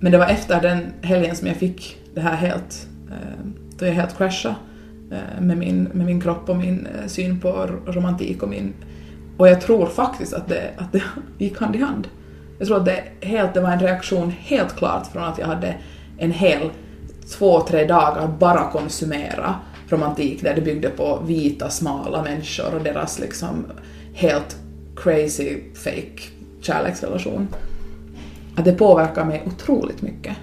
Men 0.00 0.12
det 0.12 0.18
var 0.18 0.26
efter 0.26 0.60
den 0.60 0.92
helgen 1.02 1.36
som 1.36 1.46
jag 1.46 1.56
fick 1.56 1.96
det 2.14 2.20
här 2.20 2.36
helt, 2.36 2.88
eh, 3.10 3.46
då 3.78 3.86
jag 3.86 3.92
helt 3.92 4.16
crashade 4.16 4.54
eh, 5.10 5.42
med, 5.42 5.58
min, 5.58 5.82
med 5.82 6.06
min 6.06 6.20
kropp 6.20 6.48
och 6.48 6.56
min 6.56 6.86
eh, 6.86 7.06
syn 7.06 7.40
på 7.40 7.68
romantik 7.86 8.42
och 8.42 8.48
min... 8.48 8.74
Och 9.36 9.48
jag 9.48 9.60
tror 9.60 9.86
faktiskt 9.86 10.34
att 10.34 10.48
det, 10.48 10.70
att 10.78 10.92
det 10.92 11.02
gick 11.38 11.58
hand 11.58 11.76
i 11.76 11.78
hand. 11.78 12.08
Jag 12.58 12.68
tror 12.68 12.76
att 12.76 12.84
det, 12.84 13.02
helt, 13.20 13.54
det 13.54 13.60
var 13.60 13.70
en 13.70 13.80
reaktion 13.80 14.30
helt 14.30 14.76
klart 14.76 15.06
från 15.06 15.24
att 15.24 15.38
jag 15.38 15.46
hade 15.46 15.74
en 16.18 16.32
hel 16.32 16.70
två, 17.38 17.60
tre 17.60 17.84
dagar 17.84 18.28
bara 18.38 18.70
konsumera 18.70 19.54
romantik 19.92 20.42
där 20.42 20.55
det 20.55 20.61
byggde 20.61 20.90
på 20.90 21.22
vita, 21.26 21.70
smala 21.70 22.22
människor 22.22 22.74
och 22.74 22.85
deras 22.85 23.18
liksom 23.18 23.64
helt 24.14 24.57
crazy, 24.96 25.61
fake 25.74 26.22
kärleksrelation. 26.61 27.48
Att 28.57 28.64
det 28.64 28.72
påverkar 28.72 29.24
mig 29.24 29.42
otroligt 29.46 30.03
mycket. 30.03 30.37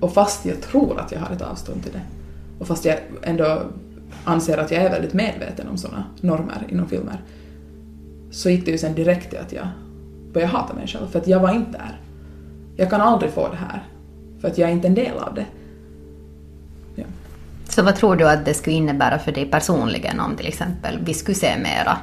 Och 0.00 0.12
fast 0.12 0.46
jag 0.46 0.60
tror 0.60 1.00
att 1.00 1.12
jag 1.12 1.20
har 1.20 1.34
ett 1.34 1.42
avstånd 1.42 1.82
till 1.82 1.92
det, 1.92 2.02
och 2.58 2.66
fast 2.66 2.84
jag 2.84 2.98
ändå 3.22 3.62
anser 4.24 4.58
att 4.58 4.70
jag 4.70 4.82
är 4.82 4.90
väldigt 4.90 5.12
medveten 5.12 5.68
om 5.68 5.76
sådana 5.76 6.04
normer 6.20 6.66
inom 6.68 6.88
filmer, 6.88 7.20
så 8.30 8.50
gick 8.50 8.64
det 8.64 8.70
ju 8.70 8.78
sen 8.78 8.94
direkt 8.94 9.30
till 9.30 9.38
att 9.38 9.52
jag 9.52 9.66
började 10.32 10.52
hata 10.52 10.74
mig 10.74 10.86
själv, 10.86 11.06
för 11.06 11.18
att 11.18 11.26
jag 11.26 11.40
var 11.40 11.54
inte 11.54 11.70
där. 11.70 12.00
Jag 12.76 12.90
kan 12.90 13.00
aldrig 13.00 13.32
få 13.32 13.48
det 13.48 13.56
här, 13.56 13.82
för 14.40 14.48
att 14.48 14.58
jag 14.58 14.68
är 14.68 14.72
inte 14.72 14.88
en 14.88 14.94
del 14.94 15.18
av 15.18 15.34
det. 15.34 15.46
Så 17.74 17.82
vad 17.82 17.96
tror 17.96 18.16
du 18.16 18.28
att 18.28 18.44
det 18.44 18.54
skulle 18.54 18.76
innebära 18.76 19.18
för 19.18 19.32
dig 19.32 19.46
personligen 19.46 20.20
om 20.20 20.36
till 20.36 20.46
exempel 20.46 20.98
vi 21.04 21.14
skulle 21.14 21.34
se 21.34 21.58
mera 21.58 21.98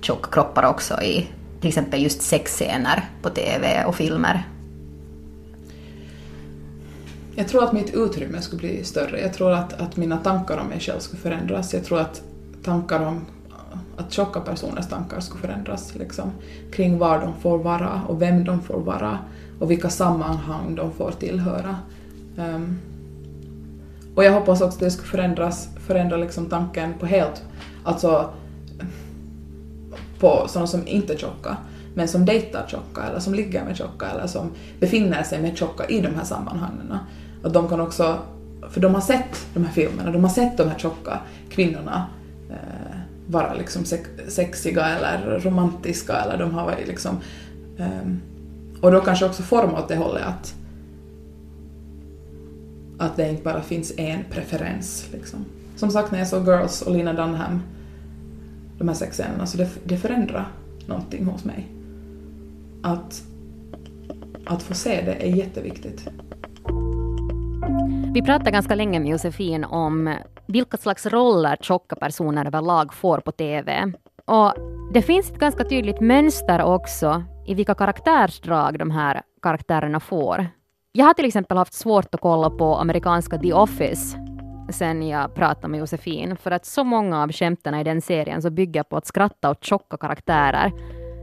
tjocka 0.00 0.30
kroppar 0.30 0.62
också 0.62 1.02
i 1.02 1.28
till 1.60 1.68
exempel 1.68 2.02
just 2.02 2.22
sexscener 2.22 3.04
på 3.22 3.30
TV 3.30 3.84
och 3.84 3.94
filmer? 3.94 4.48
Jag 7.34 7.48
tror 7.48 7.64
att 7.64 7.72
mitt 7.72 7.94
utrymme 7.94 8.40
skulle 8.40 8.58
bli 8.58 8.84
större. 8.84 9.20
Jag 9.20 9.34
tror 9.34 9.52
att, 9.52 9.80
att 9.80 9.96
mina 9.96 10.16
tankar 10.16 10.58
om 10.58 10.66
mig 10.66 10.80
själv 10.80 10.98
skulle 10.98 11.22
förändras. 11.22 11.74
Jag 11.74 11.84
tror 11.84 12.00
att 12.00 12.22
tankar 12.62 13.06
om 13.06 13.26
att 13.96 14.12
tjocka 14.12 14.40
personers 14.40 14.88
tankar 14.88 15.20
skulle 15.20 15.40
förändras 15.40 15.94
liksom, 15.94 16.32
kring 16.72 16.98
var 16.98 17.20
de 17.20 17.40
får 17.40 17.58
vara 17.58 18.02
och 18.08 18.22
vem 18.22 18.44
de 18.44 18.62
får 18.62 18.80
vara 18.80 19.18
och 19.60 19.70
vilka 19.70 19.90
sammanhang 19.90 20.74
de 20.74 20.92
får 20.92 21.10
tillhöra. 21.10 21.76
Um, 22.36 22.78
och 24.14 24.24
jag 24.24 24.32
hoppas 24.32 24.60
också 24.60 24.76
att 24.76 24.80
det 24.80 24.90
skulle 24.90 25.08
förändras, 25.08 25.68
förändra 25.86 26.16
liksom 26.16 26.46
tanken 26.46 26.94
på 27.00 27.06
helt, 27.06 27.42
alltså 27.84 28.30
på 30.18 30.44
sådana 30.48 30.66
som 30.66 30.86
inte 30.86 31.12
är 31.12 31.16
tjocka, 31.16 31.56
men 31.94 32.08
som 32.08 32.24
dejtar 32.24 32.66
tjocka 32.68 33.02
eller 33.02 33.20
som 33.20 33.34
ligger 33.34 33.64
med 33.64 33.76
tjocka 33.76 34.06
eller 34.06 34.26
som 34.26 34.50
befinner 34.80 35.22
sig 35.22 35.42
med 35.42 35.58
tjocka 35.58 35.84
i 35.84 36.00
de 36.00 36.14
här 36.14 36.24
sammanhangen. 36.24 36.98
Att 37.42 37.52
de 37.52 37.68
kan 37.68 37.80
också, 37.80 38.18
för 38.70 38.80
de 38.80 38.94
har 38.94 39.00
sett 39.00 39.46
de 39.54 39.64
här 39.64 39.72
filmerna, 39.72 40.10
de 40.10 40.24
har 40.24 40.30
sett 40.30 40.56
de 40.56 40.68
här 40.68 40.78
tjocka 40.78 41.20
kvinnorna 41.50 42.06
eh, 42.50 42.96
vara 43.26 43.54
liksom 43.54 43.84
sexiga 44.28 44.86
eller 44.86 45.40
romantiska 45.40 46.16
eller 46.16 46.38
de 46.38 46.54
har 46.54 46.64
varit 46.64 46.88
liksom 46.88 47.20
eh, 47.78 48.12
och 48.80 48.92
då 48.92 49.00
kanske 49.00 49.24
också 49.24 49.42
forma 49.42 49.78
åt 49.78 49.88
det 49.88 49.96
hållet 49.96 50.26
att 50.26 50.54
att 53.02 53.16
det 53.16 53.30
inte 53.30 53.42
bara 53.42 53.62
finns 53.62 53.92
en 53.96 54.24
preferens. 54.30 55.08
Liksom. 55.12 55.44
Som 55.76 55.90
sagt, 55.90 56.12
när 56.12 56.18
jag 56.18 56.28
såg 56.28 56.46
Girls 56.46 56.82
och 56.82 56.92
Lina 56.92 57.12
Dunham, 57.12 57.62
de 58.78 58.88
här 58.88 58.94
sex 58.94 59.16
scenerna, 59.16 59.46
så 59.46 59.58
det, 59.58 59.68
det 59.84 59.96
förändrar 59.96 60.48
någonting 60.86 61.26
hos 61.26 61.44
mig. 61.44 61.66
Att, 62.82 63.22
att 64.46 64.62
få 64.62 64.74
se 64.74 65.02
det 65.04 65.26
är 65.26 65.36
jätteviktigt. 65.36 66.08
Vi 68.14 68.22
pratade 68.22 68.50
ganska 68.50 68.74
länge 68.74 69.00
med 69.00 69.10
Josefin 69.10 69.64
om 69.64 70.14
vilka 70.46 70.76
slags 70.76 71.06
roller 71.06 71.56
tjocka 71.60 71.96
personer 71.96 72.46
överlag 72.46 72.94
får 72.94 73.18
på 73.18 73.32
TV. 73.32 73.92
Och 74.24 74.54
det 74.94 75.02
finns 75.02 75.30
ett 75.30 75.38
ganska 75.38 75.64
tydligt 75.64 76.00
mönster 76.00 76.62
också 76.62 77.24
i 77.46 77.54
vilka 77.54 77.74
karaktärsdrag 77.74 78.78
de 78.78 78.90
här 78.90 79.22
karaktärerna 79.42 80.00
får. 80.00 80.46
Jag 80.94 81.04
har 81.06 81.14
till 81.14 81.24
exempel 81.24 81.56
haft 81.56 81.74
svårt 81.74 82.14
att 82.14 82.20
kolla 82.20 82.50
på 82.50 82.76
amerikanska 82.76 83.38
The 83.38 83.52
Office 83.52 84.18
sen 84.70 85.08
jag 85.08 85.34
pratade 85.34 85.68
med 85.68 85.80
Josefin, 85.80 86.36
för 86.36 86.50
att 86.50 86.66
så 86.66 86.84
många 86.84 87.22
av 87.22 87.32
skämten 87.32 87.74
i 87.74 87.84
den 87.84 88.02
serien 88.02 88.42
så 88.42 88.50
bygger 88.50 88.82
på 88.82 88.96
att 88.96 89.06
skratta 89.06 89.50
åt 89.50 89.64
tjocka 89.64 89.96
karaktärer 89.96 90.72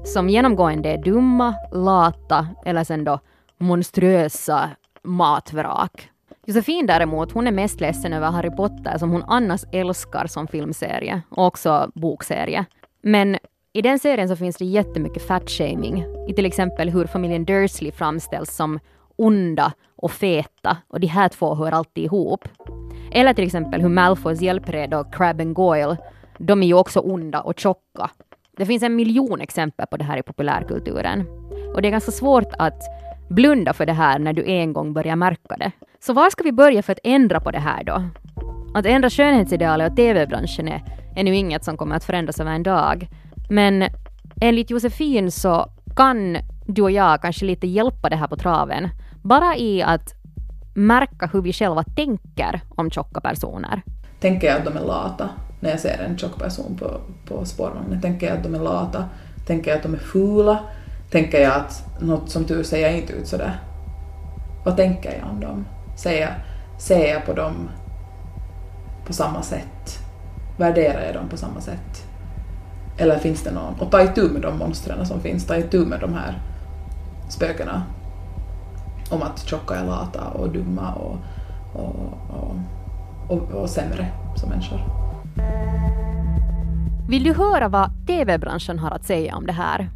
som 0.05 0.29
genomgående 0.29 0.89
är 0.89 0.97
dumma, 0.97 1.55
lata 1.71 2.47
eller 2.65 2.83
sen 2.83 3.03
då 3.03 3.19
monstruösa 3.57 4.69
matvrak. 5.03 6.09
Josefin 6.45 6.85
däremot, 6.85 7.31
hon 7.31 7.47
är 7.47 7.51
mest 7.51 7.81
ledsen 7.81 8.13
över 8.13 8.31
Harry 8.31 8.51
Potter 8.51 8.97
som 8.97 9.11
hon 9.11 9.23
annars 9.27 9.61
älskar 9.71 10.27
som 10.27 10.47
filmserie 10.47 11.21
och 11.29 11.45
också 11.45 11.91
bokserie. 11.95 12.65
Men 13.01 13.37
i 13.73 13.81
den 13.81 13.99
serien 13.99 14.29
så 14.29 14.35
finns 14.35 14.57
det 14.57 14.65
jättemycket 14.65 15.27
fatshaming 15.27 16.05
i 16.27 16.33
till 16.33 16.45
exempel 16.45 16.89
hur 16.89 17.05
familjen 17.05 17.45
Dursley 17.45 17.91
framställs 17.91 18.55
som 18.55 18.79
onda 19.19 19.73
och 19.95 20.11
feta 20.11 20.77
och 20.87 20.99
de 20.99 21.07
här 21.07 21.29
två 21.29 21.55
hör 21.55 21.71
alltid 21.71 22.03
ihop. 22.03 22.47
Eller 23.11 23.33
till 23.33 23.45
exempel 23.45 23.81
hur 23.81 23.89
Malfoys 23.89 24.41
hjälpredor 24.41 25.07
Crab 25.11 25.41
and 25.41 25.53
Goyle, 25.53 25.97
de 26.37 26.63
är 26.63 26.67
ju 26.67 26.73
också 26.73 26.99
onda 26.99 27.41
och 27.41 27.59
tjocka. 27.59 28.09
Det 28.57 28.65
finns 28.65 28.83
en 28.83 28.95
miljon 28.95 29.41
exempel 29.41 29.85
på 29.87 29.97
det 29.97 30.03
här 30.03 30.17
i 30.17 30.23
populärkulturen. 30.23 31.25
Och 31.75 31.81
det 31.81 31.87
är 31.87 31.91
ganska 31.91 32.11
svårt 32.11 32.53
att 32.59 32.81
blunda 33.29 33.73
för 33.73 33.85
det 33.85 33.93
här 33.93 34.19
när 34.19 34.33
du 34.33 34.43
en 34.45 34.73
gång 34.73 34.93
börjar 34.93 35.15
märka 35.15 35.55
det. 35.57 35.71
Så 35.99 36.13
var 36.13 36.29
ska 36.29 36.43
vi 36.43 36.51
börja 36.51 36.83
för 36.83 36.93
att 36.93 36.99
ändra 37.03 37.39
på 37.39 37.51
det 37.51 37.59
här 37.59 37.83
då? 37.83 38.03
Att 38.73 38.85
ändra 38.85 39.09
skönhetsidealet 39.09 39.91
och 39.91 39.95
TV-branschen 39.95 40.67
är, 40.67 40.83
är 41.15 41.23
nu 41.23 41.35
inget 41.35 41.63
som 41.63 41.77
kommer 41.77 41.95
att 41.95 42.03
förändras 42.03 42.39
över 42.39 42.51
en 42.51 42.63
dag. 42.63 43.07
Men 43.49 43.83
enligt 44.41 44.69
Josefin 44.69 45.31
så 45.31 45.65
kan 45.95 46.37
du 46.67 46.81
och 46.81 46.91
jag 46.91 47.21
kanske 47.21 47.45
lite 47.45 47.67
hjälpa 47.67 48.09
det 48.09 48.15
här 48.15 48.27
på 48.27 48.35
traven. 48.35 48.89
Bara 49.23 49.57
i 49.57 49.81
att 49.81 50.13
märka 50.73 51.29
hur 51.33 51.41
vi 51.41 51.53
själva 51.53 51.83
tänker 51.83 52.61
om 52.69 52.89
tjocka 52.89 53.21
personer. 53.21 53.81
Tänker 54.19 54.47
jag 54.47 54.57
att 54.57 54.65
de 54.65 54.77
är 54.77 54.85
lata 54.85 55.29
när 55.59 55.69
jag 55.69 55.79
ser 55.79 56.03
en 56.03 56.17
tjock 56.17 56.39
person 56.39 56.77
på, 56.79 57.01
på 57.27 57.45
spårvagnen? 57.45 58.01
Tänker 58.01 58.27
jag 58.27 58.37
att 58.37 58.43
de 58.43 58.55
är 58.55 58.59
lata? 58.59 59.05
Tänker 59.47 59.71
jag 59.71 59.77
att 59.77 59.83
de 59.83 59.93
är 59.93 59.97
fula? 59.97 60.59
Tänker 61.11 61.41
jag 61.41 61.53
att 61.53 62.01
något 62.01 62.29
som 62.29 62.45
tur 62.45 62.63
ser 62.63 62.81
jag 62.81 62.97
inte 62.97 63.13
ut 63.13 63.27
sådär? 63.27 63.59
Vad 64.65 64.77
tänker 64.77 65.17
jag 65.19 65.29
om 65.29 65.39
dem? 65.39 65.65
Ser 65.95 66.21
jag, 66.21 66.31
ser 66.77 67.13
jag 67.13 67.25
på 67.25 67.33
dem 67.33 67.69
på 69.05 69.13
samma 69.13 69.41
sätt? 69.41 69.99
Värderar 70.57 71.05
jag 71.05 71.13
dem 71.13 71.29
på 71.29 71.37
samma 71.37 71.61
sätt? 71.61 72.07
Eller 72.97 73.17
finns 73.17 73.43
det 73.43 73.51
någon? 73.51 73.79
Och 73.79 73.91
ta 73.91 74.01
itu 74.01 74.29
med 74.29 74.41
de 74.41 74.57
monstren 74.57 75.05
som 75.05 75.21
finns, 75.21 75.45
ta 75.45 75.57
itu 75.57 75.85
med 75.85 75.99
de 75.99 76.13
här 76.13 76.41
spökena 77.29 77.83
om 79.09 79.21
att 79.21 79.47
tjocka 79.47 79.75
är 79.75 79.85
lata 79.85 80.27
och 80.27 80.49
dumma 80.49 80.93
och, 80.93 81.17
och, 81.73 81.95
och, 82.29 82.55
och, 83.27 83.61
och 83.61 83.69
sämre 83.69 84.07
som 84.35 84.49
människor. 84.49 84.79
Vill 87.09 87.23
du 87.23 87.33
höra 87.33 87.67
vad 87.67 88.07
TV-branschen 88.07 88.79
har 88.79 88.91
att 88.91 89.03
säga 89.03 89.35
om 89.35 89.45
det 89.45 89.53
här? 89.53 89.89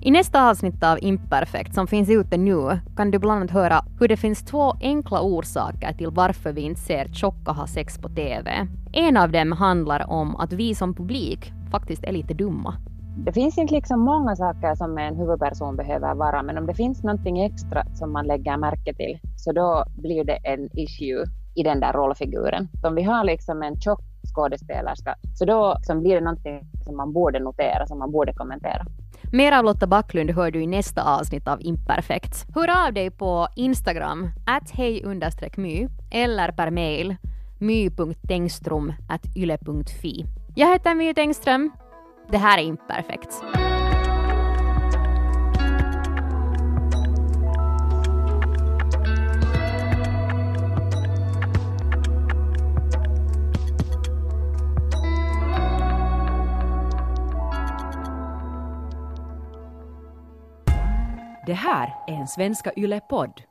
I 0.00 0.10
nästa 0.10 0.50
avsnitt 0.50 0.82
av 0.82 0.98
Imperfekt 1.02 1.74
som 1.74 1.86
finns 1.86 2.10
ute 2.10 2.36
nu 2.36 2.78
kan 2.96 3.10
du 3.10 3.18
bland 3.18 3.40
annat 3.40 3.50
höra 3.50 3.84
hur 4.00 4.08
det 4.08 4.16
finns 4.16 4.44
två 4.44 4.74
enkla 4.80 5.20
orsaker 5.20 5.92
till 5.92 6.10
varför 6.10 6.52
vi 6.52 6.60
inte 6.60 6.80
ser 6.80 7.08
tjocka 7.08 7.52
ha 7.52 7.66
sex 7.66 7.98
på 7.98 8.08
TV. 8.08 8.66
En 8.92 9.16
av 9.16 9.30
dem 9.30 9.52
handlar 9.52 10.10
om 10.10 10.36
att 10.36 10.52
vi 10.52 10.74
som 10.74 10.94
publik 10.94 11.52
faktiskt 11.70 12.04
är 12.04 12.12
lite 12.12 12.34
dumma. 12.34 12.74
Det 13.24 13.32
finns 13.32 13.58
inte 13.58 13.74
liksom 13.74 14.00
många 14.00 14.36
saker 14.36 14.74
som 14.74 14.98
en 14.98 15.16
huvudperson 15.16 15.76
behöver 15.76 16.14
vara, 16.14 16.42
men 16.42 16.58
om 16.58 16.66
det 16.66 16.74
finns 16.74 17.02
någonting 17.02 17.44
extra 17.44 17.84
som 17.94 18.12
man 18.12 18.26
lägger 18.26 18.56
märke 18.56 18.94
till, 18.94 19.18
så 19.36 19.52
då 19.52 19.84
blir 20.02 20.24
det 20.24 20.36
en 20.36 20.78
issue 20.78 21.24
i 21.54 21.62
den 21.62 21.80
där 21.80 21.92
rollfiguren. 21.92 22.68
Om 22.82 22.94
vi 22.94 23.02
har 23.02 23.24
liksom 23.24 23.62
en 23.62 23.80
tjock 23.80 24.00
skådespelerska, 24.34 25.16
så 25.34 25.44
då 25.44 25.74
liksom 25.76 26.00
blir 26.00 26.14
det 26.14 26.20
någonting 26.20 26.60
som 26.84 26.96
man 26.96 27.12
borde 27.12 27.38
notera, 27.38 27.86
som 27.86 27.98
man 27.98 28.12
borde 28.12 28.32
kommentera. 28.32 28.86
Mer 29.32 29.52
av 29.52 29.64
Lotta 29.64 29.86
Backlund 29.86 30.30
hör 30.30 30.50
du 30.50 30.62
i 30.62 30.66
nästa 30.66 31.18
avsnitt 31.18 31.48
av 31.48 31.58
Imperfekt. 31.60 32.46
Hör 32.54 32.86
av 32.86 32.92
dig 32.92 33.10
på 33.10 33.48
Instagram, 33.56 34.28
att 34.46 34.70
hej 34.70 35.04
my 35.56 35.88
eller 36.10 36.52
per 36.52 36.70
mail 36.70 37.16
my.tengstrom.yle.fi. 37.58 40.24
Jag 40.54 40.72
heter 40.72 40.94
My 40.94 41.14
Tengström. 41.14 41.70
Det 42.28 42.38
här 42.38 42.58
är 42.58 42.62
Imperfekt. 42.62 43.42
Det 61.46 61.52
här 61.52 61.94
är 62.06 62.12
en 62.12 62.26
Svenska 62.26 62.72
Yle-podd. 62.76 63.42